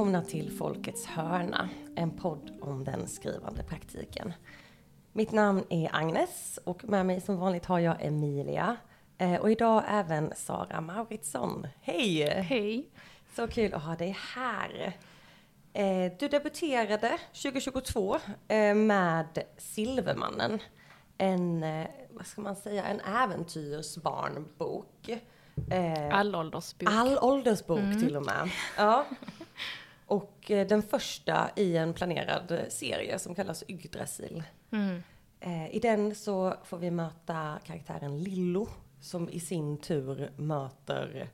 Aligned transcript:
Välkomna 0.00 0.22
till 0.22 0.50
Folkets 0.50 1.06
hörna, 1.06 1.68
en 1.96 2.10
podd 2.10 2.58
om 2.60 2.84
den 2.84 3.08
skrivande 3.08 3.62
praktiken. 3.62 4.32
Mitt 5.12 5.32
namn 5.32 5.64
är 5.70 5.96
Agnes 5.96 6.58
och 6.64 6.84
med 6.84 7.06
mig 7.06 7.20
som 7.20 7.36
vanligt 7.36 7.64
har 7.64 7.78
jag 7.78 8.04
Emilia 8.04 8.76
eh, 9.18 9.34
och 9.34 9.50
idag 9.50 9.82
även 9.88 10.32
Sara 10.36 10.80
Mauritsson. 10.80 11.66
Hej! 11.80 12.30
Hej! 12.30 12.90
Så 13.36 13.48
kul 13.48 13.74
att 13.74 13.82
ha 13.82 13.96
dig 13.96 14.16
här. 14.34 14.96
Eh, 15.72 16.12
du 16.18 16.28
debuterade 16.28 17.18
2022 17.32 18.18
eh, 18.48 18.74
med 18.74 19.42
Silvermannen. 19.56 20.58
En, 21.18 21.64
vad 22.10 22.26
ska 22.26 22.40
man 22.40 22.56
säga, 22.56 22.84
en 22.84 23.00
äventyrsbarnbok. 23.00 25.10
Allåldersbok. 26.12 26.88
Allåldersbok 26.92 27.78
mm. 27.78 28.00
till 28.00 28.16
och 28.16 28.26
med. 28.26 28.50
Ja. 28.76 29.06
Och 30.10 30.44
den 30.46 30.82
första 30.82 31.50
i 31.56 31.76
en 31.76 31.94
planerad 31.94 32.60
serie 32.68 33.18
som 33.18 33.34
kallas 33.34 33.64
Yggdrasil. 33.68 34.42
Mm. 34.70 35.02
I 35.70 35.78
den 35.78 36.14
så 36.14 36.54
får 36.64 36.78
vi 36.78 36.90
möta 36.90 37.58
karaktären 37.64 38.22
Lillo 38.22 38.68
som 39.00 39.28
i 39.28 39.40
sin 39.40 39.78
tur 39.78 40.30
möter 40.36 41.28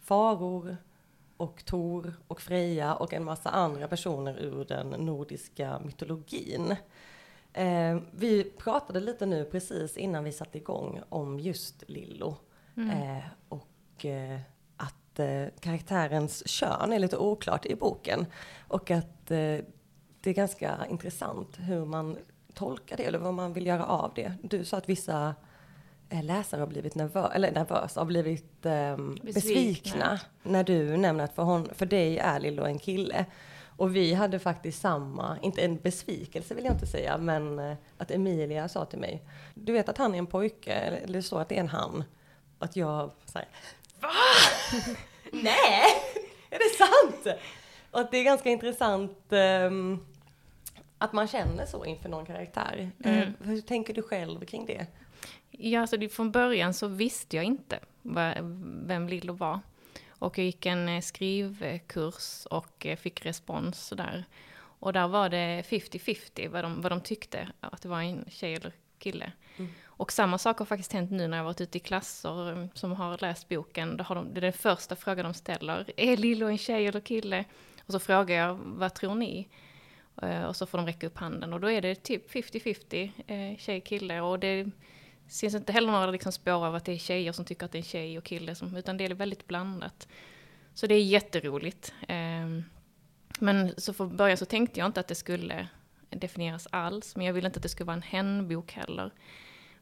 faror, 0.00 0.76
och 1.38 1.64
Tor 1.64 2.14
och 2.28 2.40
Freja 2.40 2.94
och 2.94 3.12
en 3.12 3.24
massa 3.24 3.50
andra 3.50 3.88
personer 3.88 4.38
ur 4.38 4.64
den 4.64 4.88
nordiska 4.88 5.80
mytologin. 5.84 6.76
Eh, 7.52 7.98
vi 8.10 8.44
pratade 8.44 9.00
lite 9.00 9.26
nu 9.26 9.44
precis 9.44 9.96
innan 9.96 10.24
vi 10.24 10.32
satte 10.32 10.58
igång 10.58 11.00
om 11.08 11.40
just 11.40 11.84
Lillo. 11.86 12.36
Mm. 12.76 12.90
Eh, 12.90 13.24
och 13.48 14.04
eh, 14.04 14.40
att 15.18 15.52
eh, 15.54 15.60
karaktärens 15.60 16.48
kön 16.48 16.92
är 16.92 16.98
lite 16.98 17.16
oklart 17.16 17.66
i 17.66 17.74
boken. 17.74 18.26
Och 18.68 18.90
att 18.90 19.30
eh, 19.30 19.58
det 20.20 20.30
är 20.30 20.34
ganska 20.34 20.78
intressant 20.90 21.48
hur 21.58 21.84
man 21.84 22.16
tolkar 22.54 22.96
det 22.96 23.04
eller 23.04 23.18
vad 23.18 23.34
man 23.34 23.52
vill 23.52 23.66
göra 23.66 23.84
av 23.84 24.12
det. 24.14 24.32
Du 24.42 24.64
sa 24.64 24.76
att 24.76 24.88
vissa 24.88 25.34
Eh, 26.10 26.24
läsare 26.24 26.60
har 26.60 26.66
blivit 26.66 26.94
nervö 26.94 27.28
eller 27.34 27.52
nervösa, 27.52 28.00
har 28.00 28.06
blivit 28.06 28.66
eh, 28.66 28.96
besvikna. 28.96 29.32
besvikna. 29.34 30.20
när 30.42 30.64
du 30.64 30.96
nämner 30.96 31.24
att 31.24 31.34
för, 31.34 31.42
hon, 31.42 31.68
för 31.74 31.86
dig 31.86 32.18
är 32.18 32.40
Lillo 32.40 32.64
en 32.64 32.78
kille. 32.78 33.26
Och 33.76 33.96
vi 33.96 34.14
hade 34.14 34.38
faktiskt 34.38 34.80
samma, 34.80 35.38
inte 35.42 35.62
en 35.62 35.76
besvikelse 35.76 36.54
vill 36.54 36.64
jag 36.64 36.74
inte 36.74 36.86
säga, 36.86 37.18
men 37.18 37.58
eh, 37.58 37.76
att 37.98 38.10
Emilia 38.10 38.68
sa 38.68 38.84
till 38.84 38.98
mig, 38.98 39.22
du 39.54 39.72
vet 39.72 39.88
att 39.88 39.98
han 39.98 40.14
är 40.14 40.18
en 40.18 40.26
pojke, 40.26 40.72
eller 40.72 41.20
så 41.20 41.38
att 41.38 41.48
det 41.48 41.56
är 41.56 41.60
en 41.60 41.68
han. 41.68 42.04
Att 42.58 42.76
jag 42.76 43.10
såhär, 43.24 43.48
VA? 44.00 44.08
Nej! 45.32 45.84
Är 46.50 46.58
det 46.58 46.76
sant? 46.76 47.38
Och 47.90 48.00
att 48.00 48.10
det 48.10 48.18
är 48.18 48.24
ganska 48.24 48.50
intressant 48.50 49.32
eh, 49.32 49.70
att 50.98 51.12
man 51.12 51.28
känner 51.28 51.66
så 51.66 51.84
inför 51.84 52.08
någon 52.08 52.26
karaktär. 52.26 52.90
Eh, 53.04 53.18
mm. 53.18 53.34
hur 53.40 53.60
tänker 53.60 53.94
du 53.94 54.02
själv 54.02 54.44
kring 54.44 54.66
det? 54.66 54.86
Ja, 55.50 55.80
alltså 55.80 55.96
det, 55.96 56.08
från 56.08 56.30
början 56.30 56.74
så 56.74 56.86
visste 56.86 57.36
jag 57.36 57.44
inte 57.44 57.78
vad, 58.02 58.34
vem 58.86 59.08
Lillo 59.08 59.32
var. 59.32 59.60
Och 60.08 60.38
jag 60.38 60.46
gick 60.46 60.66
en 60.66 60.88
eh, 60.88 61.00
skrivkurs 61.00 62.46
och 62.46 62.86
eh, 62.86 62.96
fick 62.96 63.26
respons 63.26 63.86
sådär. 63.86 64.24
Och 64.80 64.92
där 64.92 65.08
var 65.08 65.28
det 65.28 65.62
50-50 65.62 66.48
vad 66.48 66.64
de, 66.64 66.80
vad 66.80 66.92
de 66.92 67.00
tyckte, 67.00 67.48
att 67.60 67.82
det 67.82 67.88
var 67.88 68.00
en 68.00 68.24
tjej 68.30 68.54
eller 68.54 68.72
kille. 68.98 69.32
Mm. 69.56 69.70
Och 69.98 70.12
samma 70.12 70.38
sak 70.38 70.58
har 70.58 70.66
faktiskt 70.66 70.92
hänt 70.92 71.10
nu 71.10 71.28
när 71.28 71.36
jag 71.36 71.44
varit 71.44 71.60
ute 71.60 71.78
i 71.78 71.80
klasser 71.80 72.50
um, 72.50 72.68
som 72.74 72.92
har 72.92 73.18
läst 73.20 73.48
boken. 73.48 73.96
Då 73.96 74.04
har 74.04 74.14
de, 74.14 74.34
det 74.34 74.38
är 74.38 74.42
den 74.42 74.52
första 74.52 74.96
frågan 74.96 75.24
de 75.24 75.34
ställer. 75.34 75.90
Är 75.96 76.16
Lillo 76.16 76.46
en 76.46 76.58
tjej 76.58 76.86
eller 76.86 77.00
kille? 77.00 77.44
Och 77.86 77.92
så 77.92 77.98
frågar 77.98 78.36
jag, 78.36 78.54
vad 78.54 78.94
tror 78.94 79.14
ni? 79.14 79.48
Eh, 80.22 80.44
och 80.44 80.56
så 80.56 80.66
får 80.66 80.78
de 80.78 80.86
räcka 80.86 81.06
upp 81.06 81.18
handen. 81.18 81.52
Och 81.52 81.60
då 81.60 81.70
är 81.70 81.82
det 81.82 81.94
typ 81.94 82.30
50-50 82.30 83.10
eh, 83.26 83.58
tjej-kille. 83.58 84.20
Och 84.20 84.38
det 84.38 84.70
syns 85.28 85.54
inte 85.54 85.72
heller 85.72 85.92
några 85.92 86.10
liksom 86.10 86.32
spår 86.32 86.66
av 86.66 86.74
att 86.74 86.84
det 86.84 86.92
är 86.92 86.98
tjejer 86.98 87.32
som 87.32 87.44
tycker 87.44 87.64
att 87.64 87.72
det 87.72 87.78
är 87.78 87.80
en 87.80 87.84
tjej 87.84 88.18
och 88.18 88.24
kille, 88.24 88.54
som, 88.54 88.76
utan 88.76 88.96
det 88.96 89.04
är 89.04 89.14
väldigt 89.14 89.46
blandat. 89.46 90.08
Så 90.74 90.86
det 90.86 90.94
är 90.94 91.04
jätteroligt. 91.04 91.92
Ehm, 92.08 92.64
men 93.38 93.74
så 93.76 93.92
från 93.92 94.16
början 94.16 94.36
så 94.36 94.44
tänkte 94.44 94.80
jag 94.80 94.86
inte 94.86 95.00
att 95.00 95.08
det 95.08 95.14
skulle 95.14 95.68
definieras 96.10 96.68
alls, 96.70 97.16
men 97.16 97.26
jag 97.26 97.32
ville 97.32 97.46
inte 97.46 97.58
att 97.58 97.62
det 97.62 97.68
skulle 97.68 97.86
vara 97.86 97.96
en 97.96 98.02
hen-bok 98.02 98.72
heller. 98.72 99.10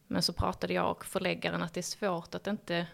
Men 0.06 0.22
så 0.22 0.33
pratade 0.33 0.75
jag 0.75 0.91
och 0.91 1.05
förläggaren 1.05 1.62
att 1.62 1.75
det 1.75 1.81
är 1.81 1.83
svårt 1.83 2.34
att 2.34 2.47
inte 2.47 2.87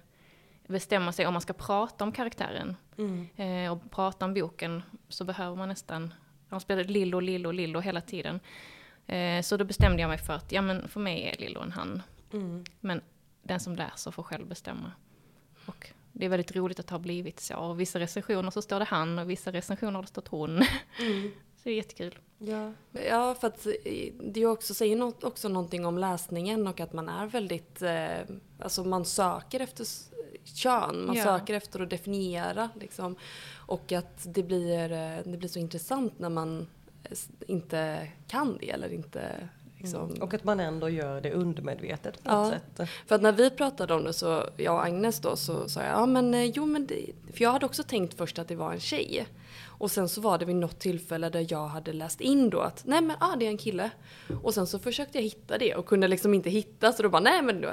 bestämma 0.67 1.13
sig 1.13 1.27
om 1.27 1.33
man 1.33 1.43
ska 1.43 1.53
prata 1.53 2.05
om 2.05 2.13
karaktären. 2.13 2.77
Mm. 2.99 3.29
Eh, 3.37 3.73
och 3.73 3.91
prata 3.91 4.25
om 4.25 4.35
boken 4.35 4.83
så 5.09 5.25
behöver 5.25 5.57
man 5.57 5.69
nästan, 5.69 6.15
han 6.49 6.61
spelade 6.61 6.89
Lillo, 6.89 7.21
Lillo, 7.21 7.51
Lillo 7.51 7.81
hela 7.81 8.01
tiden. 8.01 8.41
Eh, 9.07 9.43
så 9.43 9.57
då 9.57 9.65
bestämde 9.65 10.03
jag 10.03 10.09
mig 10.09 10.19
för 10.19 10.33
att, 10.33 10.53
ja 10.53 10.63
men 10.63 10.89
för 10.89 11.01
mig 11.01 11.23
är 11.23 11.41
Lillo 11.41 11.61
en 11.61 11.73
han. 11.73 12.03
Mm. 12.33 12.65
Men 12.81 13.01
den 13.43 13.61
som 13.61 13.77
läser 13.77 14.11
får 14.11 14.23
själv 14.23 14.47
bestämma. 14.47 14.93
Och 15.67 15.93
det 16.13 16.25
är 16.25 16.29
väldigt 16.29 16.57
roligt 16.57 16.81
att 16.81 16.87
det 16.87 16.95
har 16.95 17.01
blivit 17.01 17.41
så. 17.41 17.57
Och 17.57 17.81
vissa 17.81 17.99
recensioner 17.99 18.51
så 18.51 18.63
står 18.63 18.79
det 18.79 18.85
han 18.85 19.19
och 19.19 19.31
vissa 19.31 19.53
recensioner 19.53 19.93
har 19.93 20.03
det 20.03 20.09
stått 20.09 20.29
hon. 20.29 20.63
Mm. 21.01 21.33
Så 21.63 21.69
det 21.69 21.71
är 21.71 21.77
jättekul. 21.77 22.19
Ja. 22.39 22.73
ja, 22.93 23.35
för 23.35 23.47
att 23.47 23.67
det 24.21 24.47
också, 24.47 24.75
säger 24.75 24.97
något, 24.97 25.25
också 25.25 25.49
någonting 25.49 25.87
om 25.87 25.99
läsningen 25.99 26.67
och 26.67 26.81
att 26.81 26.93
man 26.93 27.09
är 27.09 27.27
väldigt, 27.27 27.83
eh, 27.83 28.37
alltså 28.59 28.85
man 28.85 29.05
söker 29.05 29.61
efter 29.61 29.87
kön, 30.45 31.07
man 31.07 31.17
ja. 31.17 31.25
söker 31.25 31.55
efter 31.55 31.81
att 31.81 31.91
definiera 31.91 32.71
liksom. 32.81 33.17
Och 33.67 33.93
att 33.93 34.35
det 34.35 34.43
blir, 34.43 34.93
eh, 34.93 35.19
det 35.25 35.39
blir 35.39 35.49
så 35.49 35.59
intressant 35.59 36.19
när 36.19 36.29
man 36.29 36.67
inte 37.47 38.09
kan 38.27 38.57
det 38.61 38.71
eller 38.71 38.93
inte 38.93 39.49
Liksom. 39.83 40.11
Mm. 40.11 40.23
Och 40.23 40.35
att 40.35 40.45
man 40.45 40.61
ändå 40.61 40.89
gör 40.89 41.21
det 41.21 41.33
undermedvetet 41.33 42.23
på 42.23 42.31
ja. 42.31 42.43
något 42.43 42.53
sätt. 42.53 42.89
För 43.07 43.15
att 43.15 43.23
när 43.23 43.33
vi 43.33 43.51
pratade 43.51 43.95
om 43.95 44.05
det 44.05 44.13
så, 44.13 44.47
jag 44.57 44.75
och 44.75 44.85
Agnes 44.85 45.21
då, 45.21 45.37
så 45.37 45.69
sa 45.69 45.83
jag, 45.83 45.91
ja 45.91 46.07
men 46.07 46.35
eh, 46.35 46.45
jo 46.45 46.67
men 46.67 46.87
det, 46.87 47.07
för 47.33 47.43
jag 47.43 47.53
hade 47.53 47.67
också 47.67 47.83
tänkt 47.83 48.15
först 48.15 48.39
att 48.39 48.49
det 48.49 48.57
var 48.57 48.73
en 48.73 48.81
tjej. 48.81 49.27
Och 49.83 49.91
sen 49.91 50.09
så 50.09 50.21
var 50.21 50.39
det 50.39 50.45
vid 50.45 50.57
något 50.57 50.79
tillfälle 50.79 51.29
där 51.29 51.47
jag 51.49 51.67
hade 51.67 51.93
läst 51.93 52.21
in 52.21 52.51
då 52.51 52.61
att 52.61 52.83
nej 52.87 53.03
men 53.03 53.17
ah, 53.21 53.37
det 53.37 53.47
är 53.47 53.51
en 53.51 53.59
kille. 53.59 53.91
Och 54.43 54.55
sen 54.55 54.67
så 54.67 54.79
försökte 54.79 55.19
jag 55.19 55.23
hitta 55.23 55.59
det 55.59 55.75
och 55.75 55.87
kunde 55.87 56.09
liksom 56.09 56.35
inte 56.35 56.51
hitta 56.51 56.93
så 56.93 57.03
då 57.03 57.09
bara 57.09 57.23
nej 57.23 57.43
men 57.43 57.67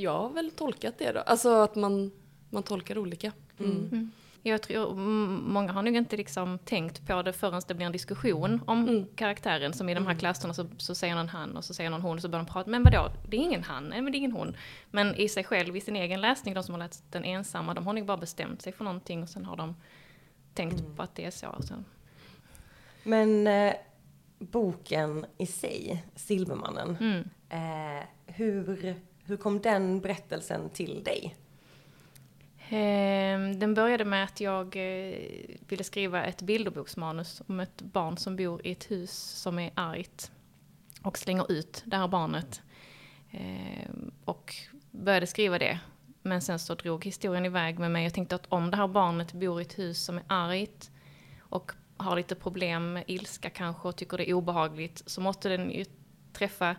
jag 0.00 0.18
har 0.18 0.30
väl 0.30 0.50
tolkat 0.50 0.94
det 0.98 1.12
då. 1.12 1.20
Alltså 1.20 1.48
att 1.48 1.74
man, 1.74 2.10
man 2.50 2.62
tolkar 2.62 2.98
olika. 2.98 3.32
Mm. 3.58 3.88
Mm. 3.92 4.10
Jag 4.42 4.62
tror 4.62 4.94
många 4.94 5.72
har 5.72 5.82
nog 5.82 5.96
inte 5.96 6.16
liksom 6.16 6.58
tänkt 6.58 7.06
på 7.06 7.22
det 7.22 7.32
förrän 7.32 7.62
det 7.68 7.74
blir 7.74 7.86
en 7.86 7.92
diskussion 7.92 8.60
om 8.66 8.88
mm. 8.88 9.06
karaktären. 9.16 9.72
Som 9.72 9.88
i 9.88 9.94
de 9.94 10.00
här 10.00 10.10
mm. 10.10 10.18
klasserna 10.18 10.54
så, 10.54 10.66
så 10.78 10.94
säger 10.94 11.14
någon 11.14 11.28
han 11.28 11.56
och 11.56 11.64
så 11.64 11.74
säger 11.74 11.90
någon 11.90 12.02
hon 12.02 12.16
och 12.16 12.22
så 12.22 12.28
börjar 12.28 12.44
de 12.44 12.52
prata. 12.52 12.70
Men 12.70 12.82
vadå, 12.82 13.12
det 13.28 13.36
är 13.36 13.40
ingen 13.40 13.62
han, 13.62 13.84
nej 13.84 14.02
men 14.02 14.12
det 14.12 14.16
är 14.16 14.18
ingen 14.18 14.32
hon. 14.32 14.56
Men 14.90 15.14
i 15.14 15.28
sig 15.28 15.44
själv, 15.44 15.76
i 15.76 15.80
sin 15.80 15.96
egen 15.96 16.20
läsning, 16.20 16.54
de 16.54 16.62
som 16.62 16.74
har 16.74 16.78
läst 16.78 17.04
den 17.12 17.24
ensamma, 17.24 17.74
de 17.74 17.86
har 17.86 17.92
nog 17.92 18.06
bara 18.06 18.16
bestämt 18.16 18.62
sig 18.62 18.72
för 18.72 18.84
någonting 18.84 19.22
och 19.22 19.28
sen 19.28 19.44
har 19.44 19.56
de 19.56 19.74
tänkt 20.54 20.80
mm. 20.80 20.96
på 20.96 21.02
att 21.02 21.14
det 21.14 21.24
är 21.24 21.30
så. 21.30 21.56
så. 21.60 21.74
Men 23.02 23.46
eh, 23.46 23.74
boken 24.38 25.26
i 25.38 25.46
sig, 25.46 26.04
Silvermannen, 26.14 26.96
mm. 27.00 27.28
eh, 27.48 28.04
hur, 28.26 28.96
hur 29.24 29.36
kom 29.36 29.60
den 29.60 30.00
berättelsen 30.00 30.70
till 30.70 31.04
dig? 31.04 31.36
Ehm, 32.68 33.58
den 33.58 33.74
började 33.74 34.04
med 34.04 34.24
att 34.24 34.40
jag 34.40 34.76
eh, 34.76 35.16
ville 35.68 35.84
skriva 35.84 36.24
ett 36.24 36.42
bilderboksmanus 36.42 37.42
om 37.46 37.60
ett 37.60 37.82
barn 37.82 38.16
som 38.16 38.36
bor 38.36 38.66
i 38.66 38.72
ett 38.72 38.90
hus 38.90 39.12
som 39.12 39.58
är 39.58 39.70
argt 39.74 40.30
och 41.02 41.18
slänger 41.18 41.52
ut 41.52 41.82
det 41.86 41.96
här 41.96 42.08
barnet. 42.08 42.62
Ehm, 43.30 44.10
och 44.24 44.54
började 44.90 45.26
skriva 45.26 45.58
det. 45.58 45.80
Men 46.22 46.42
sen 46.42 46.58
så 46.58 46.74
drog 46.74 47.04
historien 47.04 47.44
iväg 47.44 47.78
med 47.78 47.90
mig. 47.90 48.04
Jag 48.04 48.14
tänkte 48.14 48.34
att 48.34 48.46
om 48.48 48.70
det 48.70 48.76
här 48.76 48.88
barnet 48.88 49.32
bor 49.32 49.60
i 49.60 49.62
ett 49.62 49.78
hus 49.78 50.04
som 50.04 50.16
är 50.16 50.24
argt 50.26 50.90
och 51.40 51.72
har 51.96 52.16
lite 52.16 52.34
problem 52.34 52.92
med 52.92 53.04
ilska 53.06 53.50
kanske 53.50 53.88
och 53.88 53.96
tycker 53.96 54.16
det 54.16 54.30
är 54.30 54.34
obehagligt 54.34 55.02
så 55.06 55.20
måste 55.20 55.48
den 55.48 55.70
ju 55.70 55.84
träffa 56.32 56.76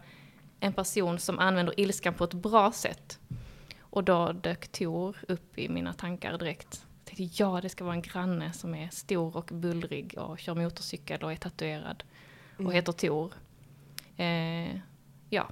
en 0.59 0.73
person 0.73 1.19
som 1.19 1.39
använder 1.39 1.79
ilskan 1.79 2.13
på 2.13 2.23
ett 2.23 2.33
bra 2.33 2.71
sätt. 2.71 3.19
Och 3.79 4.03
då 4.03 4.31
dök 4.31 4.67
Tor 4.67 5.17
upp 5.27 5.59
i 5.59 5.69
mina 5.69 5.93
tankar 5.93 6.37
direkt. 6.37 6.85
Jag 6.97 7.17
tänkte 7.17 7.43
ja, 7.43 7.61
det 7.61 7.69
ska 7.69 7.83
vara 7.83 7.95
en 7.95 8.01
granne 8.01 8.53
som 8.53 8.75
är 8.75 8.89
stor 8.89 9.37
och 9.37 9.49
bullrig 9.53 10.15
och 10.17 10.39
kör 10.39 10.55
motorcykel 10.55 11.23
och 11.23 11.31
är 11.31 11.35
tatuerad 11.35 12.03
och 12.53 12.59
mm. 12.59 12.71
heter 12.71 12.91
Tor. 12.91 13.33
Eh, 14.17 14.79
ja, 15.29 15.49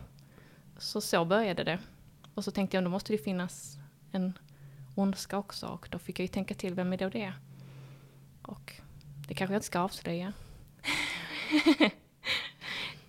så 0.77 1.01
så 1.01 1.25
började 1.25 1.63
det. 1.63 1.79
Och 2.35 2.44
så 2.44 2.51
tänkte 2.51 2.77
jag, 2.77 2.83
då 2.83 2.89
måste 2.89 3.13
det 3.13 3.17
finnas 3.17 3.77
en 4.11 4.37
ondska 4.95 5.37
också. 5.37 5.67
Och 5.67 5.87
då 5.91 5.99
fick 5.99 6.19
jag 6.19 6.23
ju 6.23 6.27
tänka 6.27 6.53
till, 6.53 6.73
vem 6.73 6.93
är 6.93 6.97
då 6.97 7.09
det? 7.09 7.33
Och 8.41 8.73
det 9.27 9.33
kanske 9.33 9.53
jag 9.53 9.57
inte 9.57 9.67
ska 9.67 9.79
avslöja. 9.79 10.33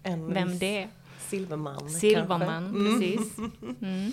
En 0.03 0.35
vem 0.35 0.59
det 0.59 0.83
är. 0.83 0.89
Silverman. 1.19 1.91
Silverman. 1.91 2.67
Mm. 2.67 3.01
precis. 3.01 3.37
Mm. 3.81 4.13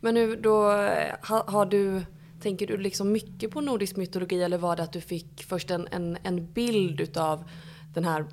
Men 0.00 0.14
nu 0.14 0.36
då, 0.36 0.72
eh, 0.72 1.14
har, 1.22 1.44
har 1.44 1.66
du, 1.66 2.02
tänker 2.40 2.66
du 2.66 2.76
liksom 2.76 3.12
mycket 3.12 3.50
på 3.50 3.60
nordisk 3.60 3.96
mytologi 3.96 4.42
eller 4.42 4.58
var 4.58 4.76
det 4.76 4.82
att 4.82 4.92
du 4.92 5.00
fick 5.00 5.44
först 5.44 5.70
en, 5.70 5.88
en, 5.90 6.18
en 6.22 6.52
bild 6.52 7.00
utav 7.00 7.50
den 7.94 8.04
här 8.04 8.26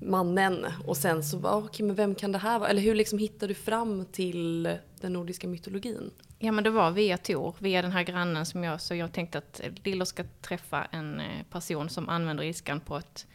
mannen 0.00 0.66
och 0.84 0.96
sen 0.96 1.24
så 1.24 1.38
bara, 1.38 1.56
okej 1.56 1.86
men 1.86 1.96
vem 1.96 2.14
kan 2.14 2.32
det 2.32 2.38
här 2.38 2.58
vara? 2.58 2.68
Eller 2.68 2.82
hur 2.82 2.94
liksom 2.94 3.18
hittar 3.18 3.48
du 3.48 3.54
fram 3.54 4.04
till 4.04 4.68
den 5.00 5.12
nordiska 5.12 5.48
mytologin? 5.48 6.10
Ja 6.38 6.52
men 6.52 6.64
det 6.64 6.70
var 6.70 6.90
via 6.90 7.18
Tor, 7.18 7.54
via 7.58 7.82
den 7.82 7.92
här 7.92 8.02
grannen 8.02 8.46
som 8.46 8.64
jag, 8.64 8.80
så 8.80 8.94
jag 8.94 9.12
tänkte 9.12 9.38
att 9.38 9.60
Lillo 9.84 10.04
ska 10.04 10.24
träffa 10.40 10.84
en 10.84 11.20
eh, 11.20 11.42
person 11.50 11.88
som 11.88 12.08
använder 12.08 12.44
ilskan 12.44 12.80
på 12.80 12.96
ett, 12.96 13.26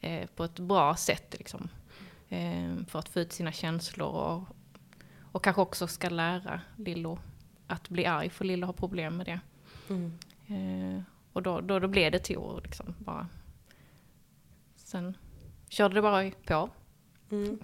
eh, 0.00 0.26
på 0.36 0.44
ett 0.44 0.58
bra 0.58 0.96
sätt 0.96 1.34
liksom. 1.38 1.68
Eh, 2.28 2.76
för 2.88 2.98
att 2.98 3.08
få 3.08 3.20
ut 3.20 3.32
sina 3.32 3.52
känslor 3.52 4.08
och, 4.08 4.42
och 5.32 5.44
kanske 5.44 5.62
också 5.62 5.86
ska 5.86 6.08
lära 6.08 6.60
Lillo 6.76 7.18
att 7.66 7.88
bli 7.88 8.06
arg, 8.06 8.30
för 8.30 8.44
Lillo 8.44 8.66
har 8.66 8.72
problem 8.72 9.16
med 9.16 9.26
det. 9.26 9.40
Mm. 9.88 10.18
Eh, 10.46 11.02
och 11.32 11.42
då, 11.42 11.60
då, 11.60 11.78
då 11.78 11.88
blev 11.88 12.12
det 12.12 12.18
Tor 12.18 12.60
liksom 12.64 12.94
bara. 12.98 13.28
Sen 14.76 15.16
körde 15.68 15.94
det 15.94 16.02
bara 16.02 16.30
på. 16.30 16.70
Mm. 17.30 17.58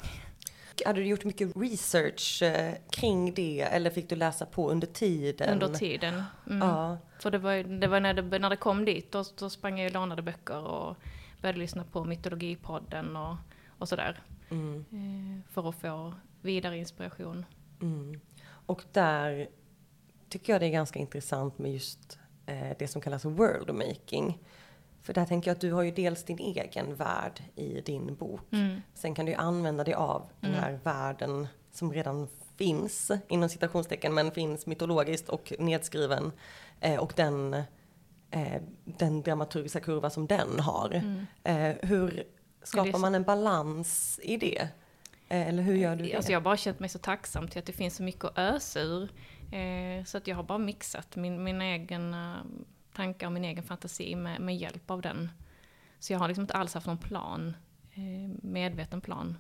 Hade 0.86 1.00
du 1.00 1.06
gjort 1.06 1.24
mycket 1.24 1.56
research 1.56 2.42
eh, 2.42 2.74
kring 2.90 3.34
det 3.34 3.60
eller 3.60 3.90
fick 3.90 4.08
du 4.08 4.16
läsa 4.16 4.46
på 4.46 4.70
under 4.70 4.86
tiden? 4.86 5.52
Under 5.52 5.78
tiden. 5.78 6.22
Mm. 6.46 6.68
Ja. 6.68 6.98
För 7.18 7.30
det 7.30 7.38
var, 7.38 7.80
det 7.80 7.86
var 7.86 8.00
när, 8.00 8.14
det, 8.14 8.38
när 8.38 8.50
det 8.50 8.56
kom 8.56 8.84
dit, 8.84 9.12
då, 9.12 9.24
då 9.38 9.50
sprang 9.50 9.78
jag 9.78 9.86
och 9.86 9.94
lånade 9.94 10.22
böcker 10.22 10.66
och 10.66 10.96
började 11.42 11.58
lyssna 11.58 11.84
på 11.84 12.04
Mytologipodden 12.04 13.16
och, 13.16 13.36
och 13.78 13.88
sådär. 13.88 14.22
Mm. 14.50 14.84
Eh, 14.92 15.52
för 15.52 15.68
att 15.68 15.74
få 15.74 16.14
vidare 16.40 16.78
inspiration. 16.78 17.44
Mm. 17.82 18.20
Och 18.48 18.82
där 18.92 19.48
tycker 20.28 20.52
jag 20.52 20.62
det 20.62 20.66
är 20.66 20.70
ganska 20.70 20.98
intressant 20.98 21.58
med 21.58 21.72
just 21.72 22.18
eh, 22.46 22.76
det 22.78 22.88
som 22.88 23.02
kallas 23.02 23.24
world 23.24 23.74
making. 23.74 24.38
För 25.08 25.14
där 25.14 25.26
tänker 25.26 25.50
jag 25.50 25.54
att 25.54 25.60
du 25.60 25.72
har 25.72 25.82
ju 25.82 25.90
dels 25.90 26.24
din 26.24 26.38
egen 26.38 26.94
värld 26.94 27.42
i 27.54 27.80
din 27.80 28.14
bok. 28.14 28.40
Mm. 28.52 28.82
Sen 28.94 29.14
kan 29.14 29.26
du 29.26 29.32
ju 29.32 29.38
använda 29.38 29.84
dig 29.84 29.94
av 29.94 30.28
den 30.40 30.54
här 30.54 30.80
världen 30.84 31.48
som 31.72 31.92
redan 31.92 32.28
finns, 32.56 33.10
inom 33.28 33.48
citationstecken, 33.48 34.14
men 34.14 34.30
finns 34.30 34.66
mytologiskt 34.66 35.28
och 35.28 35.52
nedskriven. 35.58 36.32
Eh, 36.80 36.96
och 36.96 37.12
den, 37.16 37.54
eh, 38.30 38.62
den 38.84 39.22
dramaturgiska 39.22 39.80
kurva 39.80 40.10
som 40.10 40.26
den 40.26 40.60
har. 40.60 40.90
Mm. 40.90 41.26
Eh, 41.44 41.88
hur 41.88 42.24
skapar 42.62 42.98
man 42.98 43.14
en 43.14 43.24
balans 43.24 44.20
i 44.22 44.36
det? 44.36 44.68
Eh, 45.28 45.48
eller 45.48 45.62
hur 45.62 45.76
gör 45.76 45.96
du 45.96 46.04
det? 46.04 46.16
Alltså 46.16 46.32
jag 46.32 46.40
har 46.40 46.44
bara 46.44 46.56
känt 46.56 46.80
mig 46.80 46.88
så 46.88 46.98
tacksam 46.98 47.48
till 47.48 47.58
att 47.58 47.66
det 47.66 47.72
finns 47.72 47.96
så 47.96 48.02
mycket 48.02 48.24
att 48.24 48.38
ösa 48.38 48.80
ur. 48.80 49.08
Eh, 49.52 50.04
så 50.04 50.18
att 50.18 50.26
jag 50.26 50.36
har 50.36 50.42
bara 50.42 50.58
mixat 50.58 51.16
min, 51.16 51.44
mina 51.44 51.66
egna 51.66 52.46
tankar 52.98 53.26
och 53.26 53.32
min 53.32 53.44
egen 53.44 53.62
fantasi 53.64 54.16
med, 54.16 54.40
med 54.40 54.56
hjälp 54.56 54.90
av 54.90 55.02
den. 55.02 55.30
Så 55.98 56.12
jag 56.12 56.18
har 56.18 56.28
liksom 56.28 56.42
inte 56.42 56.54
alls 56.54 56.74
haft 56.74 56.86
någon 56.86 56.98
plan, 56.98 57.56
eh, 57.92 58.30
medveten 58.42 59.00
plan. 59.00 59.38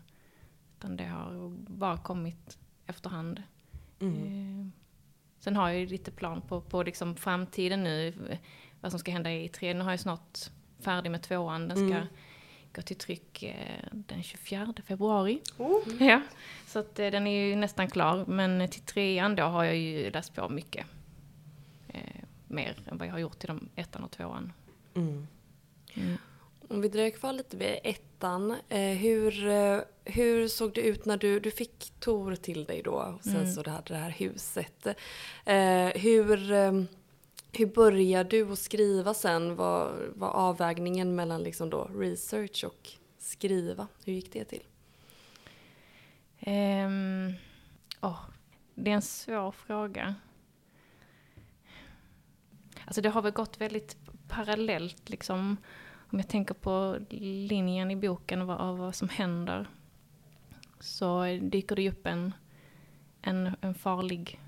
Utan 0.78 0.96
det 0.96 1.04
har 1.04 1.48
bara 1.68 1.96
kommit 1.98 2.58
efterhand. 2.86 3.42
Mm. 4.00 4.16
Eh, 4.16 4.66
sen 5.40 5.56
har 5.56 5.68
jag 5.68 5.80
ju 5.80 5.86
lite 5.86 6.10
plan 6.10 6.40
på, 6.42 6.60
på 6.60 6.82
liksom 6.82 7.16
framtiden 7.16 7.84
nu, 7.84 8.14
vad 8.80 8.90
som 8.92 8.98
ska 9.00 9.10
hända 9.10 9.32
i 9.32 9.48
tre. 9.48 9.74
Nu 9.74 9.84
har 9.84 9.90
jag 9.90 10.00
snart 10.00 10.38
färdig 10.80 11.10
med 11.10 11.22
tvåan, 11.22 11.68
den 11.68 11.76
ska 11.76 11.96
Mm. 11.96 12.06
gå 12.74 12.82
till 12.82 12.96
tryck 12.96 13.42
eh, 13.42 13.84
den 13.92 14.22
24 14.22 14.74
februari. 14.86 15.40
Oh. 15.58 16.02
Ja, 16.02 16.22
så 16.66 16.78
att 16.78 16.94
den 16.94 17.26
är 17.26 17.46
ju 17.46 17.56
nästan 17.56 17.90
klar. 17.90 18.24
Men 18.26 18.68
till 18.68 18.82
trean 18.82 19.36
då 19.36 19.42
har 19.42 19.64
jag 19.64 19.76
ju 19.76 20.10
läst 20.10 20.34
på 20.34 20.48
mycket. 20.48 20.86
Mer 22.48 22.82
än 22.86 22.98
vad 22.98 23.06
jag 23.08 23.12
har 23.12 23.18
gjort 23.18 23.38
till 23.38 23.48
de 23.48 23.68
ettan 23.76 24.04
och 24.04 24.10
tvåan. 24.10 24.52
Mm. 24.94 25.26
Om 26.68 26.80
vi 26.80 26.88
dröjer 26.88 27.10
kvar 27.10 27.32
lite 27.32 27.56
vid 27.56 27.78
ettan. 27.84 28.56
Eh, 28.68 28.80
hur, 28.80 29.46
eh, 29.48 29.80
hur 30.04 30.48
såg 30.48 30.74
det 30.74 30.80
ut 30.80 31.04
när 31.04 31.16
du, 31.16 31.40
du 31.40 31.50
fick 31.50 31.92
Tor 32.00 32.34
till 32.34 32.64
dig 32.64 32.82
då? 32.82 32.92
Och 32.92 33.24
sen 33.24 33.36
Mm. 33.36 33.52
så 33.52 33.62
du 33.62 33.70
hade 33.70 33.94
det 33.94 34.00
här 34.00 34.10
huset. 34.10 34.86
Eh, 35.44 35.86
hur, 36.02 36.52
eh, 36.52 36.82
hur 37.52 37.66
började 37.66 38.30
du 38.30 38.52
att 38.52 38.58
skriva 38.58 39.14
sen? 39.14 39.56
Vad 39.56 39.92
var 40.14 40.28
avvägningen 40.30 41.14
mellan 41.16 41.42
liksom 41.42 41.70
då 41.70 41.84
research 41.84 42.64
och 42.66 42.88
skriva? 43.18 43.88
Hur 44.04 44.12
gick 44.12 44.32
det 44.32 44.44
till? 44.44 44.62
Ehm, 46.40 47.32
åh, 48.00 48.20
det 48.74 48.90
är 48.90 48.94
en 48.94 49.02
svår 49.02 49.50
fråga. 49.52 50.14
Alltså 52.88 53.00
det 53.00 53.08
har 53.08 53.22
väl 53.22 53.32
gått 53.32 53.60
väldigt 53.60 53.96
parallellt 54.28 55.08
liksom. 55.08 55.56
Om 56.10 56.18
jag 56.18 56.28
tänker 56.28 56.54
på 56.54 56.98
linjen 57.10 57.90
i 57.90 57.96
boken 57.96 58.46
vad, 58.46 58.58
av 58.58 58.78
vad 58.78 58.94
som 58.94 59.08
händer. 59.08 59.66
Så 60.80 61.24
dyker 61.42 61.76
det 61.76 61.88
upp 61.90 62.06
en, 62.06 62.32
en, 63.22 63.56
en 63.60 63.74
farlig 63.74 64.40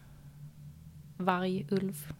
vargulv. 1.17 2.13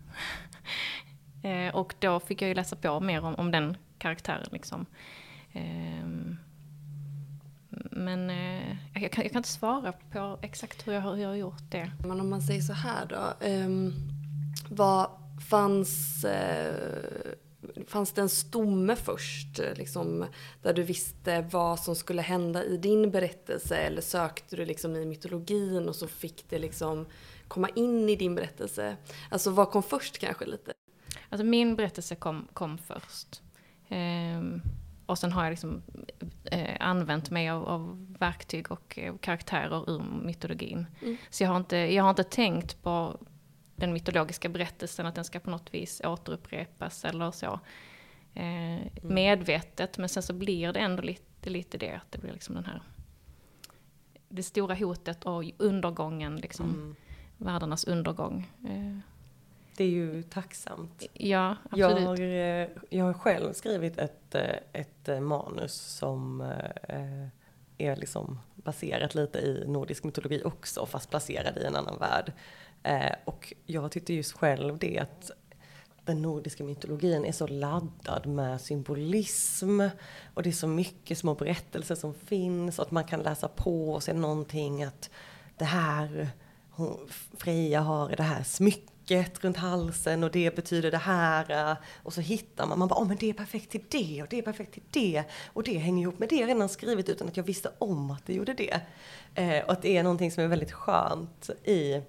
eh, 1.43 1.75
och 1.75 1.95
då 1.99 2.21
fick 2.21 2.43
jag 2.43 2.49
ju 2.49 2.55
läsa 2.55 2.77
på 2.77 3.01
mer 3.01 3.25
om, 3.25 3.35
om 3.35 3.51
den 3.51 3.77
karaktären 3.99 4.47
liksom. 4.53 4.87
Ehm, 5.53 6.37
men 7.91 8.31
eh, 8.31 8.77
jag, 8.95 9.13
kan, 9.13 9.23
jag 9.25 9.33
kan 9.33 9.39
inte 9.39 9.49
svara 9.49 9.93
på 10.13 10.39
exakt 10.43 10.87
hur 10.89 10.93
jag, 10.93 11.01
har- 11.01 11.15
hur 11.15 11.23
jag 11.23 11.29
har 11.29 11.37
gjort 11.37 11.71
det. 11.71 11.93
Men 11.99 12.21
om 12.21 12.31
man 12.31 12.43
säger 12.43 12.61
så 12.61 12.73
här 12.73 13.07
då. 13.07 13.47
Um, 13.47 13.95
vad 14.71 15.11
fanns, 15.49 16.25
eh, 16.25 17.33
fanns 17.87 18.13
det 18.13 18.21
en 18.21 18.29
stomme 18.29 18.97
först? 18.97 19.59
eh, 19.59 19.75
Liksom, 19.75 20.27
där 20.63 20.73
du 20.73 20.83
visste 20.83 21.41
vad 21.53 21.81
som 21.81 21.97
skulle 21.97 22.23
hända 22.23 22.65
i 22.65 22.77
din 22.77 23.11
berättelse? 23.11 23.77
Eller 23.77 24.01
sökte 24.03 24.57
du 24.57 24.65
liksom 24.65 24.97
i 24.97 25.07
mytologin 25.07 25.89
och 25.89 25.97
så 25.97 26.09
fick 26.09 26.45
det 26.49 26.59
liksom 26.59 27.07
komma 27.49 27.69
in 27.69 28.09
i 28.09 28.17
din 28.17 28.35
berättelse? 28.35 28.97
Alltså 29.31 29.51
vad 29.51 29.71
kom 29.71 29.83
först 29.83 30.19
kanske 30.19 30.47
lite? 30.47 30.73
Alltså 31.29 31.45
min 31.45 31.77
berättelse 31.77 32.15
kom, 32.15 32.49
kom 32.53 32.79
först. 32.79 33.43
Ehm, 33.89 34.63
och 35.07 35.19
sen 35.19 35.33
har 35.33 35.45
jag 35.45 35.51
liksom 35.51 35.83
eh, 36.45 36.77
använt 36.81 37.31
mig 37.31 37.51
av, 37.51 37.69
av 37.69 38.07
verktyg 38.19 38.71
och 38.73 38.99
eh, 38.99 39.15
karaktärer 39.21 39.91
ur 39.91 40.03
mytologin. 40.23 40.87
Mm. 41.03 41.17
Så 41.31 41.43
jag 41.45 41.49
har, 41.51 41.57
inte, 41.57 41.77
jag 41.77 42.03
har 42.03 42.11
inte 42.11 42.25
tänkt 42.25 42.83
på 42.83 43.17
den 43.81 43.93
mytologiska 43.93 44.49
berättelsen, 44.49 45.07
att 45.07 45.15
den 45.15 45.25
ska 45.25 45.41
på 45.41 45.51
något 45.51 45.75
vis 45.75 46.01
återupprepas 46.05 47.05
eller 47.05 47.31
så. 47.31 47.61
Eh, 48.35 48.79
Medvetet, 49.03 49.99
men 49.99 50.09
sen 50.09 50.23
så 50.23 50.33
blir 50.33 50.73
det 50.73 50.81
ändå 50.81 51.03
lite, 51.03 51.51
lite 51.51 51.79
det, 51.79 51.91
att 51.93 52.13
det 52.13 52.19
blir 52.19 52.33
liksom 52.33 52.55
den 52.55 52.65
här 52.65 52.83
det 54.29 54.43
stora 54.43 54.75
hotet 54.75 55.25
och 55.25 55.45
undergången, 55.59 56.37
liksom, 56.37 56.67
Mm. 56.67 56.97
världarnas 57.37 57.85
undergång. 57.85 58.51
Eh, 58.69 58.99
Det 59.77 59.85
är 59.85 59.89
ju 59.89 60.23
tacksamt. 60.23 61.07
ja, 61.13 61.57
Jag 61.77 61.91
absolut. 61.91 62.09
har, 62.09 62.21
eh, 62.21 62.69
jag 62.91 63.05
har 63.05 63.13
själv 63.13 63.53
skrivit 63.53 63.99
ett, 63.99 64.35
eh, 64.35 64.57
ett 64.73 65.09
eh, 65.09 65.21
manus 65.21 65.73
som 65.75 66.41
eh, 66.89 67.27
är 67.79 67.97
liksom 67.97 68.39
baserat 68.55 69.15
lite 69.15 69.39
i 69.39 69.65
nordisk 69.67 70.05
mytologi 70.05 70.43
också, 70.45 70.87
fast 70.87 71.11
placerad 71.11 71.59
i 71.59 71.65
en 71.65 71.77
annan 71.77 71.99
värld. 71.99 72.33
Eh, 72.83 73.13
Och 73.25 73.53
jag 73.67 73.93
tyckte 73.93 74.15
just 74.15 74.33
själv 74.33 74.79
det 74.79 74.99
att 74.99 75.31
den 76.05 76.23
nordiska 76.23 76.65
mytologin 76.65 77.25
är 77.25 77.33
så 77.33 77.47
laddad 77.47 78.27
med 78.27 78.61
symbolism 78.61 79.81
och 80.35 80.43
det 80.43 80.51
är 80.51 80.53
så 80.53 80.67
mycket 80.67 81.19
små 81.19 81.35
berättelser 81.35 81.95
som 81.95 82.15
finns 82.15 82.79
och 82.79 82.87
att 82.87 82.91
man 82.91 83.05
kan 83.05 83.21
läsa 83.21 83.49
på 83.49 83.93
och 83.93 84.03
se 84.03 84.13
någonting 84.13 84.85
att 84.85 85.11
det 85.59 85.65
här, 85.65 86.29
hon, 86.71 87.09
Freja 87.37 87.81
har 87.81 88.09
det 88.17 88.23
här 88.23 88.43
smycket 88.43 89.45
runt 89.45 89.57
halsen 89.57 90.25
och 90.25 90.31
det 90.31 90.57
betyder 90.57 90.91
det 90.91 90.99
här 90.99 91.71
eh, 91.71 91.77
och 92.03 92.13
så 92.13 92.21
hittar 92.21 92.67
man, 92.67 92.79
man 92.79 92.89
bara, 92.89 93.03
oh, 93.03 93.09
men 93.09 93.17
det 93.17 93.31
är 93.31 93.33
perfekt 93.33 93.71
till 93.71 93.85
det 93.91 94.23
och 94.23 94.29
det 94.31 94.39
är 94.39 94.43
perfekt 94.43 94.73
till 94.73 94.83
det 94.91 95.25
och 95.47 95.63
det 95.63 95.79
hänger 95.79 96.03
ihop 96.03 96.19
med 96.19 96.29
det 96.29 96.37
jag 96.37 96.49
redan 96.49 96.69
skrivit 96.69 97.09
utan 97.09 97.29
att 97.29 97.37
jag 97.37 97.45
visste 97.45 97.71
om 97.79 98.11
att 98.11 98.27
det 98.27 98.35
gjorde 98.35 98.55
det. 98.55 98.81
Eh, 99.35 99.65
och 99.65 99.73
att 99.73 99.83
det 99.83 99.97
är 99.97 100.03
någonting 100.03 100.31
som 100.31 100.45
är 100.45 100.49
väldigt 100.49 100.73
skönt 100.73 101.51
i 101.65 102.03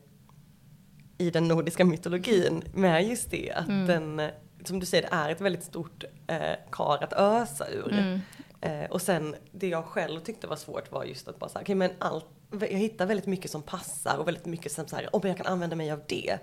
i 1.22 1.30
den 1.30 1.48
nordiska 1.48 1.86
mytologin 1.86 2.64
med 2.74 3.08
just 3.08 3.32
det 3.32 3.52
att 3.52 3.68
Mm. 3.68 3.88
den, 3.88 4.20
eh, 4.20 4.32
som 4.64 4.80
du 4.80 4.86
säger, 4.86 5.02
det 5.04 5.16
är 5.16 5.30
ett 5.30 5.42
väldigt 5.42 5.64
stort 5.64 6.04
eh, 6.28 6.56
kar 6.72 7.04
att 7.04 7.14
ösa 7.14 7.70
ur. 7.70 7.94
Mm. 7.94 8.20
Eh, 8.62 8.92
och 8.92 9.02
sen 9.02 9.36
det 9.52 9.68
jag 9.68 9.86
själv 9.86 10.20
tyckte 10.20 10.48
var 10.48 10.56
svårt 10.56 10.92
var 10.92 11.04
just 11.04 11.28
att 11.28 11.40
bara 11.40 11.50
säga, 11.50 11.62
okej 11.62 11.76
okay, 11.76 11.88
men 11.88 11.92
allt, 12.00 12.26
jag 12.52 12.78
hittar 12.78 13.06
väldigt 13.06 13.28
mycket 13.28 13.52
som 13.52 13.62
passar 13.62 14.18
och 14.18 14.28
väldigt 14.28 14.46
mycket 14.46 14.72
som 14.72 14.88
så 14.88 14.96
här, 14.96 15.16
om 15.16 15.22
jag 15.24 15.38
kan 15.38 15.46
använda 15.46 15.76
mig 15.76 15.92
av 15.92 16.02
det. 16.08 16.38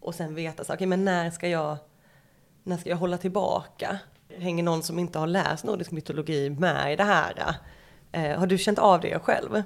Och 0.00 0.14
sen 0.14 0.34
veta 0.34 0.64
så 0.64 0.72
okej 0.72 0.74
okay, 0.74 0.86
men 0.86 1.04
när 1.04 1.30
ska 1.30 1.48
jag, 1.48 1.76
när 2.62 2.76
ska 2.76 2.90
jag 2.90 2.96
hålla 2.96 3.18
tillbaka? 3.18 3.98
Hänger 4.38 4.62
någon 4.62 4.82
som 4.82 4.98
inte 4.98 5.18
har 5.18 5.26
läst 5.26 5.64
nordisk 5.64 5.90
mytologi 5.90 6.50
med 6.50 6.92
i 6.92 6.96
det 6.96 7.04
här? 7.04 7.54
Eh, 8.12 8.38
har 8.38 8.46
du 8.46 8.58
känt 8.58 8.78
av 8.78 9.00
det 9.00 9.18
själv? 9.18 9.62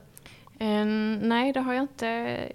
Um, 0.61 1.14
nej, 1.18 1.52
det 1.52 1.61
har 1.61 1.75
jag 1.75 1.82
inte 1.82 2.08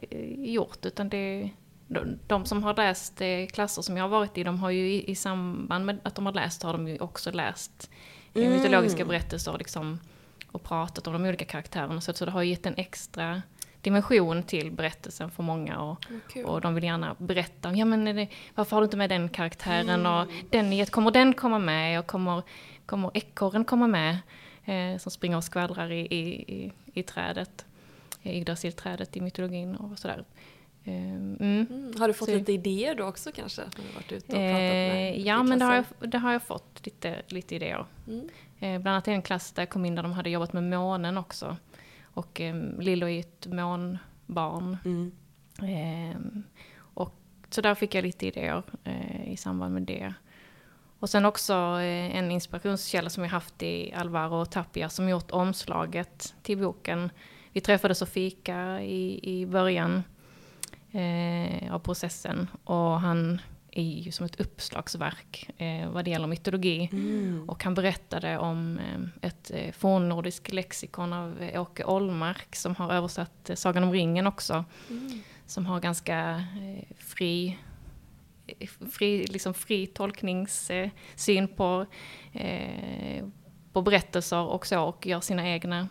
eh, 0.09 0.51
gjort, 0.51 0.85
utan 0.85 1.09
det 1.09 1.49
de, 1.93 2.19
de 2.27 2.45
som 2.45 2.63
har 2.63 2.75
läst 2.75 3.21
eh, 3.21 3.47
klasser 3.47 3.81
som 3.81 3.97
jag 3.97 4.03
har 4.03 4.09
varit 4.09 4.37
i, 4.37 4.43
de 4.43 4.59
har 4.59 4.69
ju 4.69 4.91
i, 4.91 5.11
i 5.11 5.15
samband 5.15 5.85
med 5.85 5.99
att 6.03 6.15
de 6.15 6.25
har 6.25 6.33
läst, 6.33 6.63
har 6.63 6.73
de 6.73 6.87
ju 6.87 6.99
också 6.99 7.31
läst 7.31 7.89
eh, 8.33 8.45
mm. 8.45 8.57
mytologiska 8.57 9.05
berättelser 9.05 9.55
liksom, 9.57 9.99
och 10.51 10.63
pratat 10.63 11.07
om 11.07 11.13
de 11.13 11.25
olika 11.25 11.45
karaktärerna. 11.45 12.01
Så, 12.01 12.13
så 12.13 12.25
det 12.25 12.31
har 12.31 12.43
gett 12.43 12.65
en 12.65 12.75
extra 12.77 13.41
dimension 13.81 14.43
till 14.43 14.71
berättelsen 14.71 15.31
för 15.31 15.43
många 15.43 15.79
och, 15.79 16.05
okay. 16.25 16.43
och 16.43 16.61
de 16.61 16.75
vill 16.75 16.83
gärna 16.83 17.15
berätta, 17.17 17.73
ja 17.73 17.85
men 17.85 18.05
det, 18.05 18.27
varför 18.55 18.75
har 18.75 18.81
du 18.81 18.85
inte 18.85 18.97
med 18.97 19.09
den 19.09 19.29
karaktären 19.29 19.89
mm. 19.89 20.13
och 20.13 20.27
den, 20.49 20.85
kommer 20.85 21.11
den 21.11 21.33
komma 21.33 21.59
med 21.59 21.99
och 21.99 22.07
kommer, 22.07 22.43
kommer 22.85 23.11
ekorren 23.13 23.65
komma 23.65 23.87
med 23.87 24.17
eh, 24.65 24.97
som 24.97 25.11
springer 25.11 25.37
och 25.37 25.43
skvallrar 25.43 25.91
i, 25.91 25.99
i, 25.99 26.53
i, 26.53 26.71
i 26.93 27.03
trädet, 27.03 27.65
i 28.21 28.37
Yggdrasil-trädet 28.37 29.17
i 29.17 29.21
mytologin 29.21 29.75
och 29.75 29.99
sådär. 29.99 30.23
Mm. 30.83 31.37
Mm. 31.39 31.93
Har 31.99 32.07
du 32.07 32.13
fått 32.13 32.29
så, 32.29 32.35
lite 32.35 32.51
idéer 32.53 32.95
då 32.95 33.03
också 33.03 33.31
kanske? 33.31 33.61
När 33.61 33.83
du 33.87 33.93
varit 33.93 34.11
ute 34.11 34.25
och 34.25 34.31
pratat 34.31 34.37
med 34.37 35.13
eh, 35.13 35.21
ja, 35.21 35.43
men 35.43 35.59
det 35.59 35.65
har, 35.65 35.75
jag, 35.75 36.09
det 36.09 36.17
har 36.17 36.31
jag 36.31 36.43
fått 36.43 36.85
lite, 36.85 37.21
lite 37.27 37.55
idéer. 37.55 37.85
Mm. 38.07 38.29
Eh, 38.59 38.81
bland 38.81 38.87
annat 38.87 39.07
i 39.07 39.11
en 39.11 39.21
klass 39.21 39.51
där 39.51 39.61
jag 39.61 39.69
kom 39.69 39.85
in 39.85 39.95
där 39.95 40.03
de 40.03 40.11
hade 40.11 40.29
jobbat 40.29 40.53
med 40.53 40.63
månen 40.63 41.17
också. 41.17 41.57
Och 42.03 42.41
eh, 42.41 42.55
Lillo 42.79 43.07
är 43.07 43.19
ett 43.19 43.47
månbarn. 43.47 44.77
Mm. 44.85 45.11
Eh, 45.61 46.41
och, 46.79 47.15
så 47.49 47.61
där 47.61 47.75
fick 47.75 47.95
jag 47.95 48.03
lite 48.03 48.27
idéer 48.27 48.63
eh, 48.83 49.31
i 49.31 49.37
samband 49.37 49.73
med 49.73 49.83
det. 49.83 50.13
Och 50.99 51.09
sen 51.09 51.25
också 51.25 51.53
eh, 51.53 52.15
en 52.15 52.31
inspirationskälla 52.31 53.09
som 53.09 53.23
jag 53.23 53.31
haft 53.31 53.63
i 53.63 53.93
Alvaro 53.93 54.45
Tapia 54.45 54.89
som 54.89 55.09
gjort 55.09 55.31
omslaget 55.31 56.35
till 56.41 56.57
boken. 56.57 57.09
Vi 57.53 57.61
träffades 57.61 58.01
och 58.01 58.09
fika 58.09 58.81
i, 58.81 59.19
i 59.23 59.45
början 59.45 60.03
eh, 60.91 61.73
av 61.73 61.79
processen. 61.79 62.47
Och 62.63 62.99
han 62.99 63.41
är 63.71 63.83
ju 63.83 64.11
som 64.11 64.25
ett 64.25 64.39
uppslagsverk 64.39 65.49
eh, 65.57 65.89
vad 65.89 66.05
det 66.05 66.11
gäller 66.11 66.27
mytologi. 66.27 66.89
Mm. 66.91 67.49
Och 67.49 67.63
han 67.63 67.73
berättade 67.73 68.37
om 68.37 68.79
eh, 68.79 69.29
ett 69.29 69.51
eh, 69.53 69.71
fornnordiskt 69.71 70.53
lexikon 70.53 71.13
av 71.13 71.41
eh, 71.41 71.61
Åke 71.61 71.83
Ollmark 71.83 72.55
som 72.55 72.75
har 72.75 72.93
översatt 72.93 73.49
eh, 73.49 73.55
Sagan 73.55 73.83
om 73.83 73.91
ringen 73.91 74.27
också. 74.27 74.65
Mm. 74.89 75.21
Som 75.45 75.65
har 75.65 75.79
ganska 75.79 76.43
eh, 76.61 76.95
fri 76.97 77.57
fri, 78.91 79.27
liksom 79.27 79.53
fri 79.53 79.87
tolkningssyn 79.87 81.47
på, 81.55 81.85
eh, 82.33 83.25
på 83.73 83.81
berättelser 83.81 84.41
och 84.41 84.67
så 84.67 84.83
och 84.83 85.07
gör 85.07 85.19
sina 85.19 85.49
egna 85.49 85.87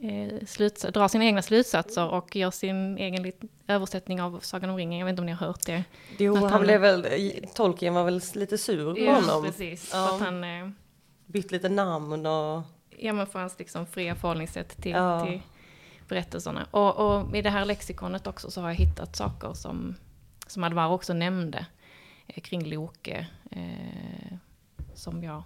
eh, 0.00 0.90
drar 0.92 1.08
sina 1.08 1.24
egna 1.24 1.42
slutsatser 1.42 2.08
och 2.08 2.36
gör 2.36 2.50
sin 2.50 2.98
egen 2.98 3.32
översättning 3.66 4.22
av 4.22 4.40
Sagan 4.42 4.70
om 4.70 4.76
ringen. 4.76 4.98
Jag 4.98 5.06
vet 5.06 5.12
inte 5.12 5.22
om 5.22 5.26
ni 5.26 5.32
har 5.32 5.46
hört 5.46 5.66
det. 5.66 5.84
Jo, 6.18 6.34
han, 6.34 6.50
han 6.50 6.62
blev 6.62 6.80
väl, 6.80 7.06
Tolkien 7.54 7.94
var 7.94 8.04
väl 8.04 8.20
lite 8.34 8.58
sur 8.58 8.94
på 8.94 9.00
ja, 9.00 9.14
honom. 9.14 9.44
precis. 9.44 9.90
Ja. 9.92 10.14
Att 10.14 10.20
han, 10.20 10.44
eh, 10.44 10.70
Bytt 11.26 11.52
lite 11.52 11.68
namn 11.68 12.26
och... 12.26 12.62
Ja, 12.98 13.12
men 13.12 13.26
för 13.26 13.38
hans 13.38 13.58
liksom 13.58 13.86
fria 13.86 14.14
förhållningssätt 14.14 14.82
till, 14.82 14.92
ja. 14.92 15.26
till 15.26 15.40
berättelserna. 16.08 16.66
Och, 16.70 16.96
och, 16.96 17.36
i 17.36 17.42
det 17.42 17.50
här 17.50 17.64
lexikonet 17.64 18.26
också 18.26 18.50
så 18.50 18.60
har 18.60 18.68
jag 18.68 18.76
hittat 18.76 19.16
saker 19.16 19.52
som, 19.54 19.94
som 20.46 20.64
Alvar 20.64 20.88
också 20.88 21.12
nämnde 21.12 21.66
eh, 22.26 22.40
kring 22.40 22.64
Loke. 22.64 23.26
Eh, 23.50 24.38
som 24.94 25.22
jag 25.22 25.42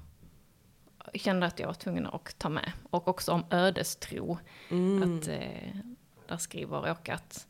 kände 1.15 1.47
att 1.47 1.59
jag 1.59 1.67
var 1.67 1.75
tvungen 1.75 2.07
att 2.07 2.39
ta 2.39 2.49
med. 2.49 2.73
Och 2.91 3.09
också 3.09 3.33
om 3.33 3.45
ödestro. 3.51 4.39
Mm. 4.71 5.19
Att, 5.19 5.29
eh, 5.29 5.77
där 6.29 6.37
skriver 6.37 6.91
Åke 6.91 7.15
att 7.15 7.47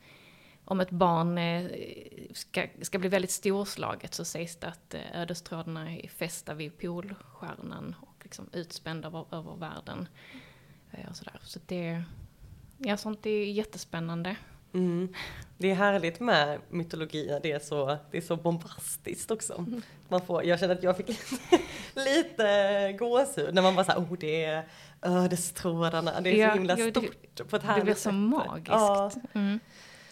om 0.65 0.81
ett 0.81 0.91
barn 0.91 1.39
eh, 1.39 1.71
ska, 2.33 2.67
ska 2.83 2.99
bli 2.99 3.09
väldigt 3.09 3.31
storslaget 3.31 4.15
så 4.15 4.25
sägs 4.25 4.57
det 4.57 4.69
att 4.69 4.95
eh, 4.95 5.21
ödestrådarna 5.21 5.93
är 5.93 6.09
fästa 6.09 6.55
vid 6.55 6.79
polstjärnan 6.79 7.95
och 8.01 8.15
liksom 8.23 8.49
utspända 8.53 9.09
över, 9.09 9.25
över 9.31 9.57
världen. 9.57 10.09
Eh, 10.91 11.11
och 11.11 11.17
sådär. 11.17 11.41
Så 11.43 11.61
det, 11.67 12.05
ja, 12.79 12.97
sånt 12.97 13.27
är 13.27 13.45
jättespännande. 13.45 14.37
Mm. 14.75 15.15
Det 15.59 15.71
är 15.71 15.75
härligt 15.75 16.21
med 16.21 16.59
mytologi, 16.69 17.39
det 17.43 17.53
är 17.53 17.59
så, 17.59 17.97
det 18.11 18.17
är 18.17 18.21
så 18.21 18.37
bombastiskt 18.37 19.31
också. 19.31 19.67
Man 20.09 20.21
får, 20.21 20.45
jag 20.45 20.61
känner 20.61 20.75
att 20.75 20.83
jag 20.83 20.97
fick 20.97 21.09
lite 21.95 22.97
gåshud 22.99 23.55
när 23.55 23.63
man 23.63 23.75
bara 23.75 23.85
såhär, 23.85 23.99
oh 23.99 24.19
det 24.21 24.45
är 24.45 24.65
ödestrådarna, 25.03 26.21
det 26.21 26.31
är 26.31 26.37
ja, 26.37 26.49
så 26.49 26.55
himla 26.55 26.77
stort 26.77 27.17
det, 27.35 27.45
på 27.45 27.57
ett 27.57 27.63
härligt 27.63 27.81
Det 27.81 27.85
blir 27.85 27.95
så 27.95 28.01
sätt. 28.01 28.15
magiskt. 28.15 28.69
Ja. 28.69 29.11
Mm. 29.33 29.61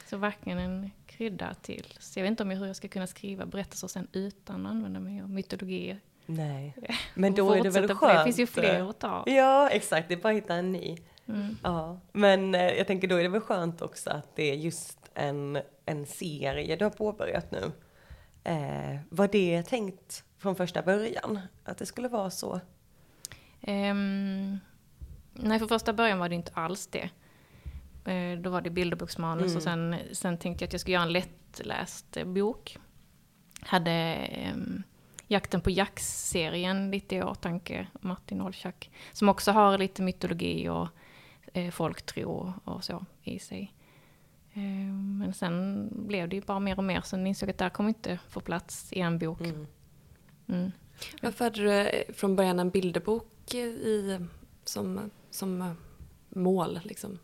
Så 0.07 0.17
verkligen 0.17 0.59
en 0.59 0.91
krydda 1.07 1.55
till. 1.63 1.95
Så 1.99 2.19
jag 2.19 2.23
vet 2.23 2.31
inte 2.31 2.43
om 2.43 2.51
hur 2.51 2.67
jag 2.67 2.77
ska 2.77 2.89
kunna 2.89 3.07
skriva 3.07 3.47
berättelser 3.47 3.89
sen 3.89 4.09
utan 4.13 4.67
att 4.67 4.73
använda 4.73 5.01
mig 5.01 5.23
av 5.23 5.31
mytologi. 5.31 5.97
Nej, 6.27 6.75
men 7.15 7.35
då 7.35 7.53
är 7.53 7.63
det 7.63 7.71
väl 7.71 7.95
skönt. 7.95 8.19
Det 8.19 8.25
finns 8.25 8.39
ju 8.39 8.47
fler 8.47 8.91
att 8.91 8.99
ta. 8.99 9.25
Ja, 9.27 9.69
exakt, 9.69 10.09
det 10.09 10.15
är 10.15 10.19
bara 10.19 10.29
att 10.29 10.37
hitta 10.43 10.55
en 10.55 10.73
ny. 10.73 10.97
Mm. 11.35 11.57
Ja, 11.63 12.01
men 12.13 12.55
eh, 12.55 12.61
jag 12.71 12.87
tänker 12.87 13.09
då 13.09 13.17
är 13.17 13.23
det 13.23 13.29
väl 13.29 13.41
skönt 13.41 13.83
också 13.83 14.11
att 14.11 14.37
det 14.37 14.51
är 14.51 14.55
just 14.55 14.99
en, 15.15 15.59
en 15.87 16.07
serie 16.07 16.77
du 16.77 16.85
har 16.85 16.91
påbörjat 16.91 17.51
nu. 17.51 17.73
Eh, 18.45 18.99
var 19.09 19.29
det 19.29 19.63
tänkt 19.63 20.25
från 20.39 20.57
första 20.57 20.83
början? 20.83 21.41
Att 21.65 21.79
det 21.79 21.87
skulle 21.87 22.09
vara 22.09 22.31
så? 22.31 22.61
Um, 23.67 24.59
nej, 25.33 25.59
från 25.59 25.69
första 25.69 25.93
början 25.93 26.19
var 26.19 26.29
det 26.29 26.35
inte 26.35 26.53
alls 26.55 26.87
det. 26.87 27.11
Uh, 28.09 28.43
då 28.43 28.51
var 28.51 28.61
det 28.61 28.71
bilderboksmanus 28.71 29.47
mm. 29.47 29.57
och 29.57 29.63
sen, 29.63 29.97
sen 30.13 30.39
tänkte 30.39 30.63
jag 30.63 30.69
att 30.69 30.73
jag 30.73 30.81
skulle 30.81 30.95
göra 30.95 31.05
en 31.05 31.13
lättläst 31.13 32.25
bok. 32.25 32.79
Hade 33.61 34.29
um, 34.55 34.83
Jakten 35.27 35.61
på 35.61 35.71
Jax-serien 35.71 36.91
lite 36.91 37.17
i 37.17 37.23
åtanke, 37.23 37.87
Martin 38.01 38.41
Olschack. 38.41 38.91
Som 39.13 39.29
också 39.29 39.53
har 39.53 39.79
lite 39.79 40.03
mytologi 40.03 40.69
och 40.69 40.89
eh, 41.53 41.71
folktro 41.71 42.53
och 42.65 42.85
så 42.85 43.05
i 43.23 43.39
sig. 43.39 43.75
Eh, 44.53 44.95
men 45.19 45.35
sen 45.35 45.89
blev 45.93 46.29
det 46.29 46.37
ju 46.37 46.43
bara 46.43 46.59
mer 46.59 46.79
och 46.79 46.85
mer, 46.85 47.01
sen 47.01 47.27
insåg 47.27 47.51
att 47.51 47.59
det 47.59 47.65
här 47.65 47.71
kommer 47.71 47.89
inte 47.89 48.19
få 48.29 48.41
plats 48.41 48.93
i 48.93 49.01
en 49.01 49.19
bok. 49.19 49.41
Mm. 49.41 49.67
Mm. 50.49 50.71
Varför 51.23 51.45
hade 51.45 51.63
du 51.63 51.71
eh, 51.71 52.15
från 52.15 52.37
början 52.37 52.59
en 52.59 52.71
bilderbok 52.71 53.55
i, 53.55 54.19
som, 54.65 55.11
som 55.31 55.77
mål? 56.29 56.81
Liksom? 56.85 57.19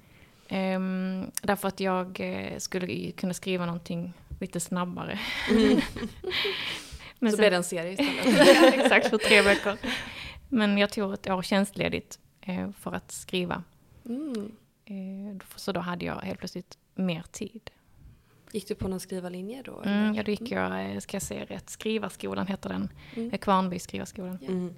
Um, 0.50 1.30
därför 1.42 1.68
att 1.68 1.80
jag 1.80 2.20
skulle 2.58 3.12
kunna 3.12 3.34
skriva 3.34 3.66
någonting 3.66 4.12
lite 4.40 4.60
snabbare. 4.60 5.18
Mm. 5.50 5.80
Men 7.18 7.32
så 7.32 7.36
sen, 7.36 7.42
blev 7.42 7.50
det 7.50 7.56
en 7.56 7.64
serie 7.64 7.92
istället. 7.92 8.74
exakt, 8.74 9.10
för 9.10 9.18
tre 9.18 9.42
veckor. 9.42 9.76
Men 10.48 10.78
jag 10.78 10.90
tog 10.90 11.14
ett 11.14 11.30
år 11.30 11.42
tjänstledigt 11.42 12.18
eh, 12.40 12.70
för 12.70 12.92
att 12.92 13.12
skriva. 13.12 13.62
Mm. 14.06 14.56
Eh, 14.84 15.46
så 15.56 15.72
då 15.72 15.80
hade 15.80 16.04
jag 16.04 16.20
helt 16.20 16.38
plötsligt 16.38 16.78
mer 16.94 17.22
tid. 17.30 17.70
Gick 18.52 18.68
du 18.68 18.74
på 18.74 18.88
någon 18.88 19.00
skrivarlinje 19.00 19.62
då? 19.62 19.82
Mm, 19.82 20.14
ja, 20.14 20.22
då 20.22 20.30
gick 20.30 20.52
mm. 20.52 20.62
jag, 20.62 20.94
eh, 20.94 20.98
ska 20.98 21.14
jag 21.14 21.22
säga 21.22 21.44
rätt, 21.44 21.70
Skrivarskolan 21.70 22.46
heter 22.46 22.68
den. 22.68 22.88
Mm. 23.14 23.30
Eh, 23.30 23.38
Kvarnby 23.38 23.78
skrivarskolan. 23.78 24.38
Mm. 24.42 24.74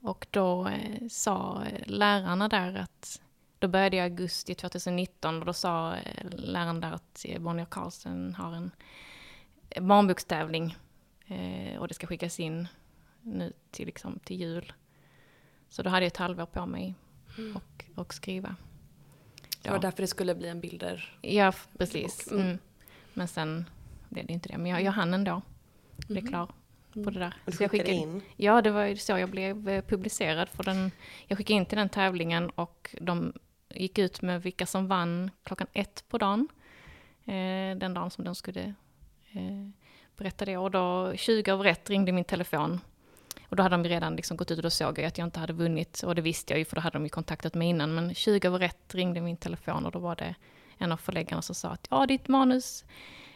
Och 0.00 0.26
då 0.30 0.68
eh, 0.68 1.08
sa 1.08 1.62
lärarna 1.84 2.48
där 2.48 2.74
att, 2.74 3.22
då 3.58 3.68
började 3.68 3.96
jag 3.96 4.08
i 4.08 4.10
augusti 4.10 4.54
2019 4.54 5.38
och 5.38 5.44
då 5.44 5.52
sa 5.52 5.96
läraren 6.30 6.80
där 6.80 6.92
att 6.92 7.26
Bonnier 7.38 7.66
Carlsen 7.66 8.34
har 8.34 8.52
en 8.52 8.70
barnbokstävling 9.88 10.76
eh, 11.26 11.78
och 11.78 11.88
det 11.88 11.94
ska 11.94 12.06
skickas 12.06 12.40
in 12.40 12.68
nu 13.22 13.52
till, 13.70 13.86
liksom, 13.86 14.18
till 14.24 14.40
jul. 14.40 14.72
Så 15.68 15.82
då 15.82 15.90
hade 15.90 16.04
jag 16.04 16.10
ett 16.10 16.16
halvår 16.16 16.46
på 16.46 16.66
mig 16.66 16.94
mm. 17.38 17.56
och, 17.56 17.84
och 17.94 18.14
skriva. 18.14 18.56
Det 19.62 19.70
var 19.70 19.78
därför 19.78 20.02
det 20.02 20.06
skulle 20.06 20.34
bli 20.34 20.48
en 20.48 20.60
bilder... 20.60 21.18
Ja, 21.22 21.52
precis. 21.78 22.30
Mm. 22.30 22.44
Mm. 22.44 22.58
Men 23.14 23.28
sen 23.28 23.64
blev 24.08 24.26
det 24.26 24.32
inte 24.32 24.48
det. 24.48 24.58
Men 24.58 24.70
jag, 24.70 24.82
jag 24.82 24.92
hann 24.92 25.14
ändå 25.14 25.42
bli 25.96 26.18
mm. 26.18 26.30
klar 26.30 26.50
på 27.04 27.10
det 27.10 27.18
där. 27.18 27.34
Och 27.44 27.52
du 27.52 27.52
skickade, 27.52 27.68
skickade 27.68 27.90
in? 27.90 28.22
Ja, 28.36 28.62
det 28.62 28.70
var 28.70 28.94
så 28.94 29.18
jag 29.18 29.30
blev 29.30 29.68
eh, 29.68 29.84
publicerad. 29.84 30.48
För 30.48 30.64
den, 30.64 30.90
jag 31.26 31.38
skickade 31.38 31.56
in 31.56 31.66
till 31.66 31.78
den 31.78 31.88
tävlingen 31.88 32.50
och 32.50 32.96
de 33.00 33.32
gick 33.74 33.98
ut 33.98 34.22
med 34.22 34.42
vilka 34.42 34.66
som 34.66 34.86
vann 34.86 35.30
klockan 35.42 35.66
ett 35.72 36.04
på 36.08 36.18
dagen. 36.18 36.48
Eh, 37.24 37.76
den 37.78 37.94
dagen 37.94 38.10
som 38.10 38.24
de 38.24 38.34
skulle 38.34 38.74
eh, 39.32 39.68
berätta 40.16 40.44
det. 40.44 40.56
Och 40.56 40.70
då 40.70 41.12
20 41.16 41.52
över 41.52 41.64
ett 41.64 41.90
ringde 41.90 42.12
min 42.12 42.24
telefon. 42.24 42.80
Och 43.48 43.56
då 43.56 43.62
hade 43.62 43.76
de 43.76 43.84
redan 43.84 44.16
liksom 44.16 44.36
gått 44.36 44.50
ut 44.50 44.56
och 44.58 44.62
då 44.62 44.70
såg 44.70 44.98
jag 44.98 45.04
att 45.04 45.18
jag 45.18 45.26
inte 45.26 45.40
hade 45.40 45.52
vunnit. 45.52 46.02
Och 46.02 46.14
det 46.14 46.22
visste 46.22 46.52
jag 46.52 46.58
ju 46.58 46.64
för 46.64 46.76
då 46.76 46.80
hade 46.80 46.98
de 46.98 47.02
ju 47.04 47.08
kontaktat 47.08 47.54
mig 47.54 47.68
innan. 47.68 47.94
Men 47.94 48.14
20 48.14 48.46
över 48.48 48.58
rätt 48.58 48.94
ringde 48.94 49.20
min 49.20 49.36
telefon 49.36 49.86
och 49.86 49.92
då 49.92 49.98
var 49.98 50.16
det 50.16 50.34
en 50.78 50.92
av 50.92 50.96
förläggarna 50.96 51.42
som 51.42 51.54
sa 51.54 51.68
att 51.68 51.86
ja, 51.90 52.06
ditt 52.06 52.28
manus 52.28 52.84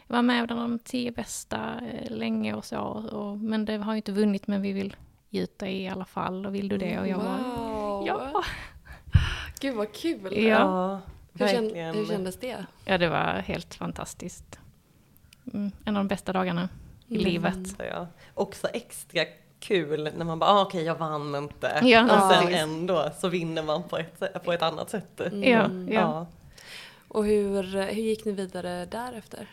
var 0.07 0.21
med 0.21 0.47
bland 0.47 0.61
de 0.61 0.79
tio 0.79 1.11
bästa 1.11 1.81
eh, 1.91 2.11
länge 2.11 2.53
och 2.53 2.65
så. 2.65 2.79
Och, 2.79 3.37
men 3.37 3.65
det 3.65 3.77
har 3.77 3.93
ju 3.93 3.97
inte 3.97 4.11
vunnit 4.11 4.47
men 4.47 4.61
vi 4.61 4.71
vill 4.73 4.95
ge 5.29 5.41
ut 5.41 5.59
dig 5.59 5.81
i 5.81 5.87
alla 5.89 6.05
fall. 6.05 6.45
Och 6.45 6.55
vill 6.55 6.67
du 6.67 6.77
det? 6.77 6.99
Och 6.99 7.07
jag 7.07 7.17
var 7.17 7.37
Wow. 7.37 8.07
ja. 8.07 8.43
Gud 9.59 9.75
vad 9.75 9.93
kul. 9.93 10.43
Ja. 10.45 10.99
Hur, 11.39 11.47
känd, 11.47 11.71
hur 11.71 12.05
kändes 12.05 12.37
det? 12.39 12.65
Ja, 12.85 12.97
det 12.97 13.09
var 13.09 13.33
helt 13.45 13.75
fantastiskt. 13.75 14.59
Mm, 15.53 15.71
en 15.85 15.97
av 15.97 16.03
de 16.03 16.07
bästa 16.07 16.33
dagarna 16.33 16.69
i 17.07 17.13
Mm. 17.15 17.25
livet. 17.25 17.67
Så 17.67 17.83
ja. 17.83 18.07
Också 18.33 18.67
extra 18.67 19.21
kul 19.63 20.09
när 20.17 20.25
man 20.25 20.39
bara, 20.39 20.49
ah, 20.49 20.61
okej 20.61 20.83
jag 20.83 20.95
vann 20.95 21.35
inte. 21.35 21.79
Ja, 21.83 22.03
och 22.03 22.31
sen 22.33 22.43
precis. 22.43 22.61
ändå 22.61 23.11
så 23.19 23.27
vinner 23.27 23.63
man 23.63 23.83
på 23.83 23.97
ett, 23.97 24.43
på 24.43 24.53
ett 24.53 24.61
annat 24.61 24.89
sätt. 24.89 25.19
Mm. 25.19 25.43
Ja, 25.43 25.93
ja. 25.93 26.01
Ja. 26.01 26.27
Och 27.07 27.25
hur, 27.25 27.63
hur 27.93 28.03
gick 28.03 28.25
ni 28.25 28.31
vidare 28.31 28.85
därefter? 28.85 29.47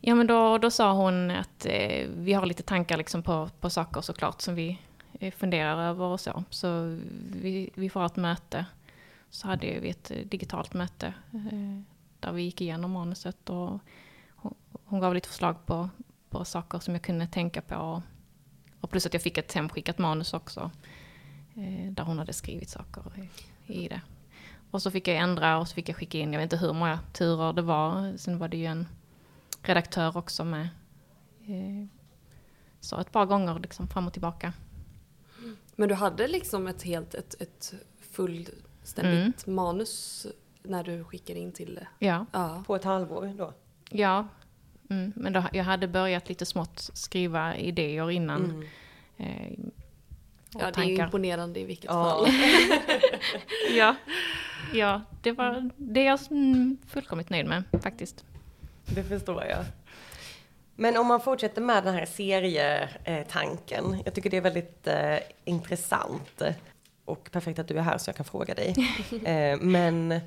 Ja, 0.00 0.14
men 0.14 0.26
då, 0.26 0.58
då 0.58 0.70
sa 0.70 0.92
hon 0.92 1.30
att 1.30 1.66
eh, 1.66 2.08
vi 2.16 2.32
har 2.32 2.46
lite 2.46 2.62
tankar 2.62 2.96
liksom 2.96 3.22
på, 3.22 3.50
på 3.60 3.70
saker 3.70 4.00
såklart 4.00 4.40
som 4.40 4.54
vi 4.54 4.78
eh, 5.20 5.32
funderar 5.32 5.88
över 5.88 6.04
och 6.04 6.20
så. 6.20 6.44
Så 6.50 6.98
vi, 7.32 7.70
vi 7.74 7.90
får 7.90 8.00
ha 8.00 8.06
ett 8.06 8.16
möte. 8.16 8.66
Så 9.30 9.46
hade 9.46 9.78
vi 9.80 9.90
ett 9.90 10.10
eh, 10.10 10.16
digitalt 10.16 10.74
möte 10.74 11.06
eh, 11.32 11.80
där 12.20 12.32
vi 12.32 12.42
gick 12.42 12.60
igenom 12.60 12.90
manuset 12.90 13.50
och 13.50 13.78
hon, 14.36 14.54
hon 14.84 15.00
gav 15.00 15.14
lite 15.14 15.28
förslag 15.28 15.66
på, 15.66 15.88
på 16.30 16.44
saker 16.44 16.78
som 16.78 16.94
jag 16.94 17.02
kunde 17.02 17.26
tänka 17.26 17.62
på. 17.62 18.02
Och 18.82 18.90
plus 18.90 19.06
att 19.06 19.12
jag 19.14 19.22
fick 19.22 19.38
ett 19.38 19.52
hemskickat 19.52 19.98
manus 19.98 20.34
också. 20.34 20.70
Eh, 21.54 21.92
där 21.92 22.02
hon 22.04 22.18
hade 22.18 22.32
skrivit 22.32 22.70
saker 22.70 23.02
i, 23.66 23.88
det. 23.88 24.00
Och 24.70 24.82
så 24.82 24.90
fick 24.90 25.08
jag 25.08 25.16
ändra 25.16 25.58
och 25.58 25.68
så 25.68 25.74
fick 25.74 25.88
jag 25.88 25.96
skicka 25.96 26.18
in, 26.18 26.32
jag 26.32 26.40
vet 26.40 26.52
inte 26.52 26.66
hur 26.66 26.72
många 26.72 26.98
turer 27.12 27.52
det 27.52 27.62
var. 27.62 28.16
Sen 28.16 28.38
var 28.38 28.48
det 28.48 28.56
ju 28.56 28.66
en 28.66 28.88
redaktör 29.62 30.16
också 30.16 30.44
med. 30.44 30.68
Eh, 31.46 31.86
så 32.80 32.98
ett 33.00 33.12
par 33.12 33.26
gånger 33.26 33.58
liksom 33.58 33.88
fram 33.88 34.06
och 34.06 34.12
tillbaka. 34.12 34.52
Men 35.76 35.88
du 35.88 35.94
hade 35.94 36.28
liksom 36.28 36.66
ett 36.66 36.82
helt, 36.82 37.14
ett, 37.14 37.40
ett 37.40 37.74
fullständigt 38.00 39.46
Mm. 39.46 39.54
manus 39.56 40.26
när 40.62 40.84
du 40.84 41.04
skickade 41.04 41.38
in 41.40 41.52
till 41.52 41.74
det? 41.74 41.86
Ja, 42.06 42.26
Ja. 42.32 42.62
På 42.66 42.76
ett 42.76 42.84
halvår 42.84 43.34
då. 43.38 43.52
ja. 43.90 44.28
Mm, 44.92 45.12
men 45.16 45.32
då, 45.32 45.44
jag 45.52 45.64
hade 45.64 45.88
börjat 45.88 46.28
lite 46.28 46.46
smått 46.46 46.90
skriva 46.94 47.56
idéer 47.56 48.10
innan. 48.10 48.44
Mm. 48.44 48.66
Eh, 49.18 49.58
Ja, 50.54 50.58
det 50.58 50.64
är 50.64 50.68
ju 50.68 50.72
tankar. 50.96 51.04
imponerande 51.04 51.60
i 51.60 51.64
vilket 51.64 51.84
Ja. 51.84 52.04
fall. 52.04 52.26
Ja, 53.76 53.96
ja 54.72 55.00
det, 55.22 55.32
var, 55.32 55.70
det 55.76 56.00
är 56.00 56.06
jag 56.06 56.18
mm, 56.30 56.78
fullkomligt 56.88 57.30
nöjd 57.30 57.46
med 57.46 57.62
faktiskt. 57.82 58.24
Det 58.86 59.04
förstår 59.04 59.44
jag. 59.44 59.64
Men 60.74 60.96
om 60.96 61.06
man 61.06 61.20
fortsätter 61.20 61.60
med 61.62 61.84
den 61.84 61.94
här 61.94 62.06
serietanken. 62.06 64.02
Jag 64.04 64.14
tycker 64.14 64.30
det 64.30 64.36
är 64.36 64.40
väldigt 64.40 64.86
eh, 64.86 65.16
intressant. 65.44 66.42
Och 67.04 67.28
perfekt 67.32 67.58
att 67.58 67.68
du 67.68 67.78
är 67.78 67.82
här 67.82 67.98
så 67.98 68.08
jag 68.08 68.16
kan 68.16 68.24
fråga 68.26 68.54
dig. 68.54 68.74
eh, 69.24 69.58
men 69.60 70.20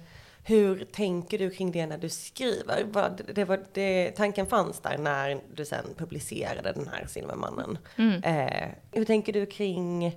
hur 0.48 0.86
tänker 0.86 1.38
du 1.38 1.50
kring 1.50 1.72
det 1.72 1.86
när 1.86 1.98
du 1.98 2.10
skriver? 2.10 2.84
Vad, 2.84 3.22
det 3.36 3.46
var, 3.46 3.66
det, 3.74 4.12
tanken 4.12 4.46
fanns 4.46 4.80
där 4.80 4.98
när 4.98 5.42
du 5.54 5.66
sen 5.66 5.86
publicerade 5.98 6.72
den 6.72 6.88
här 6.88 7.06
Silvermannen. 7.08 7.78
Mm. 7.96 8.24
Eh, 8.24 8.70
hur 8.92 9.06
tänker 9.06 9.34
du 9.34 9.46
kring 9.46 10.08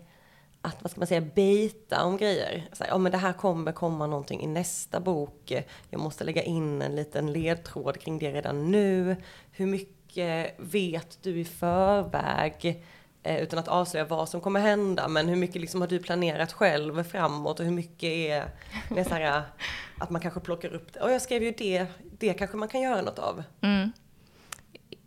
att, 0.62 0.82
vad 0.82 0.90
ska 0.90 1.00
man 1.00 1.06
säga, 1.06 1.20
bita 1.20 2.04
om 2.04 2.16
grejer? 2.16 2.68
Så 2.72 2.84
här, 2.84 2.90
ja 2.90 2.98
men 2.98 3.12
det 3.12 3.18
här 3.18 3.32
kommer 3.32 3.72
komma 3.72 4.06
någonting 4.06 4.42
i 4.42 4.46
nästa 4.46 5.00
bok. 5.00 5.52
Jag 5.90 6.00
måste 6.00 6.24
lägga 6.24 6.42
in 6.42 6.82
en 6.82 6.96
liten 6.96 7.32
ledtråd 7.32 8.00
kring 8.00 8.18
det 8.18 8.32
redan 8.32 8.70
nu. 8.70 9.16
Hur 9.50 9.66
mycket 9.66 10.54
vet 10.58 11.18
du 11.22 11.40
i 11.40 11.44
förväg? 11.44 12.84
Eh, 13.22 13.42
utan 13.42 13.58
att 13.58 13.68
avslöja 13.68 14.04
vad 14.04 14.28
som 14.28 14.40
kommer 14.40 14.60
hända. 14.60 15.08
Men 15.08 15.28
hur 15.28 15.36
mycket 15.36 15.60
liksom 15.60 15.80
har 15.80 15.88
du 15.88 15.98
planerat 15.98 16.52
själv 16.52 17.02
framåt? 17.04 17.60
Och 17.60 17.66
hur 17.66 17.72
mycket 17.72 18.08
är, 18.08 18.50
är 18.96 19.04
så 19.04 19.14
här, 19.14 19.42
att 19.98 20.10
man 20.10 20.20
kanske 20.20 20.40
plockar 20.40 20.74
upp 20.74 20.92
det. 20.92 21.00
Och 21.00 21.10
jag 21.10 21.22
skrev 21.22 21.42
ju 21.42 21.52
det, 21.52 21.86
det 22.18 22.34
kanske 22.34 22.56
man 22.56 22.68
kan 22.68 22.80
göra 22.80 23.02
något 23.02 23.18
av. 23.18 23.42
Mm. 23.60 23.92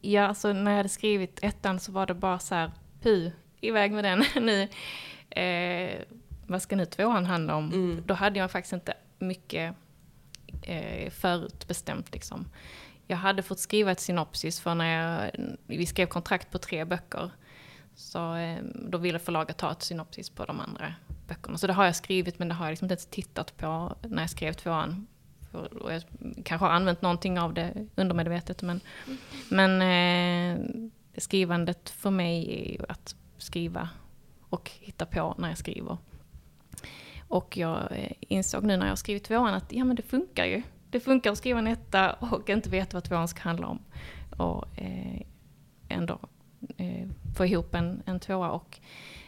Ja, 0.01 0.27
alltså 0.27 0.53
när 0.53 0.71
jag 0.71 0.77
hade 0.77 0.89
skrivit 0.89 1.39
ettan 1.41 1.79
så 1.79 1.91
var 1.91 2.05
det 2.05 2.13
bara 2.13 2.39
så 2.39 2.55
här, 2.55 2.71
pu, 3.01 3.31
iväg 3.61 3.91
med 3.91 4.03
den 4.03 4.23
nu. 4.45 4.67
Eh, 5.41 6.01
vad 6.47 6.61
ska 6.61 6.75
nu 6.75 6.85
tvåan 6.85 7.25
handla 7.25 7.55
om? 7.55 7.73
Mm. 7.73 8.03
Då 8.05 8.13
hade 8.13 8.39
jag 8.39 8.51
faktiskt 8.51 8.73
inte 8.73 8.93
mycket 9.19 9.75
eh, 10.61 11.09
förutbestämt 11.09 12.13
liksom. 12.13 12.47
Jag 13.07 13.17
hade 13.17 13.43
fått 13.43 13.59
skriva 13.59 13.91
ett 13.91 13.99
synopsis 13.99 14.59
för 14.59 14.75
när 14.75 14.85
jag, 14.85 15.31
vi 15.67 15.85
skrev 15.85 16.05
kontrakt 16.05 16.51
på 16.51 16.57
tre 16.57 16.85
böcker. 16.85 17.31
Så 18.01 18.19
ehm, 18.19 18.89
då 18.89 18.97
ville 18.97 19.19
förlaget 19.19 19.57
ta 19.57 19.71
ett 19.71 19.81
synopsis 19.81 20.29
på 20.29 20.45
de 20.45 20.59
andra 20.59 20.93
böckerna. 21.27 21.57
Så 21.57 21.67
det 21.67 21.73
har 21.73 21.85
jag 21.85 21.95
skrivit 21.95 22.39
men 22.39 22.47
det 22.47 22.53
har 22.53 22.65
jag 22.65 22.71
liksom 22.71 22.85
inte 22.85 22.93
ens 22.93 23.05
tittat 23.05 23.57
på 23.57 23.95
när 24.01 24.23
jag 24.23 24.29
skrev 24.29 24.53
tvåan. 24.53 25.07
Och 25.51 25.93
jag 25.93 26.03
kanske 26.43 26.65
har 26.65 26.69
använt 26.73 27.01
någonting 27.01 27.39
av 27.39 27.53
det 27.53 27.87
undermedvetet 27.95 28.61
men, 28.61 28.79
men 29.49 29.81
eh, 29.81 30.65
skrivandet 31.17 31.89
för 31.89 32.09
mig 32.09 32.61
är 32.61 32.71
ju 32.71 32.85
att 32.89 33.15
skriva 33.37 33.89
och 34.49 34.71
hitta 34.79 35.05
på 35.05 35.35
när 35.37 35.49
jag 35.49 35.57
skriver. 35.57 35.97
Och 37.27 37.57
jag 37.57 37.87
eh, 37.91 38.11
insåg 38.19 38.63
nu 38.63 38.77
när 38.77 38.85
jag 38.85 38.91
har 38.91 38.95
skrivit 38.95 39.23
tvåan 39.23 39.53
att 39.53 39.73
ja 39.73 39.85
men 39.85 39.95
det 39.95 40.03
funkar 40.03 40.45
ju. 40.45 40.61
Det 40.89 40.99
funkar 40.99 41.31
att 41.31 41.37
skriva 41.37 41.59
en 41.59 41.67
etta 41.67 42.13
och 42.13 42.49
inte 42.49 42.69
veta 42.69 42.97
vad 42.97 43.03
tvåan 43.03 43.27
ska 43.27 43.41
handla 43.41 43.67
om. 43.67 43.79
Och 44.37 44.79
eh, 44.79 45.21
ändå 45.89 46.19
eh, 46.77 47.07
få 47.37 47.45
ihop 47.45 47.75
en, 47.75 48.03
en 48.05 48.19
tvåa 48.19 48.51
och 48.51 48.79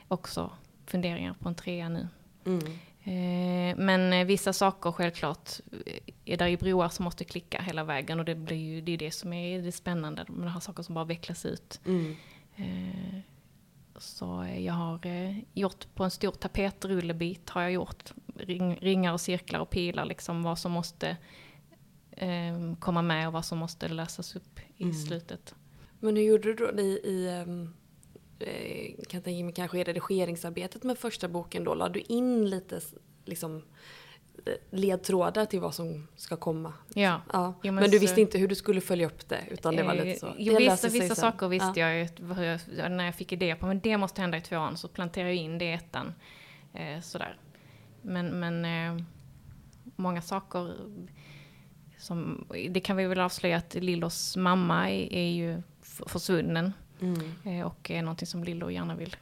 också 0.08 0.52
funderingar 0.86 1.34
på 1.34 1.50
en 1.50 1.56
trea 1.56 1.90
nu. 1.90 2.08
Mm. 2.46 2.66
Eh, 3.06 3.78
men 3.78 4.14
eh, 4.14 4.26
vissa 4.26 4.54
saker 4.54 4.92
självklart 4.92 5.50
eh, 5.86 5.94
är 6.26 6.38
där 6.38 6.48
i 6.48 6.58
broar 6.58 6.90
som 6.90 7.06
måste 7.06 7.24
klicka 7.24 7.62
hela 7.62 7.84
vägen 7.84 8.20
och 8.20 8.26
det 8.26 8.36
blir 8.36 8.58
ju 8.58 8.82
det, 8.82 8.92
är 8.92 8.98
det 8.98 9.12
som 9.12 9.34
är 9.34 9.62
det 9.62 9.72
spännande. 9.72 10.26
Man 10.28 10.48
har 10.48 10.60
saker 10.60 10.84
som 10.84 10.96
bara 10.96 11.06
vecklas 11.06 11.46
ut. 11.46 11.80
Mm. 11.86 12.16
Eh, 12.56 13.20
så 13.98 14.44
eh, 14.44 14.60
jag 14.66 14.74
har 14.74 15.00
gjort 15.54 15.86
på 15.96 16.04
en 16.04 16.12
stor 16.12 16.32
tapetrullebit 16.32 17.50
har 17.50 17.62
jag 17.62 17.72
gjort 17.72 18.12
ring, 18.38 18.76
ringar 18.76 19.14
och 19.14 19.22
cirklar 19.22 19.60
och 19.60 19.70
pilar 19.70 20.06
liksom 20.06 20.44
vad 20.44 20.60
som 20.60 20.72
måste 20.72 21.18
komma 22.80 23.02
med 23.02 23.28
och 23.28 23.34
vad 23.34 23.46
som 23.46 23.58
måste 23.58 23.88
lösas 23.88 24.36
upp 24.36 24.60
i 24.78 24.84
Mm. 24.84 24.96
slutet. 24.96 25.56
Men 26.04 26.16
hur 26.16 26.24
gjorde 26.24 26.54
du 26.54 26.54
då 26.54 26.82
i, 26.82 27.00
i 27.04 27.30
ehm, 27.30 27.74
eh, 28.40 28.96
kan 29.08 29.18
jag 29.18 29.24
tänka 29.24 29.44
mig 29.46 29.54
kanske 29.54 29.80
i 29.80 29.84
redigeringsarbetet 29.84 30.84
med 30.84 30.98
första 30.98 31.28
boken 31.28 31.64
då? 31.64 31.74
La 31.74 31.90
du 31.90 32.00
in 32.00 32.50
lite 32.50 32.82
liksom 33.26 33.64
eh, 34.46 34.54
ledtrådar 34.72 35.46
till 35.46 35.60
vad 35.60 35.76
som 35.76 36.08
ska 36.16 36.38
komma? 36.38 36.74
Ja. 36.94 37.22
Ja. 37.34 37.54
Jo, 37.64 37.72
men, 37.72 37.76
men 37.82 37.92
du 37.92 37.98
så- 37.98 38.02
visste 38.02 38.22
inte 38.22 38.38
hur 38.38 38.48
du 38.48 38.56
skulle 38.56 38.82
följa 38.82 39.08
upp 39.08 39.30
det 39.30 39.40
utan 39.52 39.76
det 39.76 39.84
var 39.84 39.94
lite 39.94 40.20
så? 40.20 40.28
Eh, 40.28 40.34
det 40.38 40.44
Jo, 40.44 40.58
vissa, 40.58 40.88
vissa 40.90 41.16
saker 41.16 41.48
visste 41.48 41.80
Ja. 41.80 41.90
jag 41.90 42.00
ju 42.00 42.08
när 42.90 43.06
jag 43.06 43.16
fick 43.16 43.32
idé 43.32 43.56
på, 43.56 43.66
men 43.66 43.80
det 43.80 43.98
måste 43.98 44.22
hända 44.22 44.38
i 44.38 44.42
tvåan, 44.42 44.78
så 44.78 44.88
planterade 44.88 45.34
jag 45.34 45.44
in 45.44 45.58
det 45.58 45.66
i 45.66 45.74
ettan. 45.74 46.14
Eh, 46.74 47.02
sådär. 47.02 47.38
Men, 48.02 48.40
men 48.40 48.66
eh, 48.66 49.04
många 49.96 50.22
saker 50.22 50.74
som, 51.98 52.48
det 52.70 52.80
kan 52.80 52.98
vi 52.98 53.06
väl 53.06 53.20
avslöja 53.20 53.58
att 53.58 53.74
Lillos 53.76 54.38
mamma 54.38 54.92
är, 54.92 55.14
är 55.14 55.32
ju 55.32 55.62
försvunnen 56.08 56.74
Mm. 57.02 57.22
eh, 57.46 57.66
och 57.68 57.92
är 57.92 58.02
någonting 58.02 58.28
som 58.28 58.44
Lillo 58.44 58.70
gärna 58.70 58.96
vill 58.96 59.16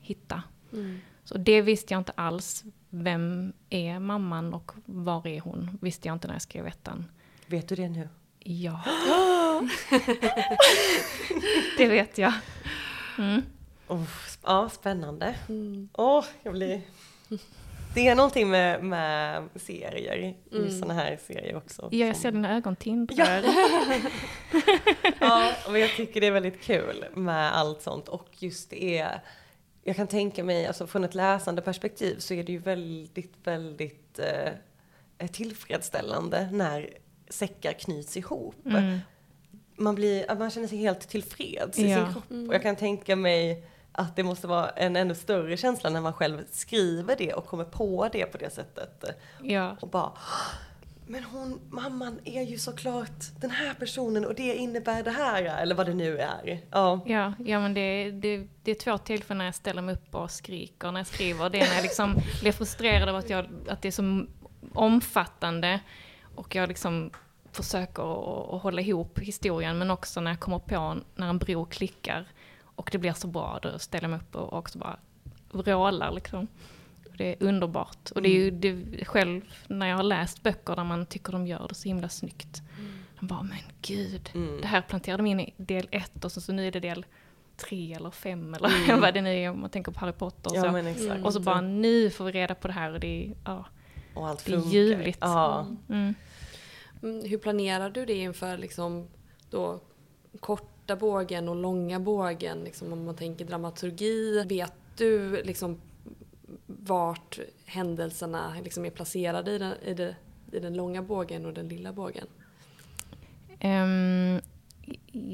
hitta. 0.00 0.42
Mm. 0.72 1.00
Så 1.24 1.38
det 1.38 1.62
visste 1.62 1.94
jag 1.94 2.00
inte 2.00 2.12
alls. 2.14 2.64
Vem 2.90 3.52
är 3.70 3.98
mamman 3.98 4.54
och 4.54 4.72
var 4.84 5.26
är 5.26 5.40
hon? 5.40 5.78
Visste 5.82 6.08
jag 6.08 6.14
inte 6.14 6.26
när 6.28 6.34
jag 6.34 6.42
skrev 6.42 6.66
ettan. 6.66 7.04
Vet 7.46 7.68
du 7.68 7.74
det 7.74 7.88
nu? 7.88 8.08
Ja. 8.38 8.80
det 11.78 11.88
vet 11.88 12.18
jag. 12.18 12.32
Mm. 13.18 13.42
Oh, 13.88 14.02
sp- 14.04 14.38
ja, 14.44 14.68
spännande. 14.68 15.34
Mm. 15.48 15.88
Åh, 15.92 16.24
jag 16.42 16.52
blir... 16.52 16.80
Det 17.94 18.08
är 18.08 18.14
någonting 18.14 18.50
med, 18.50 18.84
med 18.84 19.48
serier, 19.56 20.34
Mm. 20.52 20.70
sådana 20.70 20.94
här 20.94 21.18
serier 21.26 21.56
också. 21.56 21.88
Ja, 21.92 22.06
jag 22.06 22.16
ser 22.16 22.32
dina 22.32 22.56
ögon 22.56 22.76
tindrar. 22.76 23.44
Ja, 25.20 25.52
men 25.70 25.80
jag 25.80 25.90
tycker 25.96 26.20
det 26.20 26.26
är 26.26 26.30
väldigt 26.30 26.60
kul 26.62 27.04
med 27.14 27.56
allt 27.56 27.82
sånt 27.82 28.08
och 28.08 28.28
just 28.38 28.70
det 28.70 28.98
är, 28.98 29.20
jag 29.84 29.96
kan 29.96 30.06
tänka 30.06 30.44
mig, 30.44 30.66
alltså 30.66 30.86
från 30.86 31.04
ett 31.04 31.14
läsande 31.14 31.62
perspektiv 31.62 32.18
så 32.18 32.34
är 32.34 32.44
det 32.44 32.52
ju 32.52 32.58
väldigt, 32.58 33.34
väldigt 33.44 34.18
eh, 35.18 35.26
tillfredsställande 35.28 36.48
när 36.52 36.88
säckar 37.28 37.72
knyts 37.72 38.16
ihop. 38.16 38.66
Mm. 38.66 38.98
Man, 39.76 39.94
blir, 39.94 40.34
man 40.38 40.50
känner 40.50 40.66
sig 40.68 40.78
helt 40.78 41.08
tillfreds 41.08 41.78
i 41.78 41.90
Ja. 41.90 42.04
sin 42.04 42.12
kropp. 42.14 42.30
Mm. 42.30 42.48
Och 42.48 42.54
jag 42.54 42.62
kan 42.62 42.76
tänka 42.76 43.16
mig 43.16 43.64
att 44.00 44.16
det 44.16 44.22
måste 44.22 44.46
vara 44.46 44.68
en 44.70 44.96
ännu 44.96 45.14
större 45.14 45.56
känsla 45.56 45.90
när 45.90 46.00
man 46.00 46.12
själv 46.12 46.44
skriver 46.50 47.16
det 47.16 47.32
och 47.32 47.46
kommer 47.46 47.64
på 47.64 48.08
det 48.12 48.26
på 48.26 48.38
det 48.38 48.50
sättet. 48.50 49.04
Ja. 49.42 49.76
Och 49.80 49.88
bara 49.88 50.12
men 51.10 51.24
hon, 51.24 51.60
mamman 51.70 52.18
är 52.24 52.42
ju 52.42 52.58
såklart 52.58 53.40
den 53.40 53.50
här 53.50 53.74
personen 53.74 54.24
och 54.24 54.34
det 54.34 54.54
innebär 54.54 55.02
det 55.02 55.10
här, 55.10 55.42
eller 55.62 55.74
vad 55.74 55.86
det 55.86 55.94
nu 55.94 56.18
är. 56.18 56.60
Ja, 56.70 57.00
Ja, 57.06 57.32
ja 57.38 57.60
men 57.60 57.74
det, 57.74 58.10
det, 58.10 58.46
det 58.62 58.70
är 58.70 58.74
två 58.74 58.98
tillfällen 58.98 59.38
när 59.38 59.44
jag 59.44 59.54
ställer 59.54 59.82
mig 59.82 59.94
upp 59.94 60.14
och 60.14 60.30
skriker 60.30 60.92
när 60.92 61.00
jag 61.00 61.06
skriver. 61.06 61.50
Det 61.50 61.60
är 61.60 61.68
när 61.68 61.74
jag 61.74 61.82
liksom 61.82 62.16
blir 62.40 62.52
frustrerad 62.52 63.08
av 63.08 63.16
att, 63.16 63.30
jag, 63.30 63.46
att 63.68 63.82
det 63.82 63.88
är 63.88 63.92
så 63.92 64.26
omfattande 64.74 65.80
och 66.34 66.54
jag 66.54 66.68
liksom 66.68 67.10
försöker 67.52 68.02
att, 68.02 68.54
att 68.54 68.62
hålla 68.62 68.80
ihop 68.80 69.18
historien 69.18 69.78
men 69.78 69.90
också 69.90 70.20
när 70.20 70.30
jag 70.30 70.40
kommer 70.40 70.58
på 70.58 70.96
när 71.14 71.28
en 71.28 71.38
bro 71.38 71.64
klickar 71.64 72.26
och 72.80 72.88
det 72.92 72.98
blir 72.98 73.12
så 73.12 73.26
bra, 73.26 73.58
då 73.62 73.78
ställer 73.78 74.04
jag 74.04 74.10
mig 74.10 74.20
upp 74.20 74.36
och 74.36 74.52
också 74.52 74.78
bara 74.78 74.98
vrålar 75.50 76.12
liksom. 76.12 76.46
Det 77.16 77.32
är 77.32 77.36
underbart. 77.48 78.10
Och 78.14 78.22
det 78.22 78.28
är 78.28 78.34
ju 78.44 78.50
det, 78.50 79.04
själv 79.04 79.40
när 79.68 79.86
jag 79.86 79.96
har 79.96 80.02
läst 80.02 80.42
böcker 80.42 80.76
där 80.76 80.84
man 80.84 81.06
tycker 81.06 81.32
de 81.32 81.46
gör 81.46 81.68
det 81.68 81.74
så 81.74 81.88
himla 81.88 82.08
snyggt. 82.08 82.62
Man 83.18 83.26
bara, 83.28 83.42
men 83.42 83.58
gud, 83.82 84.30
det 84.60 84.66
här 84.66 84.80
planterade 84.82 85.22
de 85.22 85.26
in 85.26 85.40
i 85.40 85.54
del 85.56 85.88
ett 85.90 86.24
och 86.24 86.32
så, 86.32 86.40
så 86.40 86.52
nu 86.52 86.66
är 86.66 86.72
det 86.72 86.80
del 86.80 87.06
tre 87.56 87.94
eller 87.94 88.10
fem 88.10 88.54
eller 88.54 88.96
vad 89.00 89.14
det 89.14 89.20
nu 89.20 89.34
är 89.34 89.50
om 89.50 89.60
man 89.60 89.70
tänker 89.70 89.92
på 89.92 90.00
Harry 90.00 90.12
Potter 90.12 90.50
och 90.50 90.56
ja 90.56 90.62
så. 90.62 90.72
men 90.72 90.86
exakt. 90.86 91.24
Och 91.24 91.32
så 91.32 91.40
bara 91.40 91.60
nu 91.60 92.10
får 92.10 92.24
vi 92.24 92.32
reda 92.32 92.54
på 92.54 92.68
det 92.68 92.74
här 92.74 92.92
och 92.92 93.00
det 93.00 93.24
är, 93.26 93.34
ja, 93.44 93.64
och 94.14 94.28
allt 94.28 94.44
det 94.44 94.52
är 94.52 94.72
ljuvligt. 94.72 95.18
Ja. 95.20 95.66
Mm. 95.88 96.14
Mm, 97.02 97.28
Hur 97.28 97.38
planerar 97.38 97.90
du 97.90 98.06
det 98.06 98.14
inför 98.14 98.58
liksom 98.58 99.08
då 99.50 99.80
korta 100.90 100.96
bågen 100.96 101.48
och 101.48 101.56
långa 101.56 102.00
bågen? 102.00 102.64
Liksom 102.64 102.92
om 102.92 103.04
man 103.04 103.16
tänker 103.16 103.44
dramaturgi. 103.44 104.44
Vet 104.48 104.72
du 104.96 105.42
liksom 105.42 105.80
vart 106.66 107.38
händelserna 107.66 108.56
liksom 108.64 108.84
är 108.84 108.90
placerade 108.90 109.50
i 109.50 109.58
den, 109.58 109.74
i, 109.84 109.94
det, 109.94 110.16
i 110.52 110.60
den 110.60 110.74
långa 110.74 111.02
bågen 111.02 111.46
och 111.46 111.54
den 111.54 111.68
lilla 111.68 111.92
bågen? 111.92 112.26
Ehm, 113.60 114.40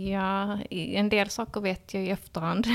ja, 0.08 0.58
en 0.70 1.08
del 1.08 1.28
saker 1.28 1.60
vet 1.60 1.94
jag 1.94 2.04
i 2.04 2.10
efterhand. 2.10 2.66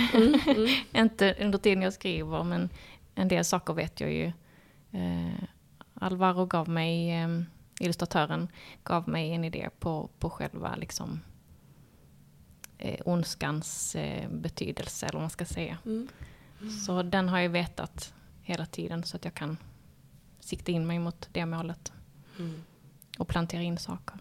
Inte 0.93 1.35
under 1.39 1.59
tiden 1.59 1.83
jag 1.83 1.93
skriver, 1.93 2.43
men 2.43 2.69
en 3.15 3.27
del 3.27 3.45
saker 3.45 3.73
vet 3.73 4.01
jag 4.01 4.11
ju. 4.11 4.31
Eh, 4.91 5.43
Alvaro 5.93 6.45
gav 6.45 6.69
mig, 6.69 7.11
eh, 7.11 7.29
illustratören, 7.79 8.47
gav 8.83 9.09
mig 9.09 9.33
en 9.33 9.43
idé 9.43 9.69
på, 9.79 10.09
på 10.19 10.29
själva 10.29 10.75
liksom, 10.75 11.21
eh, 12.81 12.99
ondskans 13.05 13.95
eh, 13.95 14.29
betydelse, 14.29 15.05
eller 15.05 15.13
vad 15.13 15.23
man 15.23 15.29
ska 15.29 15.45
säga. 15.45 15.77
Mm. 15.85 16.07
Så 16.85 17.03
den 17.03 17.29
har 17.29 17.39
jag 17.39 17.49
vetat 17.49 18.13
hela 18.41 18.65
tiden 18.65 19.03
så 19.03 19.15
att 19.17 19.25
jag 19.25 19.33
kan 19.33 19.57
sikta 20.39 20.71
in 20.71 20.87
mig 20.87 20.99
mot 20.99 21.29
det 21.31 21.45
målet. 21.45 21.91
Mm. 22.39 22.61
Och 23.17 23.27
plantera 23.27 23.61
in 23.61 23.77
saker. 23.77 24.17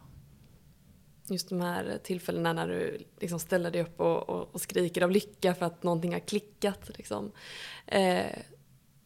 Just 1.28 1.48
de 1.48 1.60
här 1.60 1.98
tillfällena 2.04 2.52
när 2.52 2.68
du 2.68 2.98
liksom 3.20 3.38
ställer 3.38 3.70
dig 3.70 3.82
upp 3.82 4.00
och, 4.00 4.28
och, 4.28 4.54
och 4.54 4.60
skriker 4.60 5.02
av 5.02 5.10
lycka 5.10 5.54
för 5.54 5.66
att 5.66 5.82
någonting 5.82 6.12
har 6.12 6.20
klickat. 6.20 6.90
Liksom. 6.98 7.32
Eh, 7.86 8.26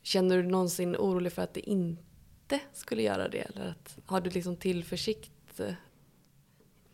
känner 0.03 0.37
du 0.37 0.43
någonsin 0.43 0.97
orolig 0.97 1.33
för 1.33 1.43
att 1.43 1.55
det 1.55 1.71
inte 1.71 2.61
skulle 2.73 3.03
göra 3.03 3.29
det? 3.29 3.39
Eller 3.39 3.67
att, 3.67 3.99
har 4.07 4.21
du 4.21 4.31
liksom 4.31 4.57
tillförsikt? 4.57 5.61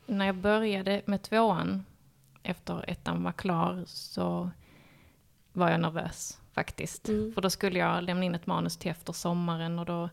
När 0.06 0.26
jag 0.26 0.36
började 0.36 1.02
med 1.04 1.22
tvåan, 1.22 1.84
efter 2.42 2.90
ettan 2.90 3.22
var 3.22 3.32
klar, 3.32 3.82
så 3.86 4.50
var 5.52 5.70
jag 5.70 5.80
nervös 5.80 6.40
faktiskt. 6.52 7.08
Mm. 7.08 7.32
För 7.32 7.40
då 7.40 7.50
skulle 7.50 7.78
jag 7.78 8.04
lämna 8.04 8.24
in 8.24 8.34
ett 8.34 8.46
manus 8.46 8.76
till 8.76 8.90
efter 8.90 9.12
sommaren 9.12 9.78
och 9.78 9.86
då, 9.86 10.08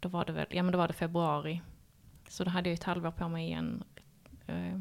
då 0.00 0.08
var 0.08 0.24
det 0.24 0.32
väl, 0.32 0.46
ja 0.50 0.62
men 0.62 0.72
då 0.72 0.78
var 0.78 0.88
det 0.88 0.94
februari. 0.94 1.62
Så 2.28 2.44
då 2.44 2.50
hade 2.50 2.68
jag 2.68 2.74
ett 2.74 2.84
halvår 2.84 3.10
på 3.10 3.28
mig 3.28 3.46
igen. 3.46 3.84
Eh, 4.46 4.78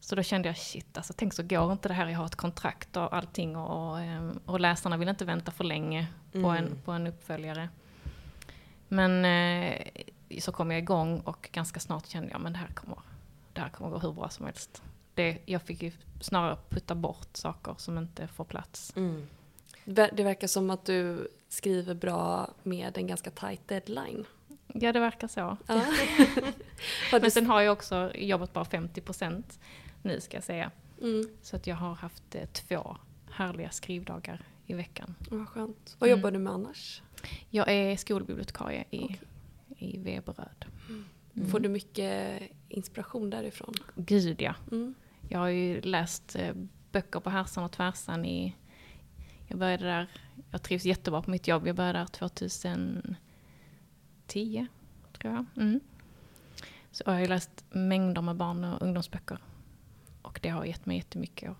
Så 0.00 0.16
då 0.16 0.22
kände 0.22 0.48
jag 0.48 0.56
shit, 0.56 0.96
alltså 0.96 1.12
tänk 1.16 1.32
så 1.34 1.42
går 1.42 1.72
inte 1.72 1.88
det 1.88 1.94
här, 1.94 2.06
jag 2.08 2.18
har 2.18 2.26
ett 2.26 2.36
kontrakt 2.36 2.96
och 2.96 3.16
allting 3.16 3.56
och, 3.56 3.90
och, 3.90 4.00
eh, 4.00 4.30
och 4.44 4.60
läsarna 4.60 4.96
vill 4.96 5.08
inte 5.08 5.24
vänta 5.24 5.52
för 5.52 5.64
länge 5.64 6.06
på, 6.32 6.48
en, 6.48 6.80
på 6.84 6.92
en 6.92 7.06
uppföljare. 7.06 7.68
Men 8.88 9.24
eh, 9.24 9.80
så 10.40 10.52
kom 10.52 10.70
jag 10.70 10.78
igång 10.78 11.20
och 11.20 11.48
ganska 11.52 11.80
snart 11.80 12.06
kände 12.06 12.30
jag 12.30 12.40
men 12.40 12.52
det 12.52 12.58
här 12.58 12.68
kommer, 12.68 12.98
det 13.52 13.60
här 13.60 13.68
kommer 13.68 13.90
gå 13.90 13.98
hur 13.98 14.12
bra 14.12 14.28
som 14.28 14.46
helst. 14.46 14.82
Det, 15.14 15.38
jag 15.46 15.62
fick 15.62 15.82
ju 15.82 15.92
snarare 16.20 16.56
putta 16.68 16.94
bort 16.94 17.36
saker 17.36 17.74
som 17.78 17.98
inte 17.98 18.26
får 18.26 18.44
plats. 18.44 18.92
Mm. 18.96 19.26
Det 19.84 20.22
verkar 20.24 20.46
som 20.46 20.70
att 20.70 20.84
du 20.84 21.28
skriver 21.48 21.94
bra 21.94 22.50
med 22.62 22.98
en 22.98 23.06
ganska 23.06 23.30
tight 23.30 23.68
deadline. 23.68 24.24
Ja, 24.74 24.92
det 24.92 25.00
verkar 25.00 25.28
så. 25.28 25.56
Ja. 25.66 25.84
Men 27.20 27.30
sen 27.30 27.46
har 27.46 27.60
jag 27.60 27.72
också 27.72 28.12
jobbat 28.16 28.52
bara 28.52 28.64
50% 28.64 29.42
nu 30.02 30.20
ska 30.20 30.36
jag 30.36 30.44
säga. 30.44 30.70
mm, 31.02 31.28
Så 31.42 31.56
att 31.56 31.66
jag 31.66 31.76
har 31.76 31.94
haft 31.94 32.34
eh, 32.34 32.46
två 32.52 32.96
härliga 33.30 33.70
skrivdagar 33.70 34.42
i 34.66 34.74
veckan. 34.74 35.14
vad 35.30 35.48
skönt. 35.48 35.96
Vad 35.98 36.08
Mm. 36.10 36.18
jobbar 36.18 36.30
du 36.30 36.38
med 36.38 36.52
annars? 36.52 37.02
Jag 37.50 37.68
är 37.68 37.96
skolbibliotekarie 37.96 38.84
i, 38.90 39.04
Okej. 39.04 39.20
i 39.78 39.98
Veberöd. 39.98 40.64
Får 41.50 41.60
du 41.60 41.68
mycket 41.68 42.42
inspiration 42.68 43.30
därifrån? 43.30 43.74
Gud 43.96 44.42
ja. 44.42 44.54
Mm. 44.72 44.94
Jag 45.28 45.38
har 45.38 45.48
ju 45.48 45.80
läst 45.80 46.36
eh, 46.36 46.54
böcker 46.92 47.20
på 47.20 47.30
härsan 47.30 47.64
och 47.64 47.72
tvärsan 47.72 48.24
i... 48.24 48.56
Jag 49.48 49.58
började 49.58 49.84
där, 49.84 50.10
jag 50.50 50.62
trivs 50.62 50.84
jättebra 50.84 51.22
på 51.22 51.30
mitt 51.30 51.48
jobb. 51.48 51.66
Jag 51.66 51.76
började 51.76 51.98
där 51.98 52.06
2010, 52.06 53.16
tror 55.12 55.34
jag. 55.34 55.44
Mm. 55.56 55.80
Så 56.90 57.02
jag 57.06 57.12
har 57.12 57.20
ju 57.20 57.26
läst 57.26 57.64
mängder 57.70 58.22
med 58.22 58.36
barn 58.36 58.64
och 58.64 58.82
ungdomsböcker. 58.82 59.38
Och 60.22 60.40
det 60.42 60.48
har 60.48 60.64
gett 60.64 60.86
mig 60.86 60.96
jättemycket 60.96 61.50
att 61.50 61.58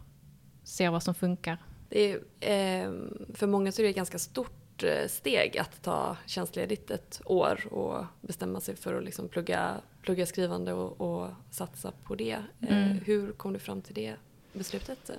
se 0.65 0.89
vad 0.89 1.03
som 1.03 1.15
funkar. 1.15 1.59
Det 1.89 2.13
är, 2.13 2.17
eh, 2.41 2.93
för 3.35 3.47
många 3.47 3.73
så 3.73 3.83
är 3.83 3.87
det 3.87 3.93
ganska 3.93 4.19
stort 4.19 4.60
eh, 4.83 5.07
steg 5.09 5.59
att 5.59 5.83
ta 5.83 6.17
tjänstledigt 6.27 6.91
ett 6.91 7.21
år 7.25 7.73
och 7.73 8.05
bestämma 8.21 8.61
sig 8.61 8.77
för 8.77 8.95
att 8.95 9.05
liksom 9.05 9.29
plugga, 9.29 9.75
plugga 10.03 10.27
skrivande 10.27 10.73
och, 10.73 11.01
och 11.01 11.29
satsa 11.51 11.93
på 12.05 12.15
det. 12.15 12.33
Eh, 12.61 12.69
Mm. 12.69 12.99
hur 13.07 13.33
kom 13.33 13.53
du 13.53 13.59
fram 13.59 13.83
till 13.83 13.95
det 13.95 14.15
beslutet? 14.53 15.11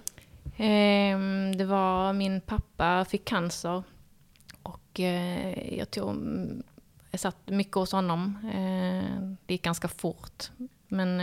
Ehm, 0.57 1.57
det 1.57 1.65
var 1.65 2.13
min 2.13 2.41
pappa 2.41 3.05
fick 3.05 3.25
cancer 3.25 3.83
och 4.63 4.99
eh, 4.99 5.77
jag 5.77 5.91
tog, 5.91 6.15
jag 7.11 7.19
satt 7.19 7.37
mycket 7.49 7.75
hos 7.75 7.91
honom. 7.91 8.37
Det 9.45 9.53
gick 9.53 9.61
ganska 9.61 9.87
fort. 9.87 10.51
Men 10.87 11.17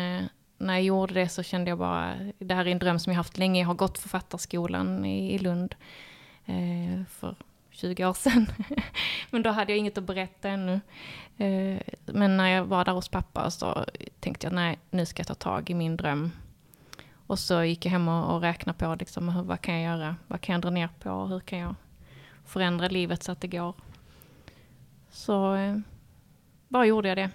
när 0.58 0.74
jag 0.74 0.82
gjorde 0.82 1.14
det 1.14 1.28
så 1.28 1.42
kände 1.42 1.70
jag 1.70 1.78
bara, 1.78 2.14
det 2.38 2.54
här 2.54 2.66
är 2.66 2.70
en 2.72 2.78
dröm 2.78 2.98
som 2.98 3.12
jag 3.12 3.16
haft 3.16 3.38
länge. 3.38 3.60
Jag 3.60 3.66
har 3.66 3.74
gått 3.74 3.98
författarskolan 3.98 5.04
i, 5.04 5.38
Lund 5.38 5.74
för 7.08 7.34
20 7.78 8.04
år 8.04 8.14
sedan. 8.14 8.46
men 9.30 9.42
då 9.42 9.50
hade 9.50 9.72
jag 9.72 9.78
inget 9.78 9.98
att 9.98 10.04
berätta 10.04 10.48
ännu. 10.48 10.80
Eh, 11.36 11.80
men 12.06 12.36
när 12.36 12.48
jag 12.48 12.64
var 12.64 12.84
där 12.84 12.92
hos 12.92 13.08
pappa 13.08 13.50
så 13.50 13.84
tänkte 14.20 14.46
jag, 14.46 14.54
nej, 14.54 14.78
nu 14.90 15.06
ska 15.06 15.20
jag 15.20 15.26
ta 15.26 15.34
tag 15.34 15.70
i 15.70 15.74
min 15.74 15.96
dröm. 15.96 16.30
Och 17.26 17.38
så 17.38 17.64
gick 17.64 17.86
jag 17.86 17.92
hem 17.92 18.08
och, 18.08 18.34
och 18.34 18.40
räknade 18.40 18.78
på 18.78 18.96
liksom, 18.98 19.28
hur, 19.28 19.42
vad 19.42 19.60
kan 19.60 19.80
jag 19.80 19.98
göra? 19.98 20.16
Vad 20.26 20.40
kan 20.40 20.52
jag 20.52 20.62
dra 20.62 20.70
ner 20.70 20.88
på? 20.98 21.10
Hur 21.10 21.40
kan 21.40 21.58
jag 21.58 21.74
förändra 22.44 22.88
livet 22.88 23.22
så 23.22 23.32
att 23.32 23.40
det 23.40 23.48
går? 23.48 23.74
Så 25.10 25.54
eh, 25.54 25.78
bara 26.68 26.86
gjorde 26.86 27.08
jag 27.08 27.18
det. 27.18 27.30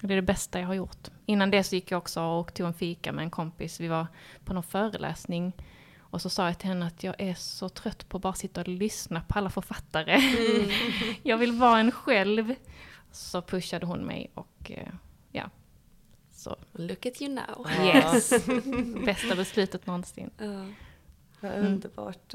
Det 0.00 0.14
är 0.14 0.16
det 0.16 0.22
bästa 0.22 0.60
jag 0.60 0.66
har 0.66 0.74
gjort. 0.74 1.08
Innan 1.26 1.50
det 1.50 1.64
så 1.64 1.74
gick 1.74 1.90
jag 1.90 1.98
också 1.98 2.22
och 2.22 2.54
tog 2.54 2.66
en 2.66 2.74
fika 2.74 3.12
med 3.12 3.22
en 3.22 3.30
kompis. 3.30 3.80
Vi 3.80 3.88
var 3.88 4.06
på 4.44 4.54
någon 4.54 4.62
föreläsning. 4.62 5.52
Och 6.16 6.22
så 6.22 6.30
sa 6.30 6.46
jag 6.46 6.58
till 6.58 6.68
henne 6.68 6.86
att 6.86 7.02
jag 7.04 7.14
är 7.20 7.34
så 7.34 7.68
trött 7.68 8.08
på 8.08 8.16
att 8.16 8.22
bara 8.22 8.34
sitta 8.34 8.60
och 8.60 8.68
lyssna 8.68 9.20
på 9.28 9.38
alla 9.38 9.50
författare. 9.50 10.20
jag 11.22 11.36
vill 11.38 11.52
vara 11.52 11.78
en 11.80 11.92
själv. 11.92 12.54
Så 13.12 13.42
pushade 13.42 13.86
hon 13.86 13.98
mig 14.00 14.30
och 14.34 14.70
eh, 14.70 14.88
ja. 15.32 15.50
Så 16.32 16.56
Look 16.72 17.06
at 17.06 17.22
you 17.22 17.34
now. 17.34 17.66
yes. 17.84 18.30
Bästa 19.04 19.36
beslutet 19.36 19.86
någonsin. 19.86 20.30
Ja. 20.38 20.66
Vad 21.40 21.52
Mm. 21.52 21.66
underbart. 21.66 22.34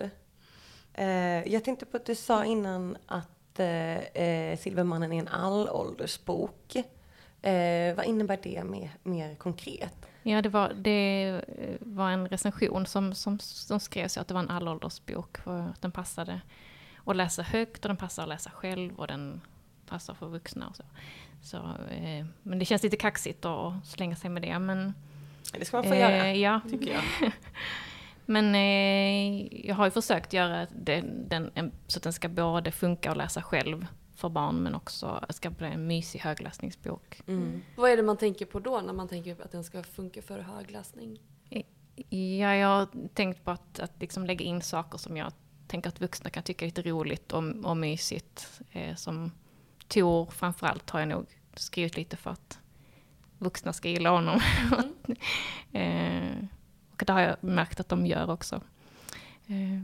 Eh, 0.94 1.08
jag 1.54 1.63
tänkte 1.63 1.86
på 1.86 1.98
att 1.98 2.06
du 2.06 2.15
sa 2.15 2.46
innan 2.46 2.98
att 3.06 3.60
eh, 3.60 4.58
Silvermannen 4.60 5.12
är 5.12 5.20
en 5.20 5.28
allåldersbok. 5.28 6.76
Vad 7.96 8.06
innebär 8.06 8.39
det 8.44 8.63
mer, 8.63 8.89
mer 9.04 9.36
konkret? 9.36 9.96
Ja, 10.23 10.41
det 10.41 10.49
var, 10.49 10.73
det 10.73 11.27
eh, 11.57 11.75
var 11.79 12.12
en 12.12 12.27
recension 12.27 12.86
som, 12.86 13.13
som, 13.13 13.39
som 13.39 13.79
skrevs 13.79 14.17
att 14.17 14.27
det 14.27 14.34
var 14.34 14.41
en 14.41 14.49
allåldersbok. 14.49 15.38
För 15.38 15.60
att 15.60 15.81
den 15.81 15.91
passade 15.91 16.41
att 17.05 17.15
läsa 17.15 17.41
högt 17.41 17.86
och 17.86 17.89
den 17.89 17.97
passar 17.97 18.23
att 18.23 18.29
läsa 18.29 18.49
själv 18.49 18.99
och 18.99 19.07
den 19.07 19.41
passar 19.88 20.13
för 20.13 20.27
vuxna 20.27 20.67
och 20.67 20.75
så. 20.75 20.84
så 21.41 21.57
eh, 21.91 22.25
men 22.43 22.60
det 22.60 22.65
känns 22.65 22.84
lite 22.84 22.97
kaxigt 22.97 23.45
att 23.45 23.86
slänga 23.86 24.15
sig 24.15 24.29
med 24.29 24.41
det. 24.41 24.60
Men, 24.60 24.93
Det 25.53 25.65
ska 25.65 25.77
man 25.77 25.84
få 25.84 25.95
göra, 25.95 26.27
eh, 26.27 26.38
ja, 26.38 26.62
tycker 26.69 26.93
jag. 26.93 27.31
Men 28.25 28.55
eh, 28.55 29.67
jag 29.67 29.75
har 29.75 29.86
ju 29.86 29.91
försökt 29.91 30.34
göra 30.34 30.67
den, 30.69 31.29
den, 31.29 31.71
så 31.88 31.99
att 31.99 32.03
den 32.03 32.13
ska 32.13 32.29
både 32.29 32.71
funka 32.71 33.12
och 33.12 33.17
läsa 33.17 33.41
själv 33.41 33.88
för 34.21 34.29
barn 34.29 34.63
men 34.63 34.75
också 34.75 35.25
ska 35.29 35.49
bli 35.49 35.67
en 35.67 35.88
mysig 35.88 36.19
högläsningsbok. 36.19 37.21
Mm. 37.27 37.62
Vad 37.75 37.91
är 37.91 37.97
det 37.97 38.03
man 38.03 38.17
tänker 38.17 38.45
på 38.45 38.60
då 38.60 38.81
när 38.81 38.93
man 38.93 39.07
tänker 39.07 39.41
att 39.41 39.51
den 39.51 39.63
ska 39.63 39.84
funka 39.84 40.21
för 40.21 40.39
högläsning? 40.39 41.19
Ja, 42.10 42.55
jag 42.55 42.67
har 42.67 42.88
tänkt 43.13 43.43
på 43.43 43.51
att, 43.51 43.79
att 43.79 44.01
liksom 44.01 44.25
lägga 44.25 44.45
in 44.45 44.62
saker 44.62 44.97
som 44.97 45.17
jag 45.17 45.34
tänker 45.67 45.89
att 45.89 46.01
vuxna 46.01 46.29
kan 46.29 46.43
tycka 46.43 46.65
är 46.65 46.67
lite 46.67 46.81
roligt 46.81 47.31
och, 47.31 47.43
och 47.63 47.77
mysigt. 47.77 48.62
Eh, 48.71 48.95
som 48.95 49.31
Tor 49.88 50.25
framförallt 50.25 50.89
har 50.89 50.99
jag 50.99 51.10
nog 51.10 51.25
skrivit 51.53 51.97
lite 51.97 52.17
för 52.17 52.29
att 52.29 52.60
vuxna 53.38 53.73
ska 53.73 53.89
gilla 53.89 54.10
honom. 54.10 54.41
Mm. 54.71 55.17
eh, 56.41 56.47
och 56.91 57.03
det 57.05 57.13
har 57.13 57.21
jag 57.21 57.36
märkt 57.43 57.79
att 57.79 57.89
de 57.89 58.05
gör 58.05 58.29
också. 58.31 58.62
Eh, 59.52 59.80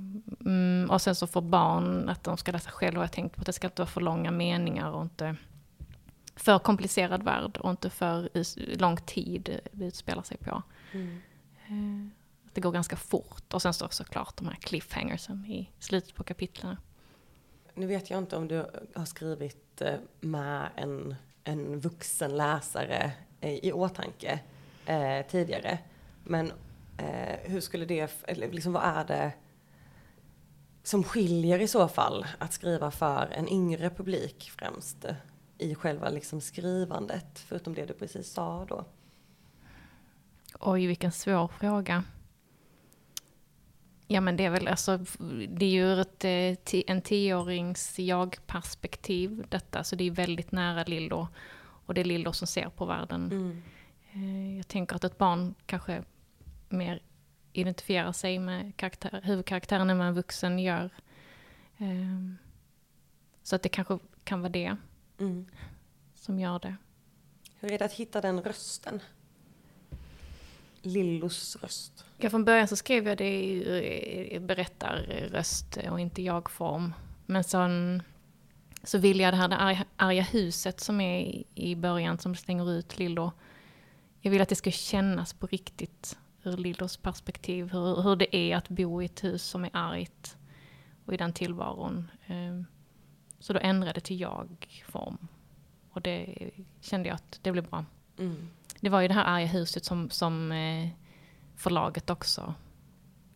mm, 0.46 0.90
och 0.90 1.02
sen 1.02 1.16
så 1.16 1.28
för 1.28 1.42
barn, 1.42 2.10
att 2.10 2.24
de 2.24 2.38
ska 2.38 2.52
läsa 2.52 2.72
själva, 2.72 3.04
jag 3.04 3.12
tänkt 3.12 3.36
på 3.36 3.42
att 3.42 3.46
det 3.46 3.54
ska 3.54 3.68
inte 3.68 3.82
vara 3.82 3.90
för 3.90 4.02
långa 4.02 4.32
meningar 4.32 4.92
och 4.92 5.02
inte 5.02 5.36
för 6.36 6.60
komplicerad 6.60 7.24
värld 7.24 7.58
och 7.58 7.70
inte 7.70 7.90
för 7.90 8.30
lång 8.80 8.98
tid 8.98 9.60
det 9.72 9.86
utspelar 9.86 10.24
sig 10.24 10.38
på. 10.38 10.64
Mm. 10.92 11.22
Eh, 11.68 12.12
det 12.54 12.62
går 12.62 12.72
ganska 12.72 12.96
fort. 12.96 13.54
Och 13.54 13.62
sen 13.62 13.74
så 13.74 13.88
såklart 13.90 14.38
de 14.38 14.48
här 14.48 14.56
cliffhangersen 14.56 15.46
i 15.46 15.72
slutet 15.80 16.16
på 16.16 16.24
kapitlen. 16.24 16.78
Nu 17.74 17.88
vet 17.88 18.10
jag 18.10 18.18
inte 18.18 18.38
om 18.38 18.48
du 18.48 18.66
har 18.96 19.06
skrivit 19.06 19.82
eh, 19.82 19.96
med 20.20 20.70
en, 20.76 21.16
en 21.44 21.80
vuxen 21.80 22.38
läsare 22.38 23.12
i 23.42 23.72
åtanke 23.72 24.40
eh, 24.86 25.26
tidigare. 25.28 25.80
Men 26.24 26.52
eh, 26.98 27.38
hur 27.44 27.62
skulle 27.62 27.86
det, 27.86 28.24
eller 28.24 28.52
liksom 28.52 28.74
vad 28.74 28.84
är 28.84 29.06
det 29.06 29.34
som 30.88 31.04
skiljer 31.04 31.60
i 31.60 31.68
så 31.68 31.88
fall 31.88 32.26
att 32.38 32.54
skriva 32.54 32.92
för 32.92 33.30
en 33.32 33.50
yngre 33.50 33.90
publik 33.90 34.52
främst 34.58 35.06
i 35.58 35.76
själva 35.76 36.10
liksom 36.10 36.42
skrivandet, 36.42 37.40
förutom 37.40 37.74
det 37.74 37.86
du 37.86 37.94
precis 37.94 38.32
sa 38.34 38.66
då? 38.66 38.86
Oj, 40.60 40.88
vilken 40.88 41.12
svår 41.12 41.48
fråga. 41.48 42.04
Ja 44.08 44.22
men 44.22 44.38
det 44.38 44.46
är 44.46 44.50
väl 44.50 44.68
alltså, 44.68 44.98
det 45.50 45.66
är 45.66 45.70
ju 45.70 46.02
ett, 46.02 46.26
eh, 46.26 46.82
en 46.88 47.02
tioårings 47.02 48.00
jag-perspektiv 48.00 49.46
detta, 49.50 49.84
så 49.84 49.96
det 49.96 50.04
är 50.04 50.12
väldigt 50.12 50.52
nära 50.52 50.84
Lillo. 50.84 51.28
Och 51.60 51.94
det 51.94 52.02
är 52.02 52.06
Lillo 52.06 52.34
som 52.34 52.48
ser 52.48 52.70
på 52.70 52.86
världen. 52.86 53.32
Mm. 53.32 53.64
Eh, 54.12 54.58
jag 54.58 54.68
tänker 54.68 54.96
att 54.96 55.04
ett 55.04 55.18
barn 55.18 55.56
kanske 55.66 56.04
mer 56.70 57.02
identifierar 57.58 58.12
sig 58.12 58.40
med 58.40 58.78
karaktär, 58.78 59.22
huvudkaraktären 59.24 59.90
än 59.90 59.98
vad 59.98 60.08
en 60.08 60.14
vuxen 60.14 60.60
gör. 60.60 60.90
Ehm, 61.78 62.38
så 63.44 63.56
att 63.56 63.64
det 63.64 63.70
kanske 63.70 64.00
kan 64.24 64.42
vara 64.42 64.52
det 64.52 64.76
mm. 65.20 65.46
som 66.16 66.40
gör 66.40 66.60
det. 66.60 66.76
Hur 67.60 67.72
är 67.72 67.80
det 67.80 67.86
att 67.86 67.94
hitta 67.94 68.22
den 68.22 68.42
rösten? 68.42 69.00
Lillos 70.82 71.56
röst? 71.56 72.06
Ja, 72.18 72.30
från 72.30 72.46
början 72.46 72.68
så 72.68 72.76
skrev 72.76 73.08
jag 73.08 73.18
det 73.18 73.44
i 74.34 74.40
berättarröst 74.40 75.78
och 75.92 76.00
inte 76.00 76.22
jag-form. 76.22 76.94
Men 77.26 77.44
sen 77.44 78.04
så 78.84 78.98
vill 78.98 79.20
jag 79.20 79.34
det 79.34 79.38
här 79.38 79.48
det 79.48 79.58
arga, 79.58 79.86
arga 79.96 80.22
huset 80.22 80.80
som 80.80 81.02
är 81.02 81.44
i 81.56 81.76
början 81.76 82.18
som 82.18 82.36
stänger 82.36 82.72
ut 82.72 83.00
Lillo. 83.00 83.32
Jag 84.22 84.32
vill 84.32 84.42
att 84.42 84.50
det 84.50 84.56
ska 84.56 84.72
kännas 84.72 85.34
på 85.34 85.48
riktigt 85.48 86.18
ur 86.48 86.58
Lillos 86.58 86.98
perspektiv. 86.98 87.72
Hur, 87.72 88.02
hur 88.02 88.16
det 88.16 88.36
är 88.36 88.58
att 88.58 88.70
bo 88.70 89.02
i 89.02 89.06
ett 89.06 89.24
hus 89.24 89.44
som 89.44 89.66
är 89.66 89.70
argt 89.74 90.38
och 91.06 91.14
i 91.14 91.18
den 91.18 91.34
tillvaron. 91.34 92.12
Ehm, 92.28 92.66
så 93.40 93.54
då 93.54 93.60
ändrade 93.60 93.94
det 93.94 94.02
till 94.02 94.20
jag-form. 94.20 95.28
Och 95.92 96.02
det 96.02 96.50
kände 96.82 97.10
jag 97.10 97.16
att 97.16 97.40
det 97.42 97.52
blev 97.52 97.70
bra. 97.70 97.86
Mm. 98.20 98.50
Det 98.80 98.90
var 98.90 99.02
ju 99.02 99.08
det 99.08 99.14
här 99.14 99.26
arga 99.26 99.46
huset 99.46 99.86
som, 99.86 100.10
som 100.10 100.52
eh, 100.52 100.90
förlaget 101.56 102.10
också 102.10 102.54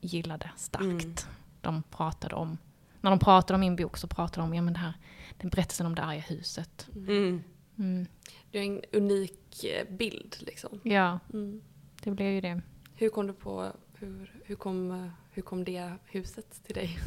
gillade 0.02 0.52
starkt. 0.56 1.04
Mm. 1.04 1.16
De 1.62 1.84
pratade 1.84 2.36
om, 2.36 2.58
när 3.02 3.10
de 3.10 3.20
pratade 3.20 3.56
om 3.56 3.62
min 3.62 3.76
bok 3.76 3.98
så 3.98 4.08
pratade 4.08 4.42
de 4.42 4.50
om 4.50 4.54
ja, 4.54 4.62
men 4.62 4.74
det 4.74 4.80
här, 4.80 4.94
den 5.38 5.50
berättelsen 5.50 5.86
om 5.86 5.96
det 5.96 6.04
arga 6.04 6.22
huset. 6.22 6.90
Mm. 6.96 7.44
Mm. 7.78 8.08
Det 8.52 8.60
är 8.60 8.64
en 8.64 8.82
unik 8.92 9.64
eh, 9.64 9.96
bild 9.98 10.36
liksom. 10.40 10.80
Ja, 10.84 11.20
mm. 11.34 11.62
det 12.04 12.12
blev 12.12 12.32
ju 12.32 12.42
det. 12.42 12.62
Hur 13.02 13.10
kom 13.10 13.28
du 13.28 13.34
på, 13.34 13.72
hur, 13.94 14.32
hur, 14.46 14.56
kom, 14.56 15.10
hur 15.32 15.42
kom 15.42 15.64
det 15.64 15.92
huset 16.06 16.64
till 16.66 16.76
dig? 16.76 17.00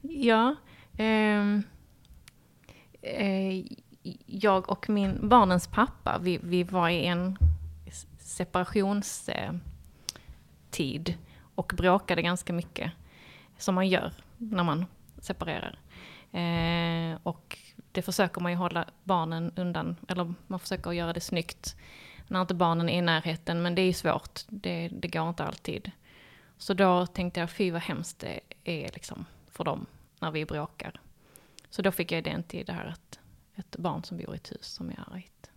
ja, 0.00 0.54
eh, 0.96 1.58
eh, 3.02 3.64
jag 4.26 4.70
och 4.70 4.90
min 4.90 5.28
barnens 5.28 5.66
pappa, 5.66 6.18
vi, 6.22 6.40
vi 6.42 6.62
var 6.62 6.88
i 6.88 7.06
en 7.06 7.38
separationstid 8.18 11.14
och 11.54 11.72
bråkade 11.76 12.22
ganska 12.22 12.52
mycket, 12.52 12.92
som 13.58 13.74
man 13.74 13.88
gör 13.88 14.12
när 14.38 14.64
man 14.64 14.86
separerar. 15.18 15.78
Eh, 16.32 17.18
och 17.22 17.58
det 17.92 18.02
försöker 18.02 18.40
man 18.40 18.52
ju 18.52 18.58
hålla 18.58 18.86
barnen 19.04 19.52
undan, 19.56 19.96
eller 20.08 20.34
man 20.46 20.60
försöker 20.60 20.92
göra 20.92 21.12
det 21.12 21.20
snyggt 21.20 21.76
när 22.32 22.40
inte 22.40 22.54
barnen 22.54 22.88
är 22.88 22.98
i 22.98 23.02
närheten, 23.02 23.62
men 23.62 23.74
det 23.74 23.82
är 23.82 23.86
ju 23.86 23.92
svårt, 23.92 24.40
det, 24.48 24.88
det 24.88 25.08
går 25.08 25.28
inte 25.28 25.44
alltid. 25.44 25.90
Så 26.56 26.74
då 26.74 27.06
tänkte 27.06 27.40
jag, 27.40 27.50
fy 27.50 27.70
vad 27.70 27.82
hemskt 27.82 28.18
det 28.18 28.40
är 28.64 28.90
liksom 28.94 29.24
för 29.50 29.64
dem 29.64 29.86
när 30.18 30.30
vi 30.30 30.44
bråkar. 30.44 31.00
Så 31.70 31.82
då 31.82 31.92
fick 31.92 32.12
jag 32.12 32.18
idén 32.18 32.42
till 32.42 32.66
det 32.66 32.72
här 32.72 32.86
att 32.86 33.18
ett 33.54 33.76
barn 33.76 34.04
som 34.04 34.16
bor 34.16 34.34
i 34.34 34.36
ett 34.36 34.52
hus 34.52 34.66
som 34.66 34.90
är 34.90 35.04
argt. 35.12 35.50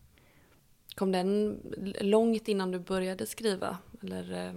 Kom 0.95 1.11
den 1.11 1.59
långt 2.01 2.47
innan 2.47 2.71
du 2.71 2.79
började 2.79 3.25
skriva? 3.25 3.77
Eller? 4.01 4.47
Eh? 4.47 4.53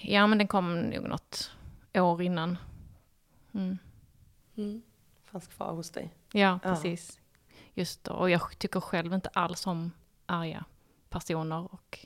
Ja, 0.00 0.26
men 0.26 0.38
den 0.38 0.48
kom 0.48 0.80
nog 0.80 1.08
något 1.08 1.50
år 1.94 2.22
innan. 2.22 2.58
Mm. 3.54 3.78
Mm. 4.56 4.82
Fanns 5.24 5.46
kvar 5.46 5.72
hos 5.72 5.90
dig? 5.90 6.14
Ja, 6.32 6.58
precis. 6.62 7.18
Ja. 7.18 7.22
Just 7.74 8.04
då. 8.04 8.12
Och 8.12 8.30
jag 8.30 8.58
tycker 8.58 8.80
själv 8.80 9.12
inte 9.12 9.28
alls 9.28 9.66
om 9.66 9.92
arga 10.26 10.64
personer 11.12 11.74
och 11.74 11.98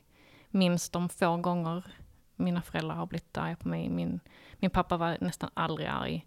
minns 0.51 0.91
de 0.91 1.09
få 1.09 1.37
gånger 1.37 1.85
mina 2.37 2.63
föräldrar 2.63 2.95
har 2.95 3.07
blivit 3.07 3.39
arga 3.39 3.57
på 3.57 3.69
mig. 3.69 3.89
Min, 3.89 4.21
min 4.59 4.71
pappa 4.71 4.97
var 4.97 5.19
nästan 5.21 5.51
aldrig 5.55 5.89
arg. 5.89 6.27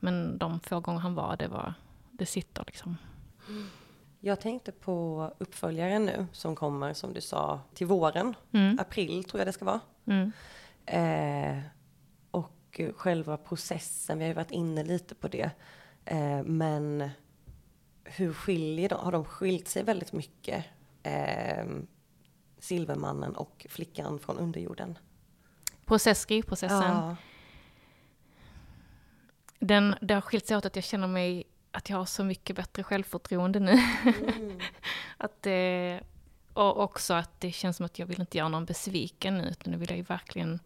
Men 0.00 0.38
de 0.38 0.60
få 0.60 0.80
gånger 0.80 1.00
han 1.00 1.14
var, 1.14 1.36
det 1.36 1.48
var, 1.48 1.74
det 2.12 2.26
sitter 2.26 2.64
liksom. 2.66 2.96
Jag 4.20 4.40
tänkte 4.40 4.72
på 4.72 5.30
uppföljaren 5.38 6.04
nu 6.04 6.26
som 6.32 6.56
kommer, 6.56 6.92
som 6.92 7.12
du 7.12 7.20
sa, 7.20 7.60
till 7.74 7.86
våren. 7.86 8.34
Mm. 8.52 8.78
April 8.80 9.24
tror 9.24 9.40
jag 9.40 9.48
det 9.48 9.52
ska 9.52 9.64
vara. 9.64 9.80
Mm. 10.06 10.32
Eh, 10.86 11.62
och 12.30 12.80
själva 12.96 13.36
processen, 13.36 14.18
vi 14.18 14.24
har 14.24 14.28
ju 14.28 14.34
varit 14.34 14.50
inne 14.50 14.84
lite 14.84 15.14
på 15.14 15.28
det. 15.28 15.50
Eh, 16.04 16.42
men 16.42 17.10
hur 18.04 18.32
skiljer 18.32 18.88
de? 18.88 18.94
Har 18.94 19.12
de 19.12 19.24
skilt 19.24 19.68
sig 19.68 19.82
väldigt 19.82 20.12
mycket? 20.12 20.64
Eh, 21.02 21.66
Silvermannen 22.58 23.36
och 23.36 23.66
flickan 23.68 24.18
från 24.18 24.38
underjorden. 24.38 24.98
Process, 25.84 26.20
skrivprocessen. 26.20 26.82
Ja. 26.82 27.16
Den, 29.58 29.94
det 30.00 30.14
har 30.14 30.20
skilt 30.20 30.46
sig 30.46 30.56
åt 30.56 30.66
att 30.66 30.76
jag 30.76 30.84
känner 30.84 31.08
mig 31.08 31.44
att 31.72 31.90
jag 31.90 31.96
har 31.96 32.04
så 32.04 32.24
mycket 32.24 32.56
bättre 32.56 32.82
självförtroende 32.82 33.60
nu. 33.60 33.72
Mm. 34.36 34.60
att 35.16 35.42
det, 35.42 36.00
och 36.52 36.80
också 36.82 37.14
att 37.14 37.40
det 37.40 37.52
känns 37.52 37.76
som 37.76 37.86
att 37.86 37.98
jag 37.98 38.06
vill 38.06 38.20
inte 38.20 38.38
göra 38.38 38.48
någon 38.48 38.64
besviken 38.64 39.38
nu, 39.38 39.48
utan 39.48 39.72
nu 39.72 39.78
vill 39.78 39.90
jag 39.90 39.96
ju 39.96 40.02
verkligen, 40.02 40.60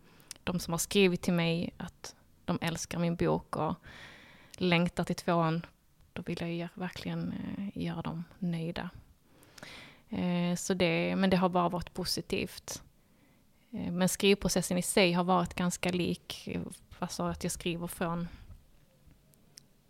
de 0.44 0.60
som 0.60 0.72
har 0.72 0.78
skrivit 0.78 1.22
till 1.22 1.32
mig 1.32 1.74
att 1.76 2.14
de 2.44 2.58
älskar 2.60 2.98
min 2.98 3.16
bok 3.16 3.56
och 3.56 3.74
längtar 4.52 5.04
till 5.04 5.16
tvåan, 5.16 5.66
då 6.12 6.22
vill 6.22 6.58
jag 6.58 6.68
verkligen 6.74 7.32
eh, 7.32 7.82
göra 7.84 8.02
dem 8.02 8.24
nöjda. 8.38 8.90
Eh, 10.10 10.56
så 10.56 10.74
det, 10.74 11.16
men 11.16 11.30
det 11.30 11.36
har 11.36 11.48
bara 11.48 11.68
varit 11.68 11.94
positivt. 11.94 12.82
Eh, 13.70 13.92
men 13.92 14.08
skrivprocessen 14.08 14.78
i 14.78 14.82
sig 14.82 15.12
har 15.12 15.24
varit 15.24 15.54
ganska 15.54 15.90
lik, 15.90 16.48
eh, 16.48 16.60
alltså 16.98 17.22
att 17.22 17.44
jag 17.44 17.52
skriver 17.52 17.86
från 17.86 18.28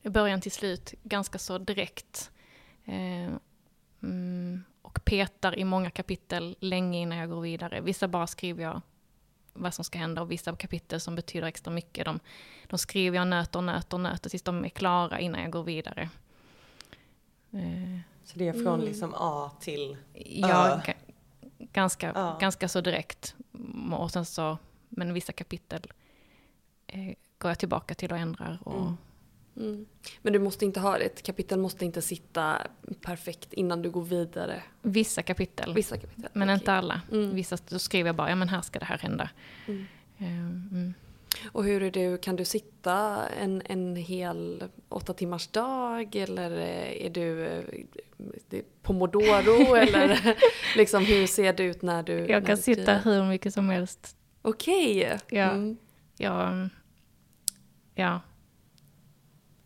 början 0.02 0.40
till 0.40 0.52
slut 0.52 0.94
ganska 1.02 1.38
så 1.38 1.59
direkt. 1.59 2.30
Mm, 4.02 4.64
och 4.83 5.04
petar 5.04 5.59
i 5.59 5.64
många 5.64 5.90
kapitel 5.90 6.56
länge 6.61 6.98
innan 6.98 7.18
jag 7.18 7.30
går 7.30 7.40
vidare. 7.40 7.80
Vissa 7.80 8.09
bara 8.09 8.26
skriver 8.26 8.62
jag 8.62 8.80
vad 9.52 9.74
som 9.74 9.85
ska 9.85 9.98
hända 9.98 10.22
och 10.22 10.30
vissa 10.30 10.56
kapitel 10.56 11.00
som 11.00 11.14
betyder 11.14 11.46
extra 11.46 11.70
mycket, 11.72 12.04
de, 12.04 12.20
de 12.66 12.78
skriver 12.78 13.16
jag 13.16 13.26
nöter, 13.26 13.61
nöter, 13.61 13.98
nöter 13.98 14.30
tills 14.30 14.42
de 14.42 14.64
är 14.64 14.68
klara 14.68 15.20
innan 15.20 15.42
jag 15.42 15.50
går 15.50 15.62
vidare. 15.62 16.11
Så 18.31 18.38
det 18.38 18.49
är 18.49 18.53
från 18.53 18.75
mm. 18.75 18.87
liksom 18.87 19.14
A 19.16 19.51
till 19.61 19.97
Ö? 20.14 20.19
Ja, 20.25 20.83
ganska, 21.59 22.12
ja. 22.14 22.37
ganska 22.40 22.69
så 22.69 22.81
direkt. 22.81 23.35
Och 23.93 24.11
sen 24.11 24.25
så, 24.25 24.59
men 24.88 25.14
vissa 25.14 25.33
kapitel 25.33 25.93
eh, 26.87 27.14
går 27.38 27.51
jag 27.51 27.59
tillbaka 27.59 27.95
till 27.95 28.12
och 28.12 28.19
ändrar. 28.19 28.59
Och, 28.64 28.81
Mm. 28.81 28.97
Mm. 29.57 29.87
Men 30.23 30.33
du 30.33 30.38
måste 30.38 30.64
inte 30.64 30.81
ha 30.81 30.99
det, 30.99 31.05
ett 31.05 31.23
kapitel 31.23 31.59
måste 31.59 31.85
inte 31.85 32.03
sitta 32.03 32.66
perfekt 33.01 33.53
innan 33.53 33.83
du 33.83 33.90
går 33.90 34.03
vidare. 34.03 34.62
Vissa 34.83 35.23
kapitel, 35.23 35.75
Vissa 35.75 35.97
kapitel. 35.97 36.31
men 36.33 36.49
okej. 36.49 36.55
inte 36.55 36.73
alla. 36.73 37.01
Mm. 37.12 37.35
Vissa 37.35 37.59
då 37.69 37.79
skriver 37.79 38.09
jag 38.09 38.16
bara, 38.16 38.29
ja 38.29 38.35
men 38.35 38.49
här 38.49 38.62
ska 38.62 38.79
det 38.79 38.85
här 38.85 38.99
hända. 38.99 39.31
Mm. 39.66 39.87
Eh, 40.19 40.27
mm. 40.27 40.95
Och 41.53 41.64
hur 41.64 41.83
är 41.83 41.90
du, 41.90 42.19
kan 42.19 42.37
du 42.37 42.45
sitta 42.45 43.29
en, 43.29 43.62
en 43.64 43.97
hel 43.97 44.64
åtta 44.88 45.14
timmars 45.14 45.47
dag 45.47 46.16
eller 46.16 46.51
är 46.51 47.11
du 47.11 47.62
pomodoro 48.83 49.75
eller 49.77 50.37
liksom 50.77 51.05
hur 51.05 51.27
ser 51.27 51.53
det 51.53 51.63
ut 51.63 51.83
när 51.83 52.03
du 52.03 52.21
när 52.21 52.29
Jag 52.29 52.47
kan 52.47 52.57
du 52.57 52.63
sitta 52.63 52.95
hur 52.97 53.25
mycket 53.25 53.55
som 53.55 53.69
helst. 53.69 54.17
Okej! 54.43 55.19
Ja. 55.29 55.51
Mm. 55.51 55.77
Jag, 56.17 56.69
ja, 57.95 58.21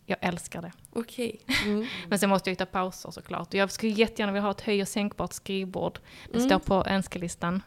jag 0.06 0.18
älskar 0.20 0.62
det. 0.62 0.72
Okej. 0.92 1.40
Mm. 1.64 1.86
Men 2.08 2.18
sen 2.18 2.28
måste 2.28 2.50
jag 2.50 2.52
ju 2.52 2.56
ta 2.56 2.66
pauser 2.66 3.10
såklart. 3.10 3.54
Jag 3.54 3.70
skulle 3.70 3.92
jättegärna 3.92 4.32
vilja 4.32 4.42
ha 4.44 4.50
ett 4.50 4.60
höj 4.60 4.82
och 4.82 4.88
sänkbart 4.88 5.32
skrivbord. 5.32 5.98
Det 6.32 6.34
Mm. 6.38 6.48
står 6.48 6.58
på 6.58 6.84
önskelistan. 6.88 7.62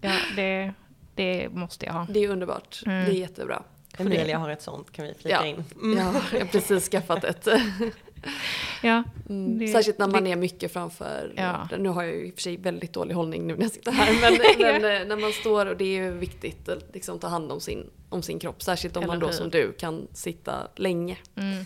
Ja, 0.00 0.12
det, 0.36 0.74
det 1.14 1.48
måste 1.48 1.86
jag 1.86 1.92
ha. 1.92 2.06
Det 2.10 2.24
är 2.24 2.28
underbart. 2.28 2.82
Mm. 2.86 3.04
Det 3.04 3.10
är 3.10 3.14
jättebra. 3.20 3.62
Emilia 3.98 4.38
har 4.38 4.50
ett 4.50 4.62
sånt, 4.62 4.92
kan 4.92 5.04
vi 5.04 5.14
flika 5.14 5.28
Ja. 5.28 5.46
in. 5.46 5.64
Mm. 5.82 5.98
Ja, 5.98 6.14
jag 6.32 6.40
har 6.40 6.46
precis 6.46 6.88
skaffat 6.88 7.24
ett. 7.24 7.48
Ja, 8.82 9.02
Mm. 9.28 9.58
Det- 9.58 9.68
Särskilt 9.68 9.98
när 9.98 10.08
man 10.08 10.24
det- 10.24 10.32
är 10.32 10.36
mycket 10.36 10.72
framför. 10.72 11.32
Ja. 11.36 11.68
Nu 11.78 11.88
har 11.88 12.02
jag 12.02 12.14
ju 12.14 12.26
i 12.26 12.30
och 12.30 12.34
för 12.34 12.42
sig 12.42 12.56
väldigt 12.56 12.92
dålig 12.92 13.14
hållning 13.14 13.46
nu 13.46 13.54
när 13.56 13.62
jag 13.62 13.70
sitter 13.72 13.92
här. 13.92 14.20
Men, 14.20 14.38
men 14.82 15.02
eh, 15.02 15.08
när 15.08 15.16
man 15.16 15.32
står 15.32 15.66
och 15.66 15.76
det 15.76 15.84
är 15.84 16.02
ju 16.04 16.10
viktigt 16.12 16.68
att 16.68 16.84
liksom 16.94 17.18
ta 17.18 17.28
hand 17.28 17.52
om 17.52 17.60
sin, 17.60 17.90
om 18.08 18.22
sin 18.22 18.38
kropp. 18.38 18.62
Särskilt 18.62 18.96
om 18.96 19.02
Eller 19.02 19.12
man 19.12 19.20
då 19.20 19.26
hur? 19.26 19.32
som 19.34 19.50
du 19.50 19.72
kan 19.72 20.08
sitta 20.12 20.68
länge. 20.76 21.18
mm. 21.36 21.64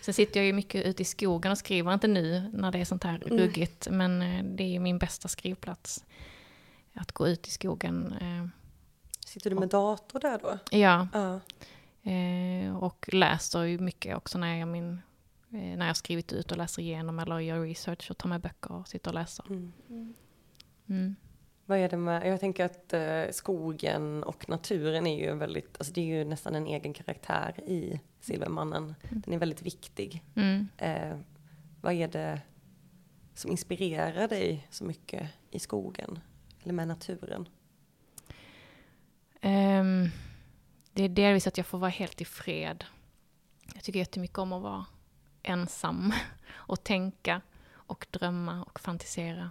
Sen 0.00 0.14
sitter 0.14 0.40
jag 0.40 0.46
ju 0.46 0.52
mycket 0.52 0.86
ute 0.86 1.02
i 1.02 1.04
skogen 1.04 1.52
och 1.52 1.58
skriver, 1.58 1.94
inte 1.94 2.08
nu 2.08 2.50
när 2.54 2.72
det 2.72 2.78
är 2.78 2.84
sånt 2.84 3.04
här 3.04 3.22
Mm. 3.26 3.38
ruggigt, 3.38 3.88
men 3.90 4.22
eh, 4.22 4.44
det 4.44 4.62
är 4.64 4.68
ju 4.68 4.78
min 4.80 4.98
bästa 4.98 5.28
skrivplats. 5.28 6.04
Att 6.94 7.12
gå 7.12 7.28
ut 7.28 7.48
i 7.48 7.50
skogen. 7.50 8.14
eh, 8.20 8.46
Sitter 9.26 9.50
du 9.50 9.56
med 9.56 9.68
dator 9.68 10.20
där 10.20 10.38
då? 10.42 10.58
Ja, 10.78 11.08
Ja. 11.12 11.40
Eh, 12.10 12.76
och 12.76 13.08
läser 13.12 13.62
ju 13.62 13.78
mycket 13.78 14.16
också 14.16 14.38
när 14.38 14.56
jag, 14.56 14.68
min, 14.68 14.92
eh, 14.92 14.98
när 15.52 15.86
jag 15.86 15.96
skrivit 15.96 16.32
ut 16.32 16.52
och 16.52 16.58
läser 16.58 16.82
igenom 16.82 17.18
eller 17.18 17.38
gör 17.38 17.60
research 17.60 18.10
och 18.10 18.18
tar 18.18 18.28
med 18.28 18.40
böcker 18.40 18.72
och 18.72 18.88
sitter 18.88 19.10
och 19.10 19.14
läser. 19.14 19.46
Mm. 19.46 19.72
Mm. 20.88 21.16
Vad 21.66 21.78
är 21.78 21.88
det 21.88 21.96
med, 21.96 22.26
jag 22.26 22.40
tänker 22.40 22.64
att 22.64 22.92
eh, 22.92 23.24
skogen 23.30 24.24
och 24.24 24.48
naturen 24.48 25.06
är 25.06 25.24
ju 25.24 25.34
väldigt, 25.34 25.78
alltså 25.78 25.92
det 25.92 26.00
är 26.00 26.04
ju 26.04 26.24
nästan 26.24 26.54
en 26.54 26.66
egen 26.66 26.92
karaktär 26.92 27.60
i 27.66 28.00
Silvermannen. 28.20 28.94
Den 29.10 29.34
är 29.34 29.38
väldigt 29.38 29.62
viktig. 29.62 30.24
Mm. 30.34 30.68
Eh, 30.78 31.18
vad 31.80 31.92
är 31.92 32.08
det 32.08 32.40
som 33.34 33.50
inspirerar 33.50 34.28
dig 34.28 34.66
så 34.70 34.84
mycket 34.84 35.28
i 35.50 35.58
skogen? 35.58 36.18
Eller 36.62 36.72
med 36.72 36.88
naturen? 36.88 37.48
Ehm, 39.40 40.08
det 40.92 41.02
är 41.02 41.08
delvis 41.08 41.46
att 41.46 41.56
jag 41.56 41.66
får 41.66 41.78
vara 41.78 41.90
helt 41.90 42.20
i 42.20 42.24
fred. 42.24 42.84
Jag 43.74 43.82
tycker 43.84 43.98
jättemycket 43.98 44.38
om 44.38 44.52
att 44.52 44.62
vara 44.62 44.86
ensam 45.42 46.12
och 46.52 46.84
tänka 46.84 47.40
och 47.72 48.06
drömma 48.10 48.62
och 48.62 48.80
fantisera. 48.80 49.50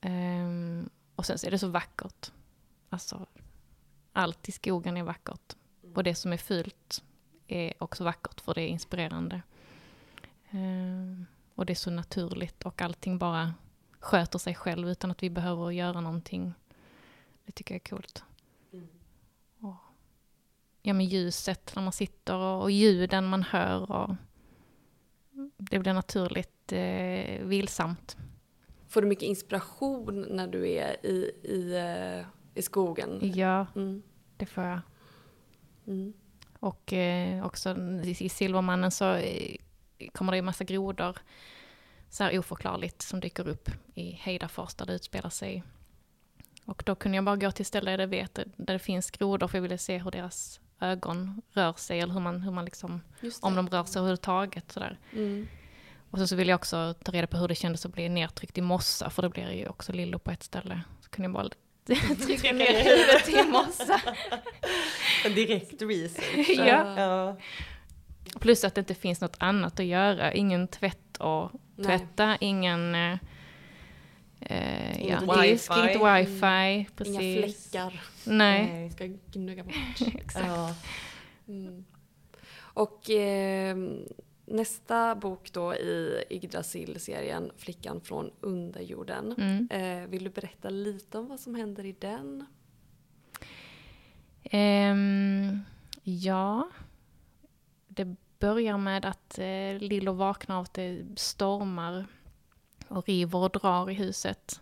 Ehm, 0.00 0.90
och 1.16 1.26
sen 1.26 1.38
så 1.38 1.46
är 1.46 1.50
det 1.50 1.58
så 1.58 1.68
vackert. 1.68 2.32
Alltså, 2.88 3.26
allt 4.12 4.48
i 4.48 4.52
skogen 4.52 4.96
är 4.96 5.02
vackert. 5.02 5.56
Och 5.94 6.04
det 6.04 6.14
som 6.14 6.32
är 6.32 6.36
fult 6.36 7.04
är 7.46 7.72
också 7.78 8.04
vackert 8.04 8.40
för 8.40 8.54
det 8.54 8.62
är 8.62 8.68
inspirerande. 8.68 9.42
Ehm, 10.50 11.26
och 11.54 11.66
det 11.66 11.72
är 11.72 11.74
så 11.74 11.90
naturligt 11.90 12.62
och 12.62 12.82
allting 12.82 13.18
bara 13.18 13.54
sköter 14.00 14.38
sig 14.38 14.54
själv 14.54 14.88
utan 14.88 15.10
att 15.10 15.22
vi 15.22 15.30
behöver 15.30 15.70
göra 15.70 16.00
någonting. 16.00 16.54
Det 17.44 17.52
tycker 17.52 17.74
jag 17.74 17.82
är 17.84 17.88
coolt. 17.90 18.24
Och, 19.60 19.76
ja, 20.82 20.94
men 20.94 21.06
ljuset 21.06 21.72
när 21.76 21.82
man 21.82 21.92
sitter 21.92 22.34
och, 22.34 22.62
och 22.62 22.70
ljuden 22.70 23.26
man 23.26 23.42
hör. 23.42 23.90
Och 23.90 24.16
det 25.70 25.78
blir 25.78 25.92
naturligt 25.92 26.72
eh, 26.72 27.46
vilsamt. 27.46 28.16
Får 28.88 29.02
du 29.02 29.08
mycket 29.08 29.24
inspiration 29.28 30.26
när 30.30 30.46
du 30.46 30.68
är 30.70 31.06
i, 31.06 31.32
i, 31.42 31.76
eh, 31.76 32.26
i 32.54 32.62
skogen? 32.62 33.20
Ja, 33.34 33.66
Mm. 33.76 34.02
det 34.36 34.46
får 34.46 34.64
jag. 34.64 34.80
Mm. 35.86 36.12
Och 36.60 36.92
eh, 36.92 37.46
också 37.46 37.76
i, 38.04 38.28
Silvermannen 38.28 38.90
så 38.90 39.12
eh, 39.14 39.56
kommer 40.12 40.32
det 40.32 40.36
ju 40.36 40.42
massa 40.42 40.64
grodor 40.64 41.18
så 42.10 42.24
här 42.24 42.38
oförklarligt 42.38 43.02
som 43.02 43.20
dyker 43.20 43.48
upp 43.48 43.70
i 43.94 44.10
Heidafors 44.10 44.74
där 44.74 44.86
det 44.86 44.92
utspelar 44.94 45.30
sig. 45.30 45.62
Och 46.64 46.82
då 46.86 46.94
kunde 46.94 47.16
jag 47.16 47.24
bara 47.24 47.36
gå 47.36 47.50
till 47.50 47.66
ställen 47.66 47.92
där 47.92 48.02
jag 48.02 48.08
vet 48.08 48.34
där 48.34 48.72
det 48.72 48.78
finns 48.78 49.10
grodor 49.10 49.48
för 49.48 49.58
jag 49.58 49.62
ville 49.62 49.78
se 49.78 49.98
hur 49.98 50.10
deras 50.10 50.60
ögon 50.80 51.42
rör 51.52 51.72
sig 51.72 52.00
eller 52.00 52.14
hur 52.14 52.20
man, 52.20 52.40
hur 52.40 52.52
man 52.52 52.64
liksom, 52.64 53.00
om 53.40 53.54
de 53.54 53.68
rör 53.68 53.84
sig 53.84 54.00
överhuvudtaget 54.00 54.72
sådär. 54.72 54.98
Mm. 55.12 55.48
Och 56.10 56.18
så, 56.18 56.26
så 56.26 56.36
vill 56.36 56.48
jag 56.48 56.56
också 56.56 56.94
ta 57.04 57.12
reda 57.12 57.26
på 57.26 57.36
hur 57.36 57.48
det 57.48 57.54
kändes 57.54 57.86
att 57.86 57.92
bli 57.92 58.08
nedtryckt 58.08 58.58
i 58.58 58.60
mossa, 58.60 59.10
för 59.10 59.22
då 59.22 59.28
blir 59.28 59.46
det 59.46 59.54
ju 59.54 59.68
också 59.68 59.92
Lillo 59.92 60.18
på 60.18 60.30
ett 60.30 60.42
ställe. 60.42 60.80
Så 61.00 61.10
kunde 61.10 61.26
jag 61.26 61.32
bara 61.32 61.48
trycka 62.26 62.52
ner 62.52 62.84
huvudet 62.84 63.28
i 63.28 63.50
mossa. 63.50 64.00
En 65.24 65.34
direkt 65.34 65.82
research. 65.82 66.50
Ja. 66.58 67.00
ja. 67.00 67.36
Plus 68.40 68.64
att 68.64 68.74
det 68.74 68.78
inte 68.78 68.94
finns 68.94 69.20
något 69.20 69.36
annat 69.38 69.80
att 69.80 69.86
göra. 69.86 70.32
Ingen 70.32 70.68
tvätt 70.68 71.20
att 71.20 71.52
Nej. 71.76 71.86
tvätta, 71.86 72.36
ingen 72.40 72.94
eh, 72.94 73.18
eh, 74.40 75.08
ja, 75.08 75.42
disk, 75.42 75.70
wifi. 75.70 75.80
inget 75.80 75.96
wifi. 75.96 76.88
Precis. 76.96 77.20
Inga 77.20 77.42
fläckar. 77.42 78.00
Nej, 78.26 78.90
Ska 78.90 79.06
gnugga 79.32 79.64
bort. 79.64 79.74
exakt. 80.14 80.46
Ja. 80.46 80.74
Mm. 81.48 81.84
Och 82.58 83.10
eh, 83.10 83.76
nästa 84.44 85.14
bok 85.14 85.52
då 85.52 85.74
i 85.74 86.24
Yggdrasil-serien, 86.30 87.50
Flickan 87.56 88.00
från 88.00 88.30
underjorden. 88.40 89.34
Mm. 89.38 89.68
Eh, 89.70 90.08
vill 90.08 90.24
du 90.24 90.30
berätta 90.30 90.70
lite 90.70 91.18
om 91.18 91.28
vad 91.28 91.40
som 91.40 91.54
händer 91.54 91.84
i 91.84 91.92
den? 91.92 92.46
Ehm, 94.42 95.60
ja, 96.02 96.70
det 97.88 98.16
börjar 98.38 98.78
med 98.78 99.04
att 99.04 99.38
eh, 99.38 99.78
Lillo 99.78 100.12
vaknar 100.12 100.56
av 100.56 100.62
att 100.62 100.74
det 100.74 101.04
stormar 101.16 102.06
och 102.88 103.06
river 103.08 103.38
och 103.38 103.50
drar 103.50 103.90
i 103.90 103.94
huset. 103.94 104.60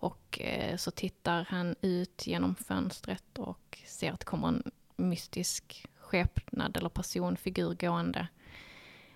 Och 0.00 0.40
eh, 0.40 0.76
så 0.76 0.90
tittar 0.90 1.46
han 1.50 1.74
ut 1.80 2.26
genom 2.26 2.54
fönstret 2.54 3.38
och 3.38 3.78
ser 3.86 4.12
att 4.12 4.20
det 4.20 4.26
kommer 4.26 4.48
en 4.48 4.70
mystisk 4.96 5.86
skepnad 5.96 6.76
eller 6.76 6.88
personfigur 6.88 7.74
gående. 7.74 8.28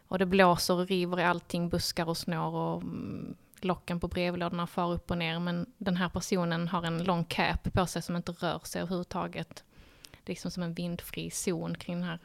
Och 0.08 0.18
det 0.18 0.26
blåser 0.26 0.74
och 0.74 0.88
river 0.88 1.20
i 1.20 1.24
allting, 1.24 1.68
buskar 1.68 2.08
och 2.08 2.16
snår 2.16 2.54
och 2.54 2.82
mm, 2.82 3.36
locken 3.60 4.00
på 4.00 4.08
brevlådorna 4.08 4.66
far 4.66 4.92
upp 4.92 5.10
och 5.10 5.18
ner. 5.18 5.38
Men 5.38 5.72
den 5.78 5.96
här 5.96 6.08
personen 6.08 6.68
har 6.68 6.82
en 6.82 7.04
lång 7.04 7.24
cap 7.24 7.72
på 7.72 7.86
sig 7.86 8.02
som 8.02 8.16
inte 8.16 8.32
rör 8.32 8.60
sig 8.64 8.82
överhuvudtaget. 8.82 9.64
Det 10.10 10.30
är 10.30 10.34
liksom 10.34 10.50
som 10.50 10.62
en 10.62 10.74
vindfri 10.74 11.30
zon 11.30 11.74
kring 11.74 11.96
den 11.96 12.04
här 12.04 12.18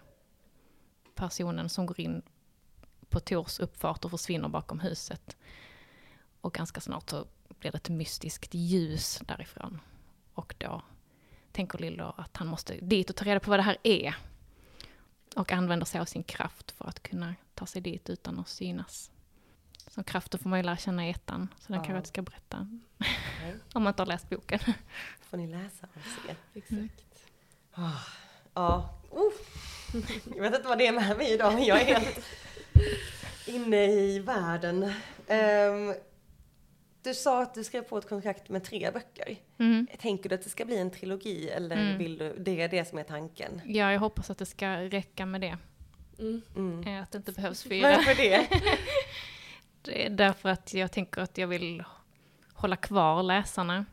personen 1.16 1.70
som 1.70 1.86
går 1.86 2.00
in 2.00 2.22
på 3.10 3.20
Tors 3.20 3.60
uppfart 3.60 4.06
och 4.06 4.12
försvinner 4.12 4.50
bakom 4.50 4.80
huset. 4.80 5.38
Och 6.42 6.54
ganska 6.54 6.82
snart 6.82 7.10
så 7.10 7.26
blir 7.60 7.72
det 7.72 7.78
ett 7.78 7.90
mystiskt 7.90 8.54
ljus 8.54 9.22
därifrån. 9.28 9.82
Och 10.34 10.56
då 10.58 10.82
tänker 11.52 11.78
Lillo 11.80 12.14
att 12.18 12.38
han 12.38 12.48
måste 12.48 12.74
dit 12.76 13.10
och 13.10 13.16
ta 13.16 13.26
reda 13.26 13.40
på 13.40 13.50
vad 13.50 13.60
det 13.60 13.64
här 13.64 13.78
är. 13.84 14.16
Och 15.36 15.52
använder 15.52 15.86
sig 15.86 16.02
av 16.02 16.06
sin 16.06 16.24
kraft 16.24 16.72
för 16.72 16.86
att 16.86 17.04
kunna 17.04 17.36
ta 17.56 17.66
sig 17.66 17.82
dit 17.82 18.10
utan 18.10 18.40
att 18.40 18.48
synas. 18.48 19.12
Så 19.88 20.04
kraften 20.04 20.40
får 20.40 20.50
man 20.50 20.60
ju 20.60 20.64
lära 20.64 20.78
känna 20.78 21.08
i 21.08 21.10
ettan, 21.10 21.48
så 21.60 21.68
den 21.68 21.74
Ja. 21.76 21.78
kanske 21.78 21.92
jag 21.94 22.00
inte 22.00 22.10
ska 22.10 22.22
berätta. 22.22 22.68
Nej. 22.98 23.56
Om 23.74 23.84
man 23.84 23.92
inte 23.92 24.02
har 24.02 24.08
läst 24.08 24.30
boken. 24.30 24.60
får 25.22 25.38
ni 25.38 25.48
läsa 25.48 25.88
och 25.96 26.02
se. 26.28 26.36
Exakt. 26.54 27.04
Ja. 28.54 28.90
Oh. 29.10 29.34
Jag 30.36 30.42
vet 30.42 30.56
inte 30.56 30.68
vad 30.68 30.78
det 30.78 30.88
är 30.88 30.92
med 30.92 31.18
mig 31.18 31.34
idag, 31.34 31.54
men 31.54 31.64
jag 31.64 31.82
är 31.82 31.86
helt 31.86 32.20
inne 33.46 33.86
i 33.86 34.20
världen. 34.20 34.94
Ehm, 35.28 35.94
du 37.10 37.16
sa 37.16 37.42
att 37.44 37.54
du 37.54 37.64
skrev 37.64 37.82
på 37.82 37.98
ett 37.98 38.10
kontrakt 38.10 38.50
med 38.50 38.64
tre 38.64 38.92
böcker. 38.92 39.36
Mm. 39.58 39.88
Tänker 40.00 40.30
du 40.30 40.36
att 40.36 40.42
det 40.44 40.50
ska 40.50 40.66
bli 40.66 40.78
en 40.78 40.92
trilogi 40.92 41.50
eller 41.50 41.76
Mm. 41.78 41.98
vill 41.98 42.18
du, 42.18 42.36
det 42.40 42.62
är 42.62 42.70
det 42.70 42.86
som 42.86 42.98
är 42.98 43.04
tanken? 43.04 43.62
Ja, 43.66 43.92
jag 43.92 44.00
hoppas 44.00 44.30
att 44.30 44.38
det 44.38 44.46
ska 44.46 44.70
räcka 44.78 45.26
med 45.26 45.42
det. 45.42 45.58
Mm. 46.20 46.42
Mm. 46.56 46.88
Eh, 46.88 47.04
Att 47.04 47.12
det 47.12 47.18
inte 47.18 47.32
behövs 47.32 47.64
fyra. 47.64 47.90
Varför 47.96 48.16
det? 48.16 48.48
Det 49.82 50.06
är 50.06 50.10
därför 50.10 50.50
att 50.50 50.74
jag 50.74 50.92
tänker 50.92 51.22
att 51.22 51.38
jag 51.38 51.48
vill 51.48 51.84
hålla 52.54 52.76
kvar 52.76 53.24
läsarna. 53.24 53.86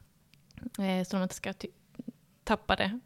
Eh, 0.78 1.04
så 1.06 1.16
de 1.16 1.22
inte 1.22 1.34
ska 1.34 1.52
ty- 1.52 1.68
tappa 2.44 2.76
det. 2.76 3.00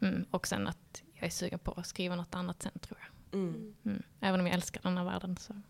Mm, 0.00 0.24
och 0.30 0.46
sen 0.46 0.66
att 0.68 1.02
jag 1.14 1.26
är 1.26 1.30
sugen 1.30 1.58
på 1.58 1.72
att 1.72 1.86
skriva 1.86 2.16
något 2.16 2.34
annat 2.34 2.62
sen 2.62 2.72
tror 2.80 2.98
jag. 3.00 3.40
Mm. 3.40 3.74
Mm. 3.84 4.02
Även 4.20 4.40
om 4.40 4.46
jag 4.46 4.54
älskar 4.54 4.80
den 4.82 4.96
här 4.98 5.04
världen 5.04 5.36
så. 5.36 5.60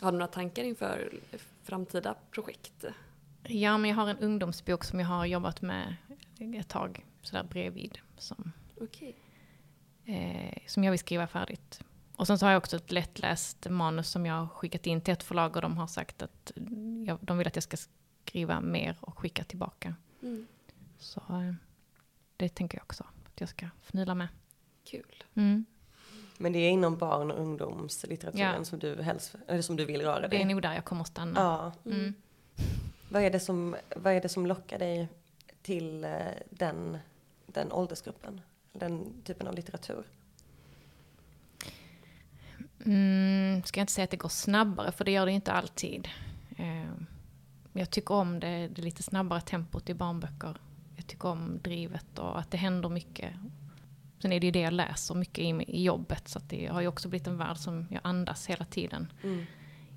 Har 0.00 0.12
du 0.12 0.18
några 0.18 0.32
tankar 0.32 0.64
inför 0.64 1.12
framtida 1.64 2.14
projekt? 2.30 2.84
Ja, 3.42 3.78
men 3.78 3.90
jag 3.90 3.96
har 3.96 4.08
en 4.08 4.18
ungdomsbok 4.18 4.84
som 4.84 5.00
jag 5.00 5.06
har 5.06 5.26
jobbat 5.26 5.62
med 5.62 5.96
ett 6.38 6.68
tag 6.68 7.06
sådär 7.22 7.44
bredvid. 7.44 7.98
Som, 8.18 8.52
Okej. 8.80 9.16
eh, 10.04 10.58
som 10.66 10.84
jag 10.84 10.90
vill 10.90 11.00
skriva 11.00 11.26
färdigt. 11.26 11.80
Och 12.16 12.26
sen 12.26 12.38
så 12.38 12.46
har 12.46 12.50
jag 12.52 12.58
också 12.58 12.76
ett 12.76 12.92
lättläst 12.92 13.66
manus 13.70 14.08
som 14.08 14.26
jag 14.26 14.34
har 14.34 14.46
skickat 14.46 14.86
in 14.86 15.00
till 15.00 15.12
ett 15.12 15.22
förlag 15.22 15.56
och 15.56 15.62
de 15.62 15.76
har 15.76 15.86
sagt 15.86 16.22
att 16.22 16.52
jag, 17.06 17.18
de 17.20 17.38
vill 17.38 17.46
att 17.46 17.56
jag 17.56 17.62
ska 17.62 17.76
skriva 18.24 18.60
mer 18.60 18.96
och 19.00 19.18
skicka 19.18 19.44
tillbaka. 19.44 19.94
Mm. 20.22 20.46
Så 20.98 21.20
eh, 21.20 21.54
det 22.36 22.48
tänker 22.48 22.78
jag 22.78 22.82
också 22.84 23.04
att 23.26 23.40
jag 23.40 23.48
ska 23.48 23.68
fnula 23.82 24.14
med. 24.14 24.28
Kul. 24.84 25.24
Mm. 25.34 25.64
Men 26.44 26.52
det 26.52 26.58
är 26.58 26.70
inom 26.70 26.96
barn 26.96 27.30
och 27.30 27.40
ungdomslitteraturen 27.40 28.54
Ja. 28.58 28.64
som 28.64 28.78
du 28.78 29.02
helst, 29.02 29.34
eller 29.48 29.62
som 29.62 29.76
du 29.76 29.84
vill 29.84 30.02
röra 30.02 30.20
Det 30.20 30.26
är 30.26 30.28
dig? 30.28 30.44
nog 30.44 30.62
där 30.62 30.74
jag 30.74 30.84
kommer 30.84 31.00
att 31.02 31.08
stanna. 31.08 31.40
Ja. 31.84 31.90
Mm. 31.90 32.14
Vad 33.08 33.22
är 33.22 33.30
det 33.30 33.40
som, 33.40 33.76
vad 33.96 34.12
är 34.12 34.20
det 34.20 34.28
som 34.28 34.46
lockar 34.46 34.78
dig 34.78 35.08
till 35.62 36.04
eh, 36.04 36.10
den, 36.50 36.98
den 37.46 37.72
åldersgruppen? 37.72 38.40
Den 38.72 39.22
typen 39.24 39.46
av 39.48 39.54
litteratur? 39.54 40.04
Mm, 42.86 43.62
ska 43.64 43.80
jag 43.80 43.82
inte 43.82 43.92
säga 43.92 44.04
att 44.04 44.10
det 44.10 44.16
går 44.16 44.28
snabbare, 44.28 44.92
för 44.92 45.04
det 45.04 45.10
gör 45.10 45.26
det 45.26 45.32
inte 45.32 45.52
alltid. 45.52 46.08
Eh, 46.56 46.90
jag 47.72 47.90
tycker 47.90 48.14
om 48.14 48.40
det, 48.40 48.68
det 48.68 48.82
lite 48.82 49.02
snabbare 49.02 49.40
tempot 49.40 49.88
i 49.90 49.94
barnböcker. 49.94 50.56
Jag 50.96 51.06
tycker 51.06 51.28
om 51.28 51.58
drivet 51.62 52.18
och 52.18 52.38
att 52.38 52.50
det 52.50 52.56
händer 52.56 52.88
mycket. 52.88 53.32
Sen 54.24 54.32
är 54.32 54.40
det 54.40 54.46
ju 54.46 54.50
det 54.50 54.60
jag 54.60 54.72
läser 54.72 55.14
mycket 55.14 55.38
i, 55.38 55.64
i 55.68 55.84
jobbet, 55.84 56.28
så 56.28 56.38
det 56.38 56.66
har 56.66 56.80
ju 56.80 56.88
också 56.88 57.08
blivit 57.08 57.26
en 57.26 57.36
värld 57.36 57.56
som 57.56 57.86
jag 57.90 58.00
andas 58.04 58.46
hela 58.46 58.64
tiden. 58.64 59.12
Mm. 59.22 59.44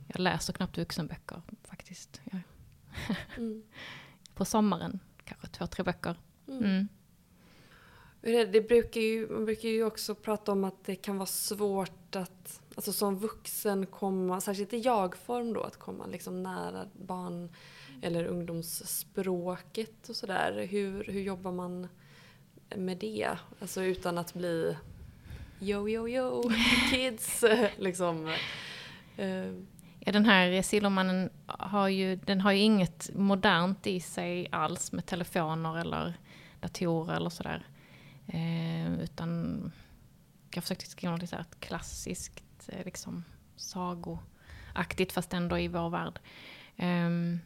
Jag 0.08 0.20
läser 0.20 0.54
knappt 0.54 0.78
vuxenböcker 0.78 1.42
faktiskt. 1.64 2.22
Mm. 3.38 3.64
på 4.34 4.46
sommaren 4.46 5.00
kanske 5.24 5.48
två, 5.48 5.68
tre 5.68 5.84
böcker. 5.84 6.16
Mm. 6.48 6.88
Det 8.22 8.46
det 8.46 8.62
brukar 8.62 9.02
ju, 9.02 9.30
man 9.30 9.46
brukar 9.46 9.70
ju 9.70 9.84
också 9.84 10.16
prata 10.16 10.52
om 10.52 10.64
att 10.64 10.86
det 10.86 10.96
kan 10.96 11.18
vara 11.18 11.26
svårt 11.26 12.16
att, 12.16 12.62
alltså 12.76 12.94
som 12.94 13.20
vuxen 13.20 13.86
komma, 13.86 14.42
särskilt 14.42 14.74
i 14.74 14.78
jag-form 14.78 15.54
då, 15.54 15.62
att 15.62 15.80
komma 15.80 16.06
liksom 16.06 16.44
nära 16.44 16.88
barn 16.94 17.56
eller 18.02 18.26
ungdomsspråket 18.26 20.10
och 20.10 20.16
sådär. 20.16 20.68
Hur, 20.70 21.04
hur 21.04 21.22
jobbar 21.22 21.52
man 21.52 21.88
med 22.76 22.98
det? 22.98 23.38
Alltså 23.62 23.84
utan 23.84 24.18
att 24.18 24.34
bli 24.34 24.78
yo, 25.60 25.90
yo, 25.90 26.08
yo, 26.10 26.52
kids, 26.92 27.44
liksom. 27.78 28.28
Eh, 29.18 29.54
Ja, 30.00 30.12
den 30.14 30.26
här 30.26 30.62
Silvermannen 30.62 31.30
har 31.46 31.88
ju, 31.88 32.16
den 32.16 32.42
har 32.42 32.52
ju 32.52 32.60
inget 32.60 33.10
modernt 33.16 33.88
i 33.88 34.00
sig 34.00 34.48
alls 34.52 34.92
med 34.92 35.06
telefoner 35.06 35.78
eller 35.78 36.14
datorer 36.60 37.16
eller 37.16 37.30
sådär. 37.30 37.68
Eh, 38.28 38.94
utan 39.00 39.72
jag 40.54 40.64
försökte 40.64 40.86
skriva 40.86 41.16
något 41.16 41.30
så 41.30 41.38
klassiskt, 41.60 42.44
eh, 42.68 42.86
liksom 42.86 43.24
sagoaktigt 43.56 45.12
fast 45.12 45.34
ändå 45.34 45.60
i 45.60 45.68
vår 45.68 45.90
värld. 45.90 46.20
Ehm, 46.76 47.40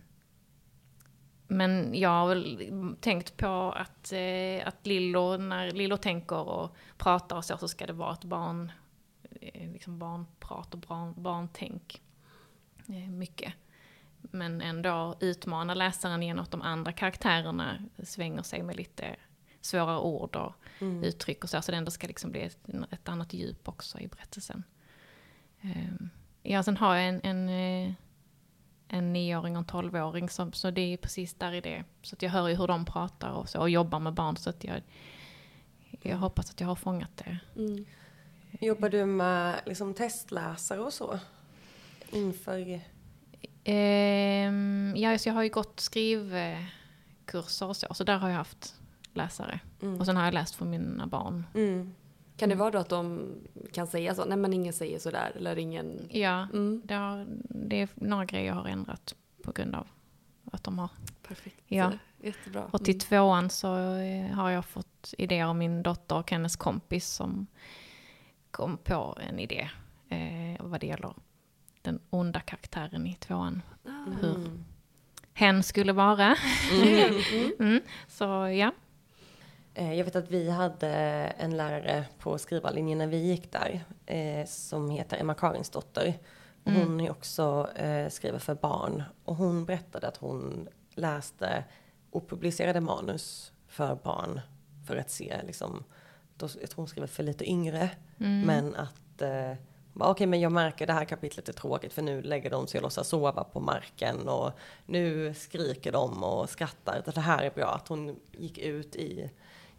men 1.52 1.96
jag 2.00 2.10
har 2.10 2.28
väl 2.28 2.96
tänkt 3.02 3.38
på 3.38 3.72
att, 3.72 4.12
eh, 4.14 4.68
att 4.68 4.88
Lillo, 4.88 5.38
när 5.38 5.72
Lillo 5.72 5.98
tänker 5.98 6.50
och 6.50 6.76
pratar 6.98 7.36
och 7.36 7.46
så, 7.46 7.58
så 7.58 7.68
ska 7.68 7.86
det 7.86 7.94
vara 7.94 8.14
ett 8.14 8.24
barn, 8.24 8.72
eh, 9.42 9.72
liksom 9.72 10.00
barnprat 10.00 10.74
och 10.74 10.80
barn, 10.80 11.14
barntänk 11.18 12.02
eh, 12.88 13.10
mycket. 13.10 13.54
Men 14.22 14.62
ändå 14.62 15.16
utmana 15.20 15.74
läsaren 15.74 16.24
genom 16.24 16.44
att 16.44 16.52
de 16.52 16.62
andra 16.62 16.92
karaktärerna 16.92 17.78
svänger 18.04 18.44
sig 18.44 18.64
med 18.64 18.76
lite 18.76 19.16
svåra 19.62 20.00
ord 20.00 20.36
och 20.36 20.54
Mm. 20.80 21.04
uttryck 21.04 21.44
och 21.44 21.50
så, 21.50 21.62
så 21.62 21.72
det 21.72 21.78
ändå 21.78 21.92
ska 21.92 22.08
liksom 22.08 22.32
bli 22.32 22.42
ett, 22.42 22.70
ett 22.90 23.10
annat 23.10 23.34
djup 23.34 23.68
också 23.68 24.00
i 24.00 24.08
berättelsen. 24.08 24.64
Um, 25.62 26.10
ja, 26.44 26.64
sen 26.64 26.78
har 26.78 26.96
jag 26.96 27.08
en, 27.08 27.22
en, 27.24 27.50
eh, 27.50 27.94
en 28.94 29.14
nioåring 29.14 29.56
och 29.56 29.60
en 29.60 29.66
tolvåring, 29.66 30.30
som, 30.30 30.54
så 30.54 30.72
det 30.72 30.82
är 30.82 30.98
precis 30.98 31.34
där 31.34 31.54
i 31.54 31.62
det. 31.62 31.84
Så 32.02 32.16
att 32.16 32.22
jag 32.22 32.30
hör 32.30 32.48
ju 32.48 32.56
hur 32.56 32.68
de 32.68 32.86
pratar 32.86 33.32
och, 33.32 33.50
så, 33.50 33.60
och 33.60 33.70
jobbar 33.70 34.00
med 34.00 34.14
barn, 34.14 34.38
så 34.38 34.50
att 34.50 34.64
jag, 34.64 34.82
jag 36.02 36.18
hoppas 36.18 36.50
att 36.52 36.60
jag 36.60 36.68
har 36.68 36.76
fångat 36.76 37.18
det. 37.18 37.38
mm. 37.56 37.86
Jobbar 38.60 38.90
du 38.90 39.06
med 39.06 39.62
liksom, 39.66 39.94
testläsare 39.94 40.80
och 40.80 40.94
så? 40.94 41.20
Inför... 42.10 42.82
Ehm, 43.64 44.94
ja, 44.98 45.18
så 45.18 45.30
jag 45.30 45.34
har 45.34 45.44
ju 45.44 45.50
gått 45.50 45.80
skrivkurser 45.80 47.68
och 47.68 47.78
så, 47.78 47.94
så 47.94 48.04
där 48.04 48.18
har 48.18 48.30
jag 48.30 48.38
haft 48.38 48.76
läsare. 49.14 49.60
Mm. 49.82 50.00
Och 50.00 50.06
sen 50.06 50.18
har 50.18 50.26
jag 50.26 50.34
läst 50.34 50.56
för 50.56 50.66
mina 50.66 51.08
barn. 51.08 51.46
Mm. 51.54 51.94
Kan 52.42 52.50
det 52.50 52.56
vara 52.56 52.72
då 52.72 52.78
att 52.80 52.90
de 52.90 53.34
kan 53.74 53.88
säga 53.88 54.16
så? 54.16 54.26
Nej 54.26 54.38
men 54.38 54.54
ingen 54.54 54.74
säger 54.74 55.00
sådär 55.00 55.32
eller 55.36 55.58
ingen... 55.60 56.08
Ja, 56.10 56.48
Mm. 56.54 56.82
det, 56.86 56.94
har, 56.94 57.26
det 57.50 57.82
är 57.82 57.90
några 57.96 58.26
grejer 58.26 58.46
jag 58.48 58.54
har 58.56 58.66
ändrat 58.68 59.16
på 59.44 59.52
grund 59.52 59.76
av 59.76 59.88
att 60.52 60.64
de 60.64 60.80
har. 60.80 60.90
Perfekt. 61.28 61.62
Ja. 61.68 61.92
Jättebra. 62.24 62.66
Och 62.72 62.86
till 62.86 62.94
Mm. 62.94 63.00
tvåan 63.00 63.50
så 63.50 63.76
eh, 63.96 64.26
har 64.36 64.50
jag 64.50 64.66
fått 64.66 65.14
idéer 65.18 65.46
av 65.46 65.56
min 65.56 65.84
dotter 65.84 66.16
och 66.18 66.32
hennes 66.32 66.56
kompis 66.56 67.08
som 67.08 67.48
kom 68.52 68.78
på 68.78 69.18
en 69.30 69.40
idé 69.40 69.70
eh, 70.10 70.66
vad 70.66 70.80
det 70.82 70.88
gäller 70.88 71.14
den 71.82 72.00
onda 72.10 72.40
karaktären 72.40 73.08
i 73.08 73.16
tvåan. 73.16 73.62
Ah. 73.86 73.90
Hur 74.22 74.36
Mm. 74.36 74.64
hen 75.34 75.64
skulle 75.64 75.94
vara. 75.94 76.36
Mm. 76.72 77.14
Mm. 77.60 77.82
Så 78.08 78.24
ja. 78.48 78.72
Eh, 79.74 79.94
Jag 79.94 80.06
vet 80.06 80.16
att 80.16 80.32
vi 80.32 80.50
hade 80.50 80.88
en 81.38 81.58
lärare 81.58 82.06
på 82.20 82.38
skrivarlinjen 82.38 82.98
när 82.98 83.08
vi 83.08 83.18
gick 83.18 83.52
där 83.52 83.84
eh, 84.06 84.46
som 84.46 84.90
heter 84.90 85.18
Emma 85.18 85.34
Karinsdotter. 85.34 86.14
Mm. 86.66 86.82
Hon 86.82 87.02
är 87.02 87.12
också 87.12 87.70
eh, 87.76 88.10
skriver 88.10 88.40
för 88.40 88.56
barn 88.56 89.04
och 89.26 89.36
hon 89.36 89.66
berättade 89.66 90.08
att 90.08 90.18
hon 90.18 90.68
läste 90.96 91.64
opublicerade 92.12 92.82
manus 92.82 93.52
för 93.68 93.96
barn 93.96 94.42
för 94.88 94.96
att 94.96 95.10
se 95.12 95.42
liksom, 95.46 95.84
då, 96.38 96.46
jag 96.62 96.70
tror 96.70 96.82
hon 96.82 96.88
skriver 96.88 97.08
för 97.08 97.24
lite 97.24 97.50
yngre, 97.50 97.90
Mm. 98.20 98.42
men 98.42 98.76
att 98.76 99.22
eh, 99.22 99.54
Okej, 100.00 100.28
men 100.28 100.40
jag 100.42 100.52
märker 100.52 100.88
det 100.88 100.94
här 100.94 101.06
kapitlet 101.06 101.50
är 101.50 101.54
tråkigt 101.54 101.94
för 101.94 102.02
nu 102.02 102.22
lägger 102.22 102.50
de 102.50 102.68
sig 102.68 102.78
och 102.78 102.84
låtsas 102.84 103.08
sova 103.08 103.44
på 103.44 103.60
marken 103.60 104.28
och 104.28 104.52
nu 104.86 105.34
skriker 105.34 105.92
de 105.92 106.24
och 106.24 106.50
skrattar. 106.50 107.02
Det 107.06 107.22
här 107.22 107.44
är 107.44 107.50
bra. 107.52 107.66
Att 107.68 107.88
hon 107.88 108.20
gick 108.32 108.58
ut 108.58 108.96
i, 108.96 109.30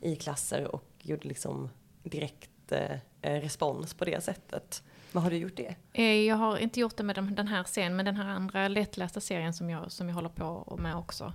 i 0.03 0.16
klasser 0.16 0.74
och 0.74 0.84
gjorde 0.98 1.28
liksom 1.28 1.70
direkt 2.03 2.72
eh, 2.72 2.98
respons 3.22 3.94
på 3.94 4.05
det 4.05 4.24
sättet. 4.24 4.82
Men 5.12 5.22
har 5.22 5.30
du 5.30 5.36
gjort 5.36 5.57
det? 5.57 5.74
Eh, 5.92 6.05
Jag 6.05 6.36
har 6.36 6.59
inte 6.59 6.80
gjort 6.80 6.96
det 6.96 7.03
med 7.03 7.16
den 7.16 7.48
här 7.48 7.64
serien, 7.64 7.96
men 7.96 8.05
den 8.05 8.16
här 8.16 8.28
andra 8.28 8.68
lättlästa 8.68 9.20
serien 9.20 9.55
som 9.55 9.70
jag, 9.70 9.92
som 9.92 10.09
jag 10.09 10.14
håller 10.14 10.28
på 10.28 10.76
med 10.80 10.96
också. 10.96 11.32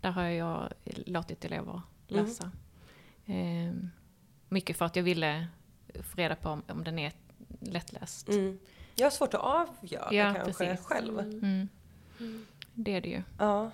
Där 0.00 0.10
har 0.10 0.22
jag 0.24 0.72
låtit 0.84 1.44
elever 1.44 1.82
Mm. 2.10 2.24
läsa. 2.26 2.50
Eh, 3.26 3.74
mycket 4.48 4.76
för 4.76 4.84
att 4.84 4.96
jag 4.96 5.02
ville 5.02 5.46
få 6.02 6.16
reda 6.16 6.36
på 6.36 6.48
om, 6.48 6.62
om 6.68 6.84
den 6.84 6.98
är 6.98 7.12
lättläst. 7.60 8.28
Mm. 8.28 8.58
Jag 8.94 9.06
har 9.06 9.10
svårt 9.10 9.34
att 9.34 9.40
avgöra 9.40 10.12
Ja, 10.14 10.34
kanske 10.34 10.64
precis. 10.66 10.86
själv. 10.86 11.18
Mm. 11.18 11.68
Det 12.74 12.90
är 12.96 13.00
det 13.00 13.08
ju. 13.08 13.22
Ja. 13.38 13.70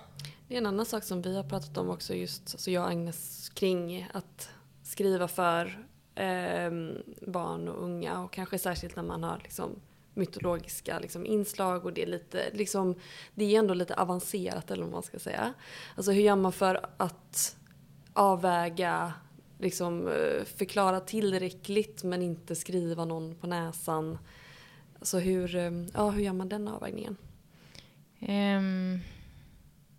Det 0.47 0.53
är 0.53 0.57
en 0.57 0.65
annan 0.65 0.85
sak 0.85 1.03
som 1.03 1.21
vi 1.21 1.35
har 1.35 1.43
pratat 1.43 1.77
om 1.77 1.89
också 1.89 2.13
just, 2.13 2.53
alltså 2.53 2.71
jag 2.71 2.83
och 2.83 2.89
Agnes, 2.89 3.49
kring 3.49 4.07
att 4.13 4.49
skriva 4.83 5.27
för 5.27 5.85
eh, 6.15 6.71
barn 7.27 7.67
och 7.67 7.83
unga 7.83 8.21
och 8.21 8.33
kanske 8.33 8.59
särskilt 8.59 8.95
när 8.95 9.03
man 9.03 9.23
har 9.23 9.39
liksom 9.43 9.79
mytologiska 10.13 10.99
liksom, 10.99 11.25
inslag 11.25 11.85
och 11.85 11.93
det 11.93 12.03
är 12.03 12.07
lite, 12.07 12.49
liksom, 12.53 12.95
det 13.35 13.55
är 13.55 13.59
ändå 13.59 13.73
lite 13.73 13.95
avancerat 13.95 14.71
eller 14.71 14.83
vad 14.83 14.91
man 14.91 15.03
ska 15.03 15.19
säga. 15.19 15.53
Alltså 15.95 16.11
hur 16.11 16.21
gör 16.21 16.35
man 16.35 16.51
för 16.51 16.85
att 16.97 17.55
avväga, 18.13 19.13
liksom 19.59 20.07
eh, 20.07 20.43
förklara 20.45 20.99
tillräckligt 20.99 22.03
men 22.03 22.21
inte 22.21 22.55
skriva 22.55 23.05
någon 23.05 23.35
på 23.35 23.47
näsan. 23.47 24.17
Alltså 24.99 25.19
hur, 25.19 25.55
ehm, 25.55 25.87
ja, 25.93 26.09
hur 26.09 26.23
gör 26.23 26.33
man 26.33 26.49
den 26.49 26.67
avvägningen? 26.67 27.17
Um, 28.19 28.99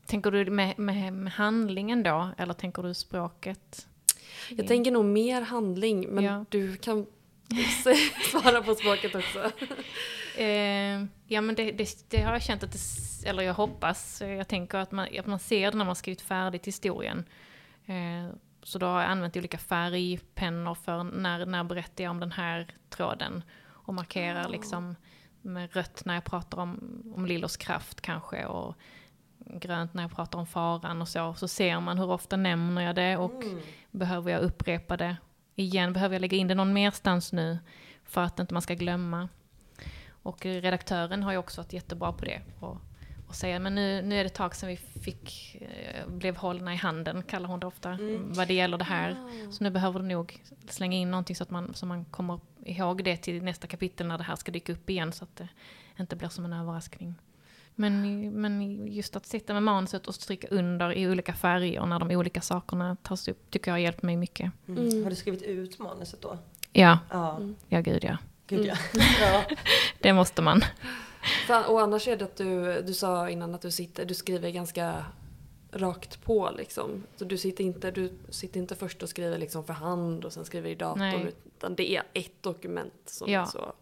tänker 0.07 0.31
du 0.31 0.51
med, 0.51 0.79
med, 0.79 1.13
med 1.13 1.33
handlingen 1.33 2.03
då, 2.03 2.29
eller 2.39 2.55
tänker 2.55 2.83
du 2.83 2.95
språket? 2.95 3.87
Jag 4.49 4.67
tänker 4.67 4.91
nog 4.91 5.05
mer 5.05 5.43
handling, 5.43 6.09
men 6.09 6.25
Ja. 6.25 6.45
du 6.49 6.77
kan 6.77 7.07
svara 8.31 8.63
på 8.63 8.75
språket 8.75 9.15
också. 9.15 9.51
Eh, 10.41 11.05
ja 11.27 11.41
men 11.41 11.55
det, 11.55 11.73
det, 11.73 12.11
det 12.11 12.23
har 12.23 12.33
jag 12.33 12.43
känt 12.43 12.63
att 12.63 12.73
det, 12.73 13.29
eller 13.29 13.43
jag 13.43 13.55
hoppas, 13.55 14.21
jag 14.21 14.49
tänker 14.49 14.79
att 14.79 14.93
man, 14.93 15.09
att 15.19 15.27
man 15.27 15.39
ser 15.39 15.71
det 15.71 15.77
när 15.77 15.85
man 15.85 15.97
skrivit 15.97 16.21
färdigt 16.23 16.67
historien. 16.67 17.25
Eh, 17.87 18.35
så 18.63 18.79
då 18.79 18.87
har 18.87 19.01
jag 19.01 19.11
använt 19.11 19.37
olika 19.37 19.59
färgpennor 19.59 20.75
för 20.75 21.05
när, 21.05 21.47
när 21.47 21.65
berättar 21.65 22.05
jag 22.05 22.11
om 22.11 22.21
den 22.21 22.33
här 22.33 22.67
tråden. 22.91 23.43
Och 23.67 23.95
markerar 23.95 24.45
Oh. 24.47 24.51
liksom 24.51 24.97
med 25.43 25.73
rött 25.75 26.03
när 26.05 26.15
jag 26.15 26.25
pratar 26.25 26.59
om, 26.59 27.03
om 27.17 27.27
Lillos 27.27 27.57
kraft 27.57 28.01
kanske. 28.01 28.47
Och 28.47 28.75
grönt 29.59 29.95
när 29.95 30.03
jag 30.03 30.11
pratar 30.13 30.39
om 30.39 30.47
faran 30.47 31.03
och 31.03 31.09
så. 31.09 31.35
Så 31.35 31.49
ser 31.49 31.81
man 31.81 31.99
hur 31.99 32.11
ofta 32.11 32.37
nämner 32.37 32.83
jag 32.83 32.95
det 32.95 33.17
och 33.17 33.43
Mm. 33.45 33.59
behöver 33.91 34.31
jag 34.33 34.41
upprepa 34.43 34.97
det 34.97 35.17
igen? 35.55 35.93
Behöver 35.93 36.15
jag 36.15 36.21
lägga 36.21 36.37
in 36.37 36.49
det 36.49 36.55
någon 36.55 36.73
merstans 36.73 37.33
nu 37.33 37.59
för 38.05 38.21
att 38.23 38.39
inte 38.39 38.55
man 38.55 38.63
ska 38.63 38.75
glömma? 38.75 39.29
Och 40.23 40.45
redaktören 40.47 41.23
har 41.23 41.33
ju 41.33 41.39
också 41.39 41.61
varit 41.61 41.73
jättebra 41.73 42.13
på 42.13 42.25
det. 42.25 42.41
Och, 42.61 42.77
och 43.29 43.35
säga, 43.35 43.59
men 43.59 43.75
nu, 43.75 44.03
nu 44.03 44.15
är 44.19 44.25
det 44.25 44.27
ett 44.27 44.35
tag 44.35 44.55
sedan 44.57 44.69
vi 44.69 44.77
fick, 44.77 45.57
eh, 45.61 46.09
blev 46.09 46.37
hållna 46.37 46.75
i 46.75 46.77
handen, 46.77 47.23
kallar 47.23 47.49
hon 47.49 47.61
det 47.61 47.67
ofta, 47.67 47.91
Mm. 47.91 48.33
vad 48.33 48.49
det 48.49 48.55
gäller 48.55 48.79
det 48.79 48.85
här. 48.85 49.17
Så 49.53 49.65
nu 49.65 49.71
behöver 49.71 50.01
du 50.01 50.07
nog 50.07 50.43
slänga 50.69 50.97
in 50.97 51.11
någonting 51.11 51.37
så 51.37 51.43
att 51.43 51.51
man, 51.51 51.75
så 51.75 51.87
man 51.87 52.05
kommer 52.05 52.41
ihåg 52.65 53.05
det 53.05 53.17
till 53.17 53.43
nästa 53.43 53.67
kapitel 53.67 54.07
när 54.07 54.19
det 54.19 54.25
här 54.25 54.37
ska 54.37 54.53
dyka 54.53 54.73
upp 54.73 54.91
igen 54.91 55.13
så 55.13 55.25
att 55.25 55.37
det 55.37 55.49
inte 55.99 56.17
blir 56.17 56.29
som 56.29 56.45
en 56.45 56.53
överraskning. 56.53 57.15
Men, 57.75 58.31
men 58.41 58.87
just 58.93 59.17
att 59.17 59.27
sitta 59.27 59.53
med 59.53 59.63
manuset 59.63 60.07
och 60.07 60.15
stryka 60.15 60.49
under 60.51 60.93
i 60.93 61.09
olika 61.11 61.33
färger 61.35 61.87
när 61.87 61.99
de 61.99 62.11
olika 62.11 62.41
sakerna 62.41 62.97
tas 63.03 63.29
upp 63.29 63.51
tycker 63.51 63.71
jag 63.71 63.75
har 63.75 63.79
hjälpt 63.81 64.03
mig 64.03 64.17
mycket. 64.17 64.53
Mm. 64.69 64.89
Mm. 64.89 65.03
Har 65.03 65.11
du 65.11 65.17
skrivit 65.17 65.43
ut 65.43 65.79
manuset 65.79 66.23
då? 66.23 66.39
Ja, 66.73 66.99
Ja, 67.11 67.37
Mm. 67.37 67.57
ja 67.69 67.81
gud 67.81 68.05
ja. 68.05 68.17
gud 68.47 68.67
ja. 68.67 68.75
ja. 69.21 69.45
Det 70.01 70.13
måste 70.13 70.43
man. 70.43 70.65
Och 71.69 71.81
annars 71.81 72.09
är 72.09 72.17
det 72.17 72.25
att 72.25 72.37
du, 72.37 72.83
du 72.83 72.95
sa 72.95 73.31
innan 73.31 73.55
att 73.55 73.63
du 73.63 73.71
sitter, 73.71 74.05
du 74.05 74.15
skriver 74.15 74.51
ganska 74.51 75.05
rakt 75.73 76.23
på 76.25 76.51
liksom. 76.59 77.03
Så 77.17 77.25
du 77.25 77.39
sitter 77.39 77.65
inte, 77.65 77.91
du 77.91 78.13
sitter 78.31 78.61
inte 78.61 78.75
först 78.75 79.03
och 79.03 79.09
skriver 79.09 79.39
liksom 79.39 79.65
för 79.65 79.73
hand 79.73 80.25
och 80.25 80.33
sen 80.33 80.45
skriver 80.45 80.71
i 80.71 80.75
datorn. 80.75 80.99
Nej. 80.99 81.33
Utan 81.47 81.75
det 81.75 81.97
är 81.97 82.03
ett 82.13 82.43
dokument 82.43 82.93
som 83.07 83.31
Ja. 83.33 83.41
är 83.43 83.47
så 83.47 83.73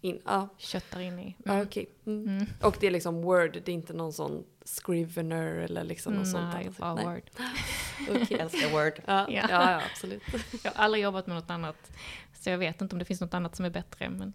in. 0.00 0.20
Ja, 0.24 0.48
Köttar 0.58 1.00
in 1.00 1.18
i. 1.18 1.36
ja 1.44 1.62
okej. 1.62 1.88
Mm. 2.06 2.28
Mm. 2.28 2.46
Och 2.62 2.76
det 2.80 2.86
är 2.86 2.90
liksom 2.90 3.22
word, 3.22 3.52
det 3.52 3.68
är 3.68 3.74
inte 3.74 3.92
någon 3.92 4.12
sån 4.12 4.44
scrivener 4.64 5.46
eller 5.56 5.84
liksom 5.84 6.14
något 6.14 6.28
sånt. 6.28 6.54
Nej, 6.54 6.70
bara 6.78 6.94
Nej. 6.94 7.04
word. 7.04 7.22
Jag 8.30 8.40
älskar 8.40 8.70
Word. 8.84 8.92
Ja, 9.06 9.26
Ja. 9.30 9.46
ja. 9.50 9.70
ja, 9.70 9.80
absolut. 9.92 10.22
Jag 10.64 10.72
har 10.72 10.84
aldrig 10.84 11.04
jobbat 11.04 11.26
med 11.26 11.36
något 11.36 11.50
annat. 11.50 11.90
Så 12.34 12.50
jag 12.50 12.58
vet 12.58 12.80
inte 12.80 12.94
om 12.94 12.98
det 12.98 13.04
finns 13.04 13.20
något 13.20 13.34
annat 13.34 13.56
som 13.56 13.64
är 13.66 13.70
bättre. 13.70 14.08
Men, 14.10 14.18
men 14.18 14.32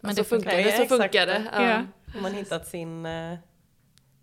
Men 0.00 0.14
det 0.14 0.24
funkar 0.24 0.50
funkar. 0.50 0.70
det 0.70 0.88
så 0.88 0.96
funkar 0.98 1.26
det. 1.26 1.44
Ja. 1.52 1.62
Ja. 1.70 1.82
Har 2.14 2.20
man 2.20 2.34
hittat 2.34 2.66
sin, 2.68 3.06
eh, 3.06 3.38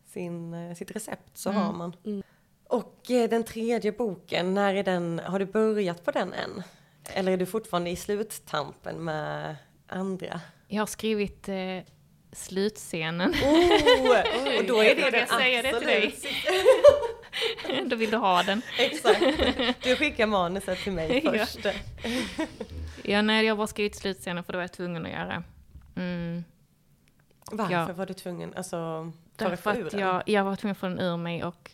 sin, 0.06 0.54
eh, 0.54 0.76
sitt 0.76 0.92
recept 0.92 1.38
så 1.38 1.50
Mm. 1.50 1.62
har 1.62 1.74
man. 1.74 1.96
Mm. 2.06 2.24
Och 2.64 3.12
eh, 3.12 3.30
den 3.30 3.44
tredje 3.44 3.92
boken, 3.92 4.54
när 4.54 4.76
är 4.76 4.84
den, 4.84 5.22
har 5.26 5.40
du 5.40 5.46
börjat 5.46 6.06
på 6.06 6.12
den 6.12 6.34
än? 6.34 6.64
Eller 7.04 7.32
är 7.32 7.38
du 7.38 7.46
fortfarande 7.46 7.90
i 7.90 7.96
sluttampen 7.96 9.04
med 9.04 9.56
andra? 9.92 10.42
Jag 10.68 10.82
har 10.82 10.88
skrivit 10.88 11.50
eh, 11.50 11.56
slutscenen. 12.32 13.32
Oh, 13.32 14.58
och 14.60 14.66
då 14.66 14.84
är 14.84 14.96
det 14.96 15.02
Jag 15.02 15.14
den 15.14 15.28
säger 15.28 15.64
det 15.64 15.80
till 15.80 15.88
dig. 15.88 16.06
absolut- 16.08 17.90
Då 17.90 17.96
vill 17.96 18.12
du 18.12 18.18
ha 18.18 18.44
den. 18.44 18.62
Exakt. 18.80 19.22
Du 19.84 19.96
skickar 19.96 20.28
manuset 20.28 20.80
till 20.84 20.92
mig 20.92 21.22
Ja. 21.24 21.32
först. 21.32 21.66
Ja, 23.04 23.22
nej, 23.22 23.46
jag 23.46 23.52
har 23.54 23.58
bara 23.58 23.68
skrivit 23.68 23.96
slutscenen 23.96 24.44
för 24.44 24.54
det 24.54 24.58
var 24.58 24.64
jag 24.64 24.72
tvungen 24.74 25.06
att 25.06 25.12
göra. 25.12 25.44
Mm. 25.96 26.44
Varför 27.52 27.74
Ja. 27.74 27.94
var 27.94 28.06
du 28.06 28.14
tvungen? 28.14 28.54
Alltså, 28.54 29.12
för 29.38 29.46
att 29.46 29.64
Därför 29.64 29.76
ur 29.78 29.86
att 29.88 29.94
jag, 29.94 30.24
jag 30.26 30.44
var 30.44 30.56
tvungen 30.56 30.72
att 30.72 30.78
få 30.78 30.86
den 30.88 31.00
ur 31.00 31.18
mig 31.18 31.44
och, 31.44 31.72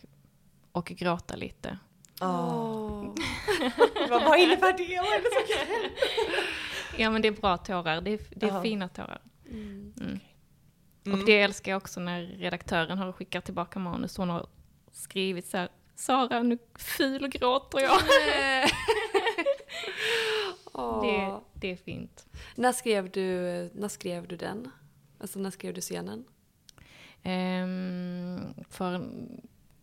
och 0.72 0.86
gråta 0.86 1.36
lite. 1.36 1.78
Ja. 2.20 2.54
Åh. 2.54 3.14
Vad, 4.08 4.38
innebär 4.40 4.72
det? 4.72 5.00
Vad 5.00 5.12
är 5.12 5.22
det 5.22 5.30
som? 5.30 5.64
Ja 6.98 7.10
men 7.10 7.22
det 7.22 7.28
är 7.28 7.32
bra 7.32 7.56
tårar, 7.56 8.00
det 8.00 8.10
är, 8.10 8.20
det 8.30 8.46
är 8.46 8.62
fina 8.62 8.88
tårar. 8.88 9.20
Mm. 9.50 9.94
Mm. 10.00 10.18
Mm. 11.06 11.20
Och 11.20 11.26
det 11.26 11.40
älskar 11.40 11.72
jag 11.72 11.76
också 11.76 12.00
när 12.00 12.22
redaktören 12.22 12.98
har 12.98 13.12
skickat 13.12 13.44
tillbaka 13.44 13.78
manus. 13.78 14.16
Hon 14.16 14.28
har 14.28 14.46
skrivit 14.92 15.46
så 15.46 15.56
här, 15.56 15.68
Sara 15.94 16.42
nu 16.42 16.58
ful 16.74 17.28
gråter 17.28 17.78
jag. 17.80 17.98
Det, 21.02 21.40
det 21.54 21.72
är 21.72 21.76
fint. 21.76 22.26
När, 22.56 22.72
skrev 22.72 23.10
du, 23.10 23.22
när 23.74 23.88
skrev 23.88 24.28
du 24.28 24.36
den? 24.36 24.70
Alltså 25.20 25.38
när 25.38 25.50
skrev 25.50 25.74
du 25.74 25.80
scenen? 25.80 26.24
Ehm, 27.22 28.54
för 28.70 29.08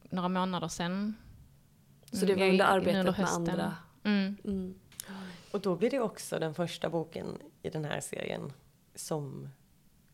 några 0.10 0.30
månader 0.30 0.68
sedan. 0.68 1.16
Så 2.12 2.26
det 2.26 2.34
Mm, 2.34 2.40
var 2.40 2.50
under 2.52 2.66
arbetet 2.66 3.18
med 3.18 3.28
andra? 3.28 3.74
Mm. 4.04 4.38
Mm. 4.44 4.76
Och 5.56 5.62
då 5.62 5.76
blir 5.76 5.90
det 5.90 6.00
också 6.00 6.40
den 6.40 6.54
första 6.54 6.90
boken 6.90 7.38
i 7.62 7.70
den 7.70 7.86
här 7.86 8.00
serien 8.02 8.54
som 8.96 9.50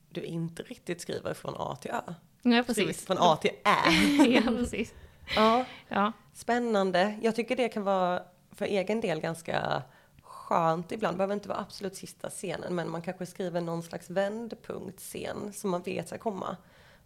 du 0.09 0.21
inte 0.21 0.63
riktigt 0.63 1.01
skriver 1.01 1.33
från 1.33 1.53
A 1.57 1.77
till 1.81 1.91
Ö. 1.91 2.13
Ja, 2.41 2.63
Precis, 2.63 3.05
från 3.05 3.17
A 3.19 3.37
till 3.41 3.51
Ä. 3.51 3.91
ja, 4.27 4.41
precis. 4.41 4.93
Ja, 5.35 5.65
Ja. 5.87 6.11
spännande. 6.33 7.19
Jag 7.21 7.35
tycker 7.35 7.55
det 7.55 7.69
kan 7.69 7.83
vara 7.83 8.23
för 8.51 8.65
egen 8.65 9.01
del 9.01 9.19
ganska 9.21 9.83
skönt 10.21 10.91
ibland. 10.91 11.13
Det 11.15 11.17
behöver 11.17 11.33
inte 11.33 11.49
vara 11.49 11.59
absolut 11.59 11.95
sista 11.95 12.29
scenen, 12.29 12.75
men 12.75 12.89
man 12.89 13.01
kanske 13.01 13.25
skriver 13.25 13.61
någon 13.61 13.83
slags 13.83 14.09
vändpunktscen 14.09 15.53
som 15.53 15.69
man 15.69 15.81
vet 15.81 16.07
ska 16.07 16.17
komma. 16.17 16.57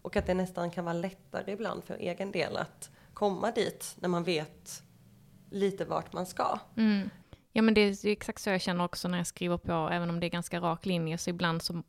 Och 0.02 0.16
att 0.16 0.26
det 0.26 0.34
nästan 0.34 0.70
kan 0.70 0.84
vara 0.84 0.94
lättare 0.94 1.52
ibland 1.52 1.84
för 1.84 1.94
egen 1.94 2.32
del 2.32 2.56
att 2.56 2.90
komma 3.14 3.50
dit 3.50 3.96
när 4.00 4.08
man 4.08 4.24
vet 4.24 4.82
lite 5.50 5.84
vart 5.84 6.12
man 6.12 6.26
ska. 6.26 6.58
Mm. 6.76 7.10
Ja 7.56 7.62
men 7.62 7.74
det 7.74 7.80
är 7.80 8.06
exakt 8.06 8.42
så 8.42 8.50
jag 8.50 8.60
känner 8.60 8.84
också 8.84 9.08
när 9.08 9.18
jag 9.18 9.26
skriver 9.26 9.56
på, 9.56 9.72
även 9.72 10.10
om 10.10 10.20
det 10.20 10.26
är 10.26 10.30
ganska 10.30 10.60
rak 10.60 10.86
linje, 10.86 11.18
så 11.18 11.30
ibland 11.30 11.62
så 11.62 11.82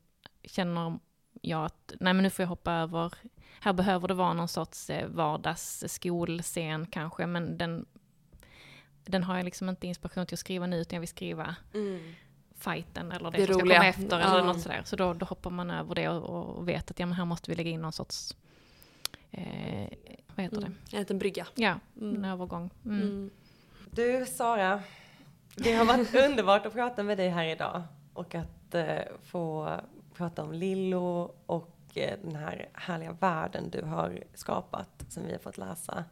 känner 0.44 1.00
jag 1.42 1.66
att 1.66 1.94
nej 2.00 2.14
men 2.14 2.24
nu 2.24 2.30
får 2.30 2.44
jag 2.44 2.48
hoppa 2.50 2.72
över, 2.74 3.14
här 3.62 3.74
behöver 3.74 4.08
det 4.08 4.14
vara 4.14 4.34
någon 4.34 4.48
sorts 4.48 4.90
eh, 4.90 5.08
vardagsskolscen 5.08 6.86
kanske, 6.86 7.26
men 7.26 7.58
den, 7.58 7.86
den 9.06 9.24
har 9.24 9.36
jag 9.38 9.46
liksom 9.46 9.70
inte 9.70 9.88
inspiration 9.88 10.26
till 10.26 10.36
att 10.36 10.40
skriva 10.40 10.68
nu, 10.68 10.78
utan 10.82 10.96
jag 10.96 11.00
vill 11.00 11.08
skriva 11.10 11.56
fighten 12.58 13.12
eller 13.12 13.32
det, 13.32 13.38
Det 13.38 13.46
som 13.46 13.54
ska 13.60 13.64
komma 13.70 13.86
efter 13.88 14.20
eller 14.20 14.38
Ja. 14.38 14.44
något 14.44 14.62
sådär. 14.62 14.82
Så 14.86 14.96
då, 14.96 15.14
då 15.14 15.26
hoppar 15.26 15.50
man 15.52 15.72
över 15.72 15.96
det 15.96 16.10
och, 16.10 16.58
och 16.58 16.70
vet 16.70 16.92
att 16.92 17.00
ja 17.00 17.06
men 17.06 17.16
här 17.16 17.26
måste 17.26 17.52
vi 17.52 17.58
lägga 17.58 17.70
in 17.70 17.82
någon 17.82 17.94
sorts, 17.94 18.36
eh, 19.32 19.88
vad 20.36 20.44
heter 20.44 20.58
det? 20.62 20.68
Mm. 20.68 20.78
En 20.92 21.00
liten 21.00 21.20
brygga. 21.20 21.48
Ja, 21.56 21.80
Mm. 22.02 22.16
en 22.16 22.26
övergång. 22.26 22.70
Mm. 22.86 23.02
Mm. 23.02 23.30
Du 23.92 24.26
Sara, 24.26 24.82
det 25.58 25.74
har 25.74 25.86
varit 25.86 26.16
underbart 26.16 26.66
att 26.66 26.74
prata 26.74 27.04
med 27.04 27.18
dig 27.18 27.30
här 27.30 27.46
idag 27.46 27.84
och 28.14 28.36
att 28.36 28.76
eh, 28.76 29.00
få 29.24 29.78
prata 30.14 30.44
om 30.44 30.54
Lillo 30.54 31.36
och 31.46 31.78
eh, 31.96 32.20
den 32.24 32.36
här 32.36 32.70
härliga 32.74 33.12
världen 33.12 33.70
du 33.70 33.82
har 33.82 34.24
skapat 34.34 35.06
som 35.10 35.26
vi 35.26 35.32
har 35.32 35.40
fått 35.40 35.58
läsa. 35.58 36.06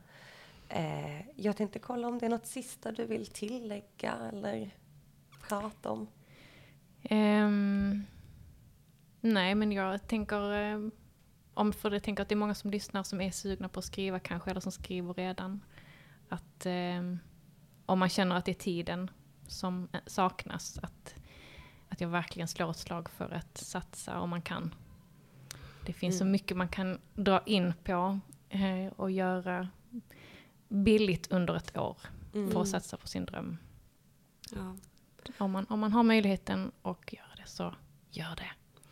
Eh, 0.69 1.21
jag 1.35 1.57
tänkte 1.57 1.79
kolla 1.79 2.07
om 2.07 2.19
det 2.19 2.25
är 2.25 2.29
något 2.29 2.47
sista 2.47 2.91
du 2.91 3.05
vill 3.05 3.27
tillägga 3.27 4.13
eller 4.31 4.69
prata 5.47 5.89
om. 5.89 6.07
Um, 7.09 8.05
nej, 9.21 9.55
men 9.55 9.71
jag 9.71 10.07
tänker, 10.07 10.73
um, 10.73 10.91
om 11.53 11.73
för 11.73 11.89
det 11.89 11.99
tänker 11.99 12.23
att 12.23 12.29
det 12.29 12.33
är 12.35 12.37
många 12.37 12.55
som 12.55 12.71
lyssnar 12.71 13.03
som 13.03 13.21
är 13.21 13.31
sugna 13.31 13.69
på 13.69 13.79
att 13.79 13.85
skriva 13.85 14.19
kanske, 14.19 14.51
eller 14.51 14.61
som 14.61 14.71
skriver 14.71 15.13
redan. 15.13 15.61
Att 16.29 16.65
um, 16.65 17.19
om 17.85 17.99
man 17.99 18.09
känner 18.09 18.35
att 18.35 18.45
det 18.45 18.51
är 18.51 18.53
tiden 18.53 19.11
som 19.47 19.87
eh, 19.91 19.99
saknas, 20.05 20.77
att, 20.81 21.15
att 21.89 22.01
jag 22.01 22.07
verkligen 22.09 22.47
slår 22.47 22.71
ett 22.71 22.77
slag 22.77 23.09
för 23.09 23.29
att 23.33 23.57
satsa 23.57 24.19
om 24.19 24.29
man 24.29 24.41
kan. 24.41 24.75
Det 25.85 25.93
finns 25.93 26.17
så 26.17 26.23
Mm. 26.23 26.31
mycket 26.31 26.57
man 26.57 26.67
kan 26.69 26.99
dra 27.13 27.41
in 27.45 27.73
på 27.83 28.19
eh, 28.49 28.87
och 28.95 29.11
göra 29.11 29.69
billigt 30.67 31.31
under 31.31 31.55
ett 31.55 31.77
år 31.77 31.97
Mm. 32.33 32.51
för 32.51 32.61
att 32.61 32.67
satsa 32.67 32.97
på 32.97 33.07
sin 33.07 33.25
dröm. 33.25 33.57
Ja. 34.55 34.75
Om 35.37 35.51
man, 35.51 35.65
om 35.69 35.79
man 35.79 35.93
har 35.93 36.03
möjligheten 36.03 36.71
och 36.81 37.13
gör 37.17 37.35
det 37.43 37.49
så 37.49 37.75
gör 38.11 38.35
det. 38.35 38.51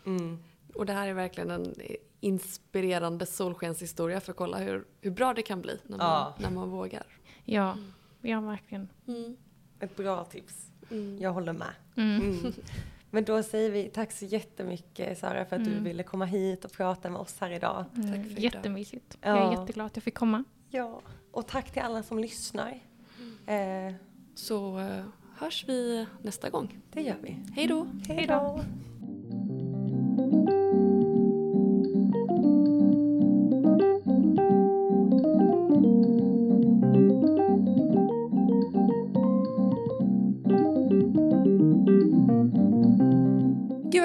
Mm. 0.09 0.43
Och 0.75 0.85
det 0.85 0.93
här 0.93 1.07
är 1.07 1.13
verkligen 1.13 1.51
en 1.51 1.73
inspirerande 2.19 3.25
solskenshistoria 3.25 4.21
för 4.21 4.31
att 4.31 4.37
kolla 4.37 4.57
hur, 4.57 4.85
hur 5.01 5.11
bra 5.11 5.33
det 5.33 5.41
kan 5.41 5.61
bli 5.61 5.79
när 5.83 5.97
man, 5.97 6.07
Ja. 6.07 6.35
när 6.39 6.49
man 6.49 6.69
vågar. 6.69 7.05
Ja, 7.43 7.77
ja 8.21 8.41
verkligen. 8.41 8.89
Mm. 9.07 9.37
Ett 9.79 9.95
bra 9.95 10.23
tips. 10.23 10.71
Mm. 10.91 11.17
Jag 11.21 11.33
håller 11.33 11.53
med. 11.53 11.73
Mm. 11.95 12.21
Mm. 12.21 12.53
Men 13.11 13.23
då 13.23 13.43
säger 13.43 13.71
vi 13.71 13.89
tack 13.89 14.11
så 14.11 14.25
jättemycket 14.25 15.17
Sara 15.19 15.45
för 15.45 15.55
att 15.55 15.63
du 15.65 15.71
Mm. 15.71 15.83
ville 15.83 16.03
komma 16.03 16.25
hit 16.25 16.65
och 16.65 16.71
prata 16.71 17.09
med 17.09 17.21
oss 17.21 17.35
här 17.39 17.49
idag. 17.51 17.85
Tack 17.95 18.03
för 18.05 18.13
idag. 18.15 18.39
Jättemysigt. 18.39 19.17
Ja. 19.21 19.29
Jag 19.29 19.53
är 19.53 19.59
jätteglad 19.59 19.85
att 19.87 19.95
jag 19.97 20.03
fick 20.03 20.15
komma. 20.15 20.43
Ja, 20.69 21.01
och 21.31 21.47
tack 21.47 21.71
till 21.73 21.81
alla 21.81 22.03
som 22.03 22.19
lyssnar. 22.19 22.79
Eh, 23.47 23.93
Så 24.35 24.79
eh, 24.79 25.05
hörs 25.37 25.65
vi 25.67 26.05
nästa 26.21 26.49
gång. 26.49 26.79
det 26.91 27.01
gör 27.01 27.17
vi. 27.21 27.37
Hej 27.55 27.67
då! 27.67 27.87
Hej 28.07 28.27
då! 28.27 28.61